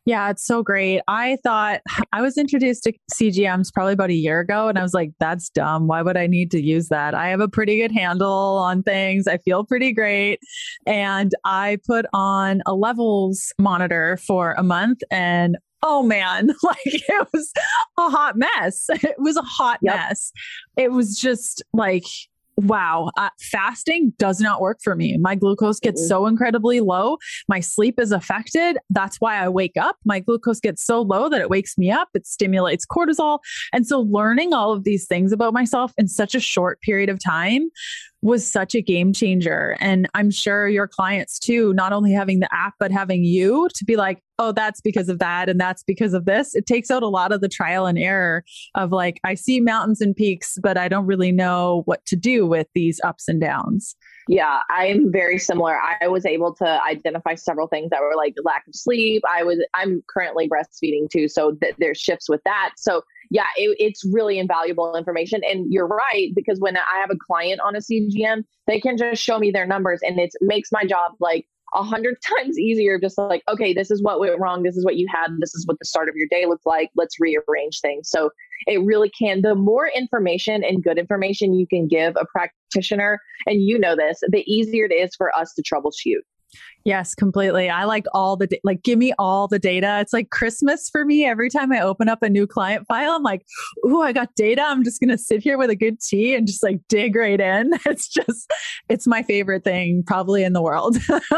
Yeah 0.05 0.29
it's 0.29 0.45
so 0.45 0.63
great. 0.63 1.01
I 1.07 1.37
thought 1.43 1.81
i 2.13 2.21
was 2.21 2.37
introduced 2.37 2.83
to 2.83 2.93
cgms 3.13 3.73
probably 3.73 3.93
about 3.93 4.09
a 4.09 4.13
year 4.13 4.39
ago 4.39 4.67
and 4.67 4.77
i 4.77 4.81
was 4.81 4.93
like 4.93 5.11
that's 5.19 5.49
dumb. 5.49 5.87
Why 5.87 6.01
would 6.01 6.17
i 6.17 6.27
need 6.27 6.51
to 6.51 6.61
use 6.61 6.89
that? 6.89 7.13
I 7.13 7.29
have 7.29 7.41
a 7.41 7.47
pretty 7.47 7.77
good 7.77 7.91
handle 7.91 8.57
on 8.57 8.83
things. 8.83 9.27
I 9.27 9.37
feel 9.37 9.65
pretty 9.65 9.91
great. 9.91 10.39
And 10.85 11.33
i 11.43 11.77
put 11.85 12.05
on 12.13 12.61
a 12.65 12.73
levels 12.73 13.51
monitor 13.59 14.17
for 14.25 14.53
a 14.53 14.63
month 14.63 14.99
and 15.11 15.57
oh 15.83 16.03
man, 16.03 16.47
like 16.63 16.77
it 16.85 17.27
was 17.33 17.51
a 17.97 18.09
hot 18.09 18.35
mess. 18.35 18.87
It 19.07 19.15
was 19.19 19.37
a 19.37 19.41
hot 19.41 19.79
yep. 19.81 19.95
mess. 19.95 20.31
It 20.75 20.91
was 20.91 21.19
just 21.19 21.63
like, 21.73 22.03
wow, 22.57 23.09
uh, 23.17 23.29
fasting 23.39 24.13
does 24.17 24.41
not 24.41 24.59
work 24.59 24.79
for 24.83 24.95
me. 24.95 25.17
My 25.17 25.35
glucose 25.35 25.79
gets 25.79 26.01
mm-hmm. 26.01 26.07
so 26.07 26.25
incredibly 26.25 26.79
low. 26.81 27.17
My 27.47 27.59
sleep 27.59 27.99
is 27.99 28.11
affected. 28.11 28.77
That's 28.89 29.17
why 29.21 29.37
I 29.37 29.49
wake 29.49 29.77
up. 29.79 29.95
My 30.05 30.19
glucose 30.19 30.59
gets 30.59 30.83
so 30.83 31.01
low 31.01 31.29
that 31.29 31.41
it 31.41 31.49
wakes 31.49 31.77
me 31.77 31.91
up. 31.91 32.09
It 32.13 32.27
stimulates 32.27 32.85
cortisol. 32.85 33.39
And 33.71 33.85
so, 33.87 34.01
learning 34.01 34.53
all 34.53 34.73
of 34.73 34.83
these 34.83 35.05
things 35.05 35.31
about 35.31 35.53
myself 35.53 35.93
in 35.97 36.07
such 36.07 36.35
a 36.35 36.39
short 36.39 36.81
period 36.81 37.09
of 37.09 37.19
time 37.23 37.69
was 38.21 38.49
such 38.49 38.73
a 38.73 38.81
game 38.81 39.13
changer. 39.13 39.77
And 39.79 40.07
I'm 40.13 40.31
sure 40.31 40.67
your 40.67 40.87
clients 40.87 41.37
too, 41.37 41.73
not 41.73 41.93
only 41.93 42.11
having 42.11 42.39
the 42.39 42.53
app, 42.53 42.73
but 42.79 42.91
having 42.91 43.23
you 43.23 43.69
to 43.75 43.85
be 43.85 43.95
like, 43.95 44.23
oh, 44.39 44.51
that's 44.51 44.81
because 44.81 45.09
of 45.09 45.19
that. 45.19 45.49
And 45.49 45.59
that's 45.59 45.83
because 45.83 46.13
of 46.13 46.25
this. 46.25 46.55
It 46.55 46.65
takes 46.65 46.89
out 46.89 47.03
a 47.03 47.07
lot 47.07 47.31
of 47.31 47.41
the 47.41 47.49
trial 47.49 47.85
and 47.85 47.97
error 47.97 48.43
of 48.75 48.91
like, 48.91 49.19
I 49.23 49.35
see 49.35 49.59
mountains 49.59 50.01
and 50.01 50.15
peaks, 50.15 50.57
but 50.61 50.77
I 50.77 50.87
don't 50.87 51.05
really 51.05 51.31
know 51.31 51.83
what 51.85 52.05
to 52.07 52.15
do 52.15 52.45
with 52.45 52.67
these 52.73 52.99
ups 53.03 53.27
and 53.27 53.39
downs. 53.39 53.95
Yeah, 54.27 54.59
I'm 54.69 55.11
very 55.11 55.37
similar. 55.37 55.77
I 56.01 56.07
was 56.07 56.25
able 56.25 56.53
to 56.55 56.83
identify 56.83 57.35
several 57.35 57.67
things 57.67 57.89
that 57.91 58.01
were 58.01 58.13
like 58.15 58.35
lack 58.43 58.67
of 58.67 58.75
sleep. 58.75 59.23
I 59.29 59.43
was, 59.43 59.63
I'm 59.73 60.03
currently 60.09 60.49
breastfeeding 60.49 61.09
too. 61.09 61.29
So 61.29 61.53
th- 61.53 61.75
there's 61.77 61.97
shifts 61.97 62.27
with 62.27 62.41
that. 62.43 62.71
So 62.77 63.03
yeah, 63.29 63.45
it, 63.55 63.75
it's 63.79 64.03
really 64.05 64.37
invaluable 64.37 64.95
information. 64.95 65.41
And 65.49 65.71
you're 65.71 65.87
right, 65.87 66.31
because 66.35 66.59
when 66.59 66.75
I 66.77 66.99
have 66.99 67.09
a 67.09 67.17
client 67.17 67.61
on 67.61 67.75
a 67.75 67.79
CGM, 67.79 68.43
they 68.67 68.79
can 68.79 68.97
just 68.97 69.21
show 69.23 69.39
me 69.39 69.51
their 69.51 69.65
numbers 69.65 70.01
and 70.03 70.19
it 70.19 70.31
makes 70.41 70.71
my 70.71 70.83
job 70.83 71.13
like 71.19 71.47
a 71.73 71.83
hundred 71.83 72.17
times 72.39 72.57
easier. 72.57 72.99
Just 72.99 73.17
like, 73.17 73.43
okay, 73.49 73.73
this 73.73 73.91
is 73.91 74.01
what 74.01 74.19
went 74.19 74.39
wrong. 74.39 74.63
This 74.63 74.77
is 74.77 74.85
what 74.85 74.97
you 74.97 75.07
had. 75.09 75.27
This 75.39 75.53
is 75.55 75.65
what 75.65 75.79
the 75.79 75.85
start 75.85 76.09
of 76.09 76.15
your 76.15 76.27
day 76.29 76.45
looked 76.45 76.65
like. 76.65 76.89
Let's 76.95 77.19
rearrange 77.19 77.81
things. 77.81 78.09
So 78.09 78.31
it 78.65 78.83
really 78.83 79.09
can. 79.09 79.41
The 79.41 79.55
more 79.55 79.87
information 79.87 80.63
and 80.63 80.83
good 80.83 80.97
information 80.97 81.53
you 81.53 81.67
can 81.67 81.87
give 81.87 82.15
a 82.15 82.25
practitioner, 82.25 83.19
and 83.45 83.61
you 83.61 83.77
know 83.77 83.95
this, 83.95 84.19
the 84.29 84.43
easier 84.51 84.85
it 84.85 84.93
is 84.93 85.15
for 85.15 85.35
us 85.35 85.53
to 85.53 85.63
troubleshoot. 85.63 86.21
Yes, 86.87 87.13
completely. 87.13 87.69
I 87.69 87.83
like 87.83 88.05
all 88.13 88.37
the 88.37 88.47
like 88.63 88.81
give 88.81 88.97
me 88.97 89.11
all 89.19 89.49
the 89.49 89.59
data. 89.59 89.97
It's 89.99 90.13
like 90.13 90.29
Christmas 90.29 90.89
for 90.89 91.03
me. 91.03 91.25
Every 91.25 91.49
time 91.49 91.73
I 91.73 91.81
open 91.81 92.07
up 92.07 92.23
a 92.23 92.29
new 92.29 92.47
client 92.47 92.87
file, 92.87 93.11
I'm 93.11 93.23
like, 93.23 93.45
"Ooh, 93.85 94.01
I 94.01 94.13
got 94.13 94.33
data. 94.35 94.61
I'm 94.61 94.85
just 94.85 95.01
going 95.01 95.09
to 95.09 95.17
sit 95.17 95.43
here 95.43 95.57
with 95.57 95.69
a 95.69 95.75
good 95.75 95.99
tea 95.99 96.33
and 96.33 96.47
just 96.47 96.63
like 96.63 96.79
dig 96.87 97.17
right 97.17 97.41
in." 97.41 97.71
It's 97.87 98.07
just 98.07 98.49
it's 98.87 99.05
my 99.05 99.21
favorite 99.21 99.65
thing 99.65 100.03
probably 100.05 100.45
in 100.45 100.53
the 100.53 100.61
world. 100.61 100.97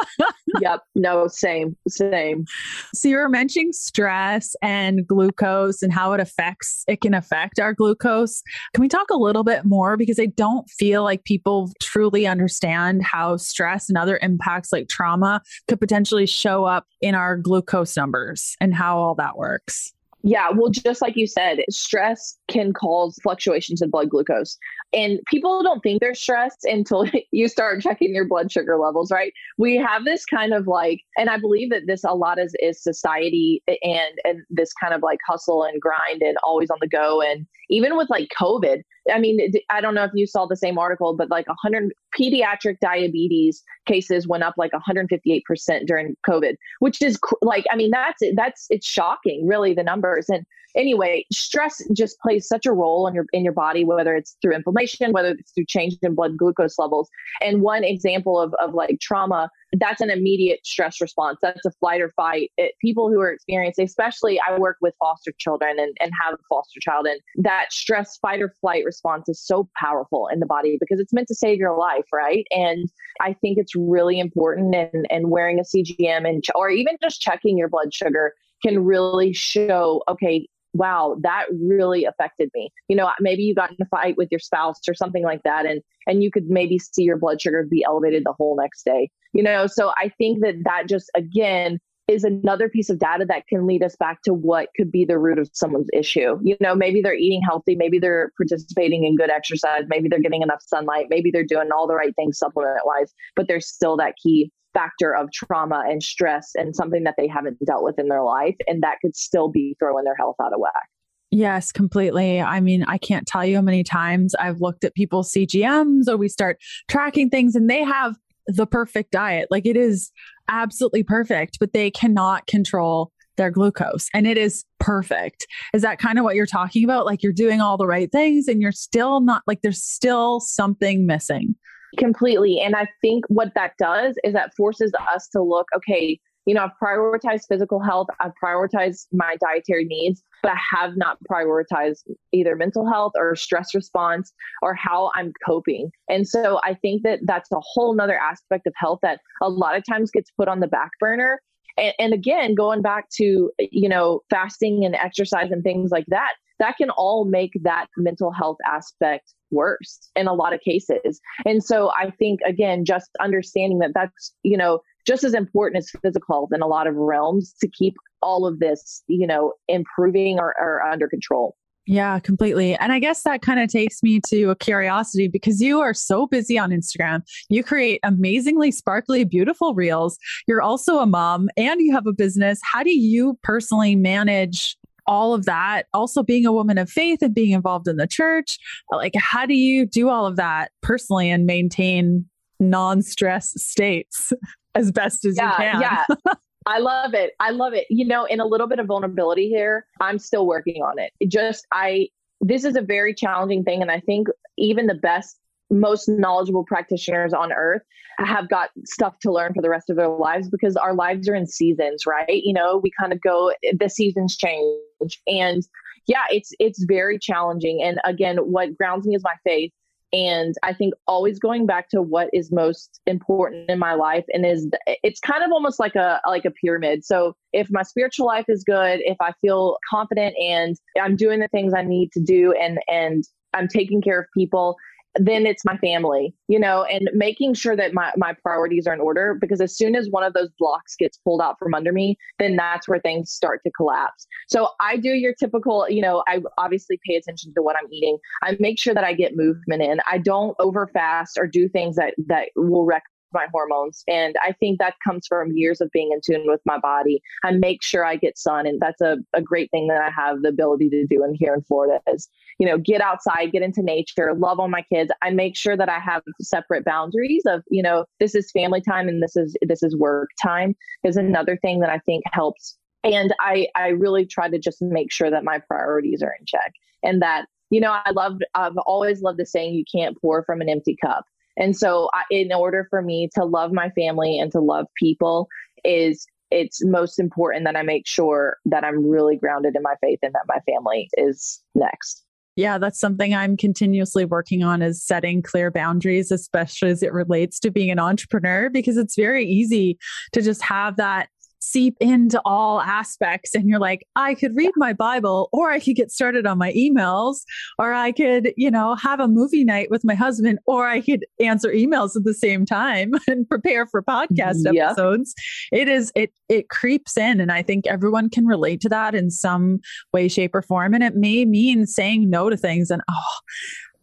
yep. 0.61 0.81
No, 0.93 1.27
same. 1.27 1.75
Same. 1.87 2.45
So 2.93 3.07
you 3.07 3.17
were 3.17 3.29
mentioning 3.29 3.71
stress 3.71 4.55
and 4.61 5.07
glucose 5.07 5.81
and 5.81 5.91
how 5.91 6.13
it 6.13 6.19
affects 6.19 6.83
it 6.87 7.01
can 7.01 7.15
affect 7.15 7.59
our 7.59 7.73
glucose. 7.73 8.43
Can 8.75 8.81
we 8.81 8.87
talk 8.87 9.09
a 9.09 9.17
little 9.17 9.43
bit 9.43 9.65
more 9.65 9.97
because 9.97 10.19
I 10.19 10.27
don't 10.27 10.69
feel 10.69 11.03
like 11.03 11.23
people 11.23 11.71
truly 11.81 12.27
understand 12.27 13.03
how 13.03 13.37
stress 13.37 13.89
and 13.89 13.97
other 13.97 14.19
impacts 14.21 14.71
like 14.71 14.89
trauma 14.89 15.38
could 15.67 15.79
potentially 15.79 16.25
show 16.25 16.65
up 16.65 16.87
in 17.01 17.15
our 17.15 17.37
glucose 17.37 17.95
numbers 17.95 18.55
and 18.59 18.73
how 18.73 18.97
all 18.97 19.15
that 19.15 19.37
works. 19.37 19.93
Yeah, 20.21 20.49
well, 20.53 20.69
just 20.69 21.01
like 21.01 21.15
you 21.15 21.27
said, 21.27 21.59
stress 21.69 22.37
can 22.49 22.73
cause 22.73 23.17
fluctuations 23.23 23.81
in 23.81 23.89
blood 23.89 24.09
glucose. 24.09 24.57
And 24.91 25.19
people 25.27 25.63
don't 25.63 25.81
think 25.81 26.01
they're 26.01 26.15
stressed 26.15 26.65
until 26.65 27.05
you 27.31 27.47
start 27.47 27.81
checking 27.81 28.13
your 28.13 28.27
blood 28.27 28.51
sugar 28.51 28.77
levels, 28.77 29.11
right? 29.11 29.31
We 29.57 29.77
have 29.77 30.03
this 30.03 30.25
kind 30.25 30.53
of 30.53 30.67
like, 30.67 31.01
and 31.17 31.29
I 31.29 31.37
believe 31.37 31.69
that 31.69 31.83
this 31.87 32.03
a 32.03 32.13
lot 32.13 32.37
is, 32.37 32.53
is 32.59 32.81
society 32.81 33.63
and 33.67 34.19
and 34.25 34.41
this 34.49 34.73
kind 34.73 34.93
of 34.93 35.01
like 35.01 35.19
hustle 35.27 35.63
and 35.63 35.79
grind 35.81 36.21
and 36.21 36.37
always 36.43 36.69
on 36.69 36.79
the 36.81 36.87
go. 36.87 37.21
And 37.21 37.47
even 37.69 37.95
with 37.95 38.09
like 38.09 38.29
COVID, 38.37 38.81
I 39.11 39.19
mean, 39.19 39.51
I 39.69 39.81
don't 39.81 39.95
know 39.95 40.03
if 40.03 40.11
you 40.13 40.27
saw 40.27 40.45
the 40.45 40.55
same 40.55 40.77
article, 40.77 41.15
but 41.15 41.29
like 41.29 41.47
100 41.47 41.91
pediatric 42.17 42.79
diabetes 42.79 43.63
cases 43.85 44.27
went 44.27 44.43
up 44.43 44.55
like 44.57 44.71
158% 44.71 45.85
during 45.85 46.15
COVID, 46.27 46.55
which 46.79 47.01
is 47.01 47.19
like, 47.41 47.65
I 47.71 47.75
mean, 47.75 47.91
that's 47.91 48.21
that's 48.35 48.67
it's 48.69 48.87
shocking, 48.87 49.47
really, 49.47 49.73
the 49.73 49.83
numbers. 49.83 50.29
And 50.29 50.45
anyway, 50.75 51.25
stress 51.31 51.81
just 51.95 52.19
plays 52.19 52.47
such 52.47 52.65
a 52.65 52.71
role 52.71 53.07
in 53.07 53.13
your 53.13 53.25
in 53.33 53.43
your 53.43 53.53
body, 53.53 53.83
whether 53.83 54.15
it's 54.15 54.37
through 54.41 54.55
inflammation, 54.55 55.11
whether 55.11 55.29
it's 55.29 55.51
through 55.51 55.65
change 55.65 55.97
in 56.01 56.15
blood 56.15 56.37
glucose 56.37 56.77
levels. 56.77 57.09
And 57.41 57.61
one 57.61 57.83
example 57.83 58.39
of 58.39 58.53
of 58.55 58.73
like 58.73 58.99
trauma 59.01 59.49
that's 59.73 60.01
an 60.01 60.09
immediate 60.09 60.65
stress 60.65 60.99
response. 60.99 61.39
That's 61.41 61.65
a 61.65 61.71
flight 61.71 62.01
or 62.01 62.11
fight. 62.15 62.51
It, 62.57 62.73
people 62.81 63.09
who 63.09 63.19
are 63.19 63.31
experiencing, 63.31 63.85
especially 63.85 64.39
I 64.39 64.57
work 64.57 64.77
with 64.81 64.93
foster 64.99 65.31
children 65.37 65.79
and, 65.79 65.95
and 65.99 66.11
have 66.21 66.33
a 66.33 66.43
foster 66.49 66.79
child, 66.79 67.05
and 67.07 67.19
that 67.43 67.71
stress 67.71 68.17
fight 68.17 68.41
or 68.41 68.53
flight 68.61 68.83
response 68.85 69.29
is 69.29 69.41
so 69.41 69.69
powerful 69.79 70.27
in 70.31 70.39
the 70.39 70.45
body 70.45 70.77
because 70.79 70.99
it's 70.99 71.13
meant 71.13 71.27
to 71.27 71.35
save 71.35 71.59
your 71.59 71.77
life, 71.77 72.05
right? 72.13 72.45
And 72.51 72.89
I 73.21 73.33
think 73.33 73.57
it's 73.57 73.75
really 73.75 74.19
important 74.19 74.75
and, 74.75 75.05
and 75.09 75.29
wearing 75.29 75.59
a 75.59 75.63
CGM 75.63 76.27
and 76.27 76.43
or 76.55 76.69
even 76.69 76.95
just 77.01 77.21
checking 77.21 77.57
your 77.57 77.69
blood 77.69 77.93
sugar 77.93 78.33
can 78.63 78.83
really 78.83 79.33
show, 79.33 80.03
okay, 80.09 80.47
wow 80.73 81.17
that 81.21 81.45
really 81.59 82.05
affected 82.05 82.49
me 82.53 82.71
you 82.87 82.95
know 82.95 83.09
maybe 83.19 83.41
you 83.41 83.55
got 83.55 83.71
in 83.71 83.77
a 83.81 83.85
fight 83.85 84.15
with 84.17 84.27
your 84.29 84.39
spouse 84.39 84.79
or 84.87 84.93
something 84.93 85.23
like 85.23 85.41
that 85.43 85.65
and 85.65 85.81
and 86.05 86.21
you 86.21 86.29
could 86.29 86.47
maybe 86.47 86.77
see 86.77 87.03
your 87.03 87.17
blood 87.17 87.41
sugar 87.41 87.65
be 87.69 87.83
elevated 87.83 88.23
the 88.23 88.33
whole 88.37 88.55
next 88.55 88.83
day 88.83 89.09
you 89.33 89.43
know 89.43 89.67
so 89.67 89.91
i 89.97 90.09
think 90.17 90.41
that 90.41 90.55
that 90.63 90.87
just 90.87 91.09
again 91.15 91.79
is 92.07 92.23
another 92.23 92.67
piece 92.69 92.89
of 92.89 92.97
data 92.97 93.23
that 93.23 93.45
can 93.47 93.67
lead 93.67 93.83
us 93.83 93.95
back 93.97 94.19
to 94.23 94.33
what 94.33 94.69
could 94.75 94.91
be 94.91 95.05
the 95.05 95.19
root 95.19 95.37
of 95.37 95.49
someone's 95.53 95.89
issue 95.93 96.39
you 96.43 96.57
know 96.59 96.75
maybe 96.75 97.01
they're 97.01 97.13
eating 97.13 97.41
healthy 97.41 97.75
maybe 97.75 97.99
they're 97.99 98.31
participating 98.37 99.03
in 99.03 99.15
good 99.15 99.29
exercise 99.29 99.83
maybe 99.87 100.09
they're 100.09 100.21
getting 100.21 100.41
enough 100.41 100.61
sunlight 100.65 101.05
maybe 101.09 101.29
they're 101.31 101.45
doing 101.45 101.69
all 101.75 101.87
the 101.87 101.95
right 101.95 102.15
things 102.15 102.37
supplement 102.37 102.79
wise 102.85 103.13
but 103.35 103.47
there's 103.47 103.67
still 103.67 103.95
that 103.97 104.15
key 104.21 104.51
factor 104.73 105.15
of 105.15 105.31
trauma 105.31 105.83
and 105.87 106.03
stress 106.03 106.51
and 106.55 106.75
something 106.75 107.03
that 107.03 107.15
they 107.17 107.27
haven't 107.27 107.57
dealt 107.65 107.83
with 107.83 107.99
in 107.99 108.07
their 108.07 108.23
life. 108.23 108.55
And 108.67 108.83
that 108.83 108.97
could 109.01 109.15
still 109.15 109.49
be 109.49 109.75
throwing 109.79 110.05
their 110.05 110.15
health 110.15 110.35
out 110.41 110.53
of 110.53 110.59
whack. 110.59 110.87
Yes, 111.31 111.71
completely. 111.71 112.41
I 112.41 112.59
mean, 112.59 112.83
I 112.87 112.97
can't 112.97 113.27
tell 113.27 113.45
you 113.45 113.57
how 113.57 113.61
many 113.61 113.83
times 113.83 114.33
I've 114.35 114.61
looked 114.61 114.83
at 114.83 114.95
people's 114.95 115.31
CGMs 115.31 116.07
or 116.07 116.17
we 116.17 116.27
start 116.27 116.57
tracking 116.87 117.29
things 117.29 117.55
and 117.55 117.69
they 117.69 117.83
have 117.83 118.15
the 118.49 118.65
perfect 118.65 119.11
diet. 119.11 119.47
Like 119.51 119.65
it 119.65 119.77
is 119.77 120.11
absolutely 120.49 121.03
perfect, 121.03 121.57
but 121.59 121.73
they 121.73 121.91
cannot 121.91 122.47
control 122.47 123.11
their 123.37 123.51
glucose 123.51 124.09
and 124.13 124.27
it 124.27 124.37
is 124.37 124.65
perfect. 124.79 125.47
Is 125.73 125.81
that 125.81 125.97
kind 125.97 126.19
of 126.19 126.25
what 126.25 126.35
you're 126.35 126.45
talking 126.45 126.83
about? 126.83 127.05
Like 127.05 127.23
you're 127.23 127.31
doing 127.31 127.61
all 127.61 127.77
the 127.77 127.87
right 127.87 128.11
things 128.11 128.47
and 128.47 128.61
you're 128.61 128.73
still 128.73 129.21
not 129.21 129.43
like 129.47 129.61
there's 129.61 129.83
still 129.83 130.41
something 130.41 131.05
missing. 131.05 131.55
Completely. 131.97 132.59
And 132.59 132.75
I 132.75 132.87
think 133.01 133.25
what 133.29 133.53
that 133.55 133.71
does 133.79 134.15
is 134.23 134.33
that 134.33 134.51
forces 134.57 134.91
us 135.15 135.27
to 135.29 135.41
look, 135.41 135.67
okay, 135.75 136.19
you 136.49 136.55
know, 136.55 136.63
I've 136.63 136.71
prioritized 136.83 137.43
physical 137.47 137.79
health, 137.79 138.07
I've 138.19 138.31
prioritized 138.43 139.05
my 139.13 139.35
dietary 139.39 139.85
needs, 139.85 140.23
but 140.41 140.53
I 140.53 140.57
have 140.75 140.97
not 140.97 141.19
prioritized 141.31 142.09
either 142.33 142.55
mental 142.55 142.91
health 142.91 143.11
or 143.15 143.35
stress 143.35 143.75
response 143.75 144.33
or 144.63 144.73
how 144.73 145.11
I'm 145.13 145.31
coping. 145.45 145.91
And 146.09 146.27
so 146.27 146.59
I 146.63 146.73
think 146.73 147.03
that 147.03 147.19
that's 147.21 147.51
a 147.51 147.59
whole 147.59 147.93
nother 147.93 148.17
aspect 148.17 148.65
of 148.65 148.73
health 148.75 148.97
that 149.03 149.19
a 149.43 149.47
lot 149.47 149.77
of 149.77 149.83
times 149.87 150.09
gets 150.09 150.31
put 150.31 150.47
on 150.47 150.59
the 150.59 150.65
back 150.65 150.89
burner. 150.99 151.39
And, 151.77 151.93
and 151.99 152.13
again, 152.15 152.55
going 152.55 152.81
back 152.81 153.09
to, 153.17 153.51
you 153.59 153.87
know, 153.87 154.21
fasting 154.31 154.83
and 154.83 154.95
exercise 154.95 155.51
and 155.51 155.63
things 155.63 155.91
like 155.91 156.07
that, 156.07 156.33
that 156.57 156.77
can 156.77 156.89
all 156.89 157.25
make 157.25 157.51
that 157.61 157.85
mental 157.95 158.31
health 158.31 158.57
aspect 158.65 159.35
worse 159.51 160.09
in 160.15 160.27
a 160.27 160.33
lot 160.33 160.53
of 160.53 160.61
cases. 160.61 161.21
And 161.45 161.63
so 161.63 161.91
I 161.91 162.09
think, 162.09 162.39
again, 162.43 162.85
just 162.85 163.11
understanding 163.19 163.79
that 163.79 163.91
that's, 163.93 164.33
you 164.43 164.57
know, 164.57 164.79
just 165.05 165.23
as 165.23 165.33
important 165.33 165.77
as 165.77 165.91
physical 166.01 166.49
in 166.53 166.61
a 166.61 166.67
lot 166.67 166.87
of 166.87 166.95
realms 166.95 167.53
to 167.61 167.67
keep 167.67 167.95
all 168.21 168.45
of 168.45 168.59
this, 168.59 169.03
you 169.07 169.27
know, 169.27 169.53
improving 169.67 170.39
or, 170.39 170.55
or 170.59 170.81
under 170.83 171.07
control. 171.07 171.55
Yeah, 171.89 172.19
completely. 172.19 172.75
And 172.75 172.91
I 172.91 172.99
guess 172.99 173.23
that 173.23 173.41
kind 173.41 173.59
of 173.59 173.67
takes 173.67 174.03
me 174.03 174.21
to 174.27 174.51
a 174.51 174.55
curiosity 174.55 175.27
because 175.27 175.59
you 175.59 175.79
are 175.79 175.95
so 175.95 176.27
busy 176.27 176.55
on 176.55 176.69
Instagram. 176.69 177.23
You 177.49 177.63
create 177.63 177.99
amazingly 178.03 178.71
sparkly, 178.71 179.23
beautiful 179.23 179.73
reels. 179.73 180.19
You're 180.47 180.61
also 180.61 180.99
a 180.99 181.07
mom 181.07 181.49
and 181.57 181.81
you 181.81 181.91
have 181.93 182.05
a 182.05 182.13
business. 182.13 182.59
How 182.63 182.83
do 182.83 182.91
you 182.91 183.39
personally 183.41 183.95
manage 183.95 184.77
all 185.07 185.33
of 185.33 185.45
that, 185.45 185.87
also 185.91 186.21
being 186.21 186.45
a 186.45 186.53
woman 186.53 186.77
of 186.77 186.87
faith 186.91 187.23
and 187.23 187.33
being 187.33 187.51
involved 187.51 187.87
in 187.87 187.97
the 187.97 188.05
church, 188.05 188.59
like 188.91 189.13
how 189.17 189.47
do 189.47 189.55
you 189.55 189.87
do 189.87 190.09
all 190.09 190.27
of 190.27 190.35
that 190.35 190.69
personally 190.83 191.31
and 191.31 191.47
maintain 191.47 192.23
non-stress 192.59 193.59
states 193.59 194.31
as 194.75 194.91
best 194.91 195.25
as 195.25 195.37
yeah, 195.37 195.51
you 195.51 195.57
can? 195.57 195.81
Yeah. 195.81 196.33
I 196.65 196.79
love 196.79 197.13
it. 197.13 197.33
I 197.39 197.51
love 197.51 197.73
it. 197.73 197.87
You 197.89 198.05
know, 198.05 198.25
in 198.25 198.39
a 198.39 198.45
little 198.45 198.67
bit 198.67 198.79
of 198.79 198.87
vulnerability 198.87 199.49
here, 199.49 199.85
I'm 200.01 200.19
still 200.19 200.45
working 200.45 200.83
on 200.83 200.99
it. 200.99 201.11
it 201.19 201.29
just 201.29 201.65
I 201.71 202.09
this 202.41 202.63
is 202.63 202.75
a 202.75 202.81
very 202.81 203.13
challenging 203.13 203.63
thing 203.63 203.81
and 203.81 203.91
I 203.91 203.99
think 203.99 204.27
even 204.57 204.87
the 204.87 204.95
best 204.95 205.37
most 205.71 206.07
knowledgeable 206.07 206.63
practitioners 206.63 207.33
on 207.33 207.51
earth 207.51 207.83
have 208.17 208.49
got 208.49 208.69
stuff 208.85 209.19
to 209.19 209.31
learn 209.31 209.53
for 209.53 209.61
the 209.61 209.69
rest 209.69 209.89
of 209.89 209.95
their 209.95 210.09
lives 210.09 210.49
because 210.49 210.75
our 210.75 210.93
lives 210.93 211.29
are 211.29 211.35
in 211.35 211.45
seasons, 211.45 212.05
right? 212.05 212.25
You 212.43 212.53
know, 212.53 212.77
we 212.77 212.91
kind 212.99 213.13
of 213.13 213.21
go 213.21 213.53
the 213.77 213.89
seasons 213.89 214.35
change 214.35 215.21
and 215.27 215.63
yeah, 216.07 216.23
it's 216.29 216.51
it's 216.59 216.83
very 216.85 217.19
challenging 217.19 217.81
and 217.83 217.99
again 218.03 218.37
what 218.37 218.75
grounds 218.77 219.05
me 219.05 219.15
is 219.15 219.23
my 219.23 219.35
faith 219.43 219.71
and 220.11 220.55
I 220.63 220.73
think 220.73 220.93
always 221.07 221.39
going 221.39 221.65
back 221.65 221.89
to 221.89 222.01
what 222.01 222.29
is 222.33 222.51
most 222.51 222.99
important 223.05 223.69
in 223.69 223.77
my 223.77 223.93
life 223.93 224.25
and 224.33 224.45
is 224.45 224.67
it's 225.03 225.19
kind 225.19 225.43
of 225.43 225.51
almost 225.51 225.79
like 225.79 225.95
a 225.95 226.19
like 226.25 226.45
a 226.45 226.51
pyramid. 226.51 227.05
So 227.05 227.35
if 227.53 227.67
my 227.69 227.83
spiritual 227.83 228.25
life 228.25 228.45
is 228.47 228.63
good, 228.63 229.01
if 229.03 229.17
I 229.21 229.33
feel 229.41 229.77
confident 229.89 230.35
and 230.41 230.75
I'm 231.01 231.15
doing 231.15 231.39
the 231.39 231.47
things 231.49 231.73
I 231.73 231.83
need 231.83 232.11
to 232.13 232.21
do 232.21 232.53
and 232.53 232.79
and 232.87 233.23
I'm 233.53 233.67
taking 233.67 234.01
care 234.01 234.19
of 234.19 234.27
people 234.35 234.77
then 235.19 235.45
it's 235.45 235.65
my 235.65 235.77
family, 235.77 236.33
you 236.47 236.59
know, 236.59 236.83
and 236.83 237.09
making 237.13 237.53
sure 237.53 237.75
that 237.75 237.93
my, 237.93 238.11
my 238.17 238.33
priorities 238.41 238.87
are 238.87 238.93
in 238.93 238.99
order 238.99 239.37
because 239.39 239.61
as 239.61 239.75
soon 239.75 239.95
as 239.95 240.09
one 240.09 240.23
of 240.23 240.33
those 240.33 240.49
blocks 240.57 240.95
gets 240.95 241.17
pulled 241.17 241.41
out 241.41 241.57
from 241.59 241.73
under 241.73 241.91
me, 241.91 242.17
then 242.39 242.55
that's 242.55 242.87
where 242.87 242.99
things 242.99 243.31
start 243.31 243.61
to 243.63 243.71
collapse. 243.71 244.25
So 244.47 244.69
I 244.79 244.97
do 244.97 245.09
your 245.09 245.33
typical, 245.33 245.89
you 245.89 246.01
know, 246.01 246.23
I 246.27 246.41
obviously 246.57 246.99
pay 247.05 247.15
attention 247.15 247.53
to 247.55 247.61
what 247.61 247.75
I'm 247.75 247.91
eating. 247.91 248.17
I 248.43 248.57
make 248.59 248.79
sure 248.79 248.93
that 248.93 249.03
I 249.03 249.13
get 249.13 249.35
movement 249.35 249.81
in. 249.81 249.99
I 250.09 250.17
don't 250.17 250.55
over 250.59 250.87
fast 250.87 251.37
or 251.37 251.47
do 251.47 251.67
things 251.67 251.95
that 251.95 252.13
that 252.27 252.49
will 252.55 252.85
wreck 252.85 253.03
my 253.33 253.47
hormones. 253.51 254.03
And 254.07 254.35
I 254.43 254.53
think 254.53 254.79
that 254.79 254.95
comes 255.03 255.27
from 255.27 255.51
years 255.51 255.81
of 255.81 255.89
being 255.91 256.11
in 256.11 256.21
tune 256.25 256.45
with 256.47 256.61
my 256.65 256.77
body. 256.77 257.21
I 257.43 257.51
make 257.51 257.83
sure 257.83 258.05
I 258.05 258.15
get 258.15 258.37
sun. 258.37 258.65
And 258.65 258.79
that's 258.79 259.01
a, 259.01 259.17
a 259.33 259.41
great 259.41 259.71
thing 259.71 259.87
that 259.87 260.01
I 260.01 260.09
have 260.09 260.41
the 260.41 260.49
ability 260.49 260.89
to 260.89 261.05
do 261.07 261.23
in 261.23 261.35
here 261.35 261.53
in 261.53 261.61
Florida 261.63 261.99
is, 262.11 262.27
you 262.57 262.67
know, 262.67 262.77
get 262.77 263.01
outside, 263.01 263.51
get 263.51 263.61
into 263.61 263.81
nature, 263.81 264.33
love 264.33 264.59
on 264.59 264.71
my 264.71 264.83
kids. 264.93 265.11
I 265.21 265.31
make 265.31 265.55
sure 265.55 265.77
that 265.77 265.89
I 265.89 265.99
have 265.99 266.23
separate 266.41 266.85
boundaries 266.85 267.43
of, 267.45 267.63
you 267.69 267.83
know, 267.83 268.05
this 268.19 268.35
is 268.35 268.51
family 268.51 268.81
time 268.81 269.07
and 269.07 269.21
this 269.21 269.35
is 269.35 269.55
this 269.61 269.83
is 269.83 269.95
work 269.95 270.29
time 270.41 270.75
is 271.03 271.17
another 271.17 271.57
thing 271.57 271.79
that 271.79 271.89
I 271.89 271.99
think 271.99 272.23
helps. 272.31 272.77
And 273.03 273.33
I 273.39 273.67
I 273.75 273.89
really 273.89 274.25
try 274.25 274.49
to 274.49 274.59
just 274.59 274.81
make 274.81 275.11
sure 275.11 275.29
that 275.31 275.43
my 275.43 275.59
priorities 275.59 276.21
are 276.21 276.35
in 276.37 276.45
check 276.45 276.73
and 277.03 277.21
that 277.21 277.45
you 277.69 277.79
know, 277.79 277.91
I 277.91 278.11
love, 278.11 278.39
I've 278.55 278.77
always 278.77 279.21
loved 279.21 279.39
the 279.39 279.45
saying, 279.45 279.75
you 279.75 279.83
can't 279.93 280.19
pour 280.19 280.43
from 280.43 280.61
an 280.61 280.69
empty 280.69 280.97
cup. 281.03 281.25
And 281.57 281.75
so, 281.75 282.09
I, 282.13 282.23
in 282.31 282.51
order 282.53 282.87
for 282.89 283.01
me 283.01 283.29
to 283.35 283.45
love 283.45 283.71
my 283.71 283.89
family 283.91 284.39
and 284.39 284.51
to 284.51 284.59
love 284.59 284.85
people, 284.97 285.47
is 285.83 286.25
it's 286.51 286.83
most 286.83 287.19
important 287.19 287.65
that 287.65 287.75
I 287.75 287.83
make 287.83 288.07
sure 288.07 288.57
that 288.65 288.83
I'm 288.83 289.05
really 289.05 289.35
grounded 289.35 289.75
in 289.75 289.83
my 289.83 289.95
faith 290.01 290.19
and 290.23 290.33
that 290.33 290.45
my 290.47 290.59
family 290.71 291.09
is 291.17 291.61
next. 291.75 292.25
Yeah, 292.55 292.77
that's 292.77 292.99
something 292.99 293.33
I'm 293.33 293.55
continuously 293.55 294.25
working 294.25 294.63
on 294.63 294.81
is 294.81 295.01
setting 295.01 295.41
clear 295.41 295.71
boundaries, 295.71 296.31
especially 296.31 296.89
as 296.89 297.01
it 297.01 297.13
relates 297.13 297.59
to 297.61 297.71
being 297.71 297.89
an 297.89 297.99
entrepreneur, 297.99 298.69
because 298.69 298.97
it's 298.97 299.15
very 299.15 299.45
easy 299.45 299.97
to 300.33 300.41
just 300.41 300.61
have 300.63 300.97
that 300.97 301.29
seep 301.59 301.95
into 301.99 302.41
all 302.45 302.81
aspects 302.81 303.53
and 303.53 303.67
you're 303.67 303.79
like 303.79 304.05
i 304.15 304.33
could 304.33 304.55
read 304.55 304.71
my 304.75 304.93
bible 304.93 305.49
or 305.51 305.69
i 305.69 305.79
could 305.79 305.95
get 305.95 306.11
started 306.11 306.45
on 306.45 306.57
my 306.57 306.71
emails 306.73 307.41
or 307.77 307.93
i 307.93 308.11
could 308.11 308.53
you 308.55 308.71
know 308.71 308.95
have 308.95 309.19
a 309.19 309.27
movie 309.27 309.63
night 309.63 309.89
with 309.89 310.03
my 310.03 310.15
husband 310.15 310.59
or 310.65 310.87
i 310.87 311.01
could 311.01 311.25
answer 311.39 311.69
emails 311.69 312.15
at 312.15 312.23
the 312.23 312.33
same 312.33 312.65
time 312.65 313.11
and 313.27 313.47
prepare 313.47 313.85
for 313.85 314.01
podcast 314.01 314.63
mm-hmm. 314.63 314.73
yeah. 314.73 314.87
episodes 314.87 315.33
it 315.71 315.87
is 315.87 316.11
it 316.15 316.31
it 316.47 316.69
creeps 316.69 317.17
in 317.17 317.39
and 317.39 317.51
i 317.51 317.61
think 317.61 317.85
everyone 317.87 318.29
can 318.29 318.45
relate 318.45 318.81
to 318.81 318.89
that 318.89 319.13
in 319.13 319.29
some 319.29 319.79
way 320.13 320.27
shape 320.27 320.55
or 320.55 320.61
form 320.61 320.93
and 320.93 321.03
it 321.03 321.15
may 321.15 321.45
mean 321.45 321.85
saying 321.85 322.29
no 322.29 322.49
to 322.49 322.57
things 322.57 322.89
and 322.89 323.01
oh 323.09 323.39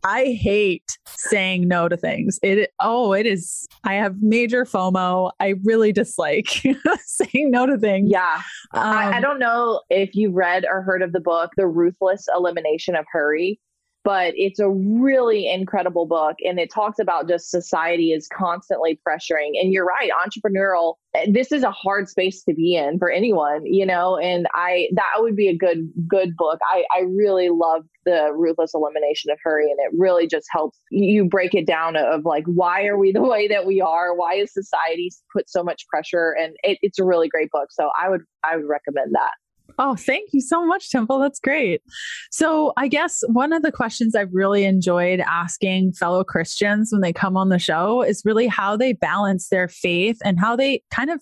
I 0.04 0.38
hate 0.40 0.98
saying 1.06 1.68
no 1.68 1.88
to 1.88 1.96
things. 1.96 2.38
It 2.42 2.70
oh, 2.80 3.12
it 3.12 3.26
is. 3.26 3.66
I 3.84 3.94
have 3.94 4.22
major 4.22 4.64
FOMO. 4.64 5.32
I 5.40 5.54
really 5.64 5.92
dislike 5.92 6.48
saying 7.04 7.50
no 7.50 7.66
to 7.66 7.78
things. 7.78 8.10
Yeah, 8.10 8.42
um, 8.72 8.82
I, 8.82 9.12
I, 9.12 9.16
um, 9.16 9.22
don't 9.22 9.38
know 9.38 9.80
if 9.90 10.14
you've 10.14 10.34
read 10.34 10.64
or 10.70 10.82
heard 10.82 11.02
of 11.02 11.12
the 11.12 11.20
book, 11.20 11.52
The 11.56 11.66
Ruthless 11.66 12.26
Elimination 12.34 12.94
of 12.96 13.04
Hurry. 13.10 13.60
But 14.06 14.32
it's 14.36 14.60
a 14.60 14.70
really 14.70 15.50
incredible 15.50 16.06
book 16.06 16.36
and 16.44 16.60
it 16.60 16.70
talks 16.72 17.00
about 17.00 17.26
just 17.28 17.50
society 17.50 18.12
is 18.12 18.28
constantly 18.28 19.00
pressuring 19.06 19.60
and 19.60 19.72
you're 19.72 19.84
right 19.84 20.10
entrepreneurial 20.24 20.94
eh, 21.16 21.26
this 21.28 21.50
is 21.50 21.64
a 21.64 21.72
hard 21.72 22.08
space 22.08 22.44
to 22.44 22.54
be 22.54 22.76
in 22.76 23.00
for 23.00 23.10
anyone 23.10 23.66
you 23.66 23.84
know 23.84 24.16
and 24.16 24.46
i 24.54 24.88
that 24.92 25.14
would 25.18 25.34
be 25.34 25.48
a 25.48 25.56
good 25.56 25.90
good 26.06 26.36
book. 26.36 26.60
I 26.70 26.84
i 26.96 27.00
really 27.00 27.48
love 27.48 27.82
the 28.04 28.30
ruthless 28.32 28.72
elimination 28.74 29.32
of 29.32 29.38
hurry 29.42 29.68
and 29.68 29.80
it 29.80 29.98
really 29.98 30.28
just 30.28 30.46
helps 30.52 30.78
you 30.92 31.24
break 31.24 31.52
it 31.54 31.66
down 31.66 31.96
of 31.96 32.24
like 32.24 32.44
why 32.46 32.86
are 32.86 32.96
we 32.96 33.10
the 33.16 33.22
way 33.22 33.48
that 33.48 33.66
we 33.66 33.80
are? 33.80 34.14
Why 34.14 34.34
is 34.34 34.52
society 34.52 35.10
put 35.34 35.50
so 35.50 35.64
much 35.64 35.84
pressure? 35.88 36.36
And 36.40 36.54
it, 36.62 36.78
it's 36.82 37.00
a 37.00 37.04
really 37.04 37.28
great 37.28 37.50
book 37.50 37.68
so 37.70 37.90
i 38.00 38.08
would 38.08 38.22
i 38.44 38.56
would 38.56 38.66
recommend 38.66 39.12
that 39.14 39.32
Oh, 39.78 39.94
thank 39.94 40.30
you 40.32 40.40
so 40.40 40.64
much, 40.64 40.90
Temple. 40.90 41.18
That's 41.18 41.38
great. 41.38 41.82
So, 42.30 42.72
I 42.76 42.88
guess 42.88 43.22
one 43.28 43.52
of 43.52 43.62
the 43.62 43.72
questions 43.72 44.14
I've 44.14 44.32
really 44.32 44.64
enjoyed 44.64 45.20
asking 45.20 45.92
fellow 45.92 46.24
Christians 46.24 46.88
when 46.92 47.02
they 47.02 47.12
come 47.12 47.36
on 47.36 47.50
the 47.50 47.58
show 47.58 48.02
is 48.02 48.22
really 48.24 48.46
how 48.46 48.76
they 48.76 48.94
balance 48.94 49.48
their 49.48 49.68
faith 49.68 50.18
and 50.24 50.40
how 50.40 50.56
they 50.56 50.82
kind 50.90 51.10
of 51.10 51.20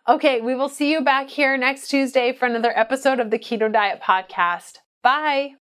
Okay, 0.10 0.42
we 0.42 0.56
will 0.56 0.68
see 0.68 0.92
you 0.92 1.00
back 1.00 1.30
here 1.30 1.56
next 1.56 1.88
Tuesday 1.88 2.34
for 2.34 2.46
another 2.46 2.78
episode 2.78 3.22
of 3.22 3.32
the 3.32 3.40
Keto 3.40 3.72
Diet 3.72 4.02
Podcast. 4.02 4.80
Bye. 5.02 5.54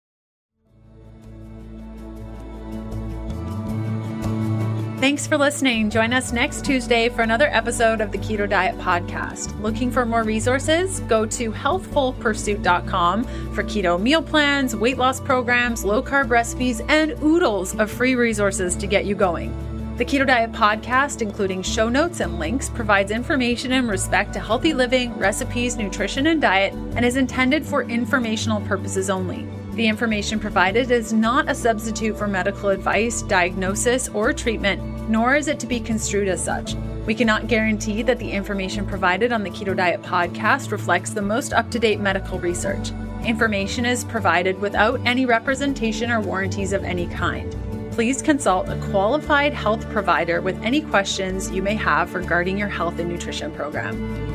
Thanks 5.01 5.25
for 5.25 5.35
listening. 5.35 5.89
Join 5.89 6.13
us 6.13 6.31
next 6.31 6.63
Tuesday 6.63 7.09
for 7.09 7.23
another 7.23 7.47
episode 7.47 8.01
of 8.01 8.11
the 8.11 8.19
Keto 8.19 8.47
Diet 8.47 8.77
Podcast. 8.77 9.59
Looking 9.59 9.89
for 9.89 10.05
more 10.05 10.21
resources? 10.21 10.99
Go 10.99 11.25
to 11.25 11.51
healthfulpursuit.com 11.51 13.23
for 13.55 13.63
keto 13.63 13.99
meal 13.99 14.21
plans, 14.21 14.75
weight 14.75 14.99
loss 14.99 15.19
programs, 15.19 15.83
low 15.83 16.03
carb 16.03 16.29
recipes, 16.29 16.81
and 16.81 17.13
oodles 17.23 17.73
of 17.79 17.89
free 17.89 18.13
resources 18.13 18.75
to 18.75 18.85
get 18.85 19.05
you 19.05 19.15
going. 19.15 19.51
The 19.97 20.05
Keto 20.05 20.27
Diet 20.27 20.51
Podcast, 20.51 21.23
including 21.23 21.63
show 21.63 21.89
notes 21.89 22.19
and 22.19 22.37
links, 22.37 22.69
provides 22.69 23.09
information 23.09 23.71
in 23.71 23.87
respect 23.87 24.33
to 24.33 24.39
healthy 24.39 24.75
living, 24.75 25.17
recipes, 25.17 25.77
nutrition, 25.77 26.27
and 26.27 26.39
diet, 26.39 26.73
and 26.95 27.03
is 27.03 27.15
intended 27.15 27.65
for 27.65 27.81
informational 27.81 28.61
purposes 28.61 29.09
only. 29.09 29.47
The 29.73 29.87
information 29.87 30.37
provided 30.37 30.91
is 30.91 31.13
not 31.13 31.49
a 31.49 31.55
substitute 31.55 32.17
for 32.17 32.27
medical 32.27 32.69
advice, 32.69 33.21
diagnosis, 33.21 34.09
or 34.09 34.33
treatment, 34.33 35.09
nor 35.09 35.35
is 35.35 35.47
it 35.47 35.61
to 35.61 35.67
be 35.67 35.79
construed 35.79 36.27
as 36.27 36.43
such. 36.43 36.75
We 37.05 37.15
cannot 37.15 37.47
guarantee 37.47 38.03
that 38.03 38.19
the 38.19 38.29
information 38.29 38.85
provided 38.85 39.31
on 39.31 39.43
the 39.43 39.49
Keto 39.49 39.75
Diet 39.75 40.01
podcast 40.01 40.71
reflects 40.71 41.11
the 41.11 41.21
most 41.21 41.53
up 41.53 41.71
to 41.71 41.79
date 41.79 42.01
medical 42.01 42.37
research. 42.37 42.91
Information 43.25 43.85
is 43.85 44.03
provided 44.03 44.59
without 44.59 44.99
any 45.05 45.25
representation 45.25 46.11
or 46.11 46.19
warranties 46.19 46.73
of 46.73 46.83
any 46.83 47.07
kind. 47.07 47.55
Please 47.91 48.21
consult 48.21 48.67
a 48.67 48.79
qualified 48.91 49.53
health 49.53 49.89
provider 49.89 50.41
with 50.41 50.61
any 50.63 50.81
questions 50.81 51.49
you 51.49 51.61
may 51.61 51.75
have 51.75 52.13
regarding 52.13 52.57
your 52.57 52.69
health 52.69 52.99
and 52.99 53.09
nutrition 53.09 53.51
program. 53.53 54.30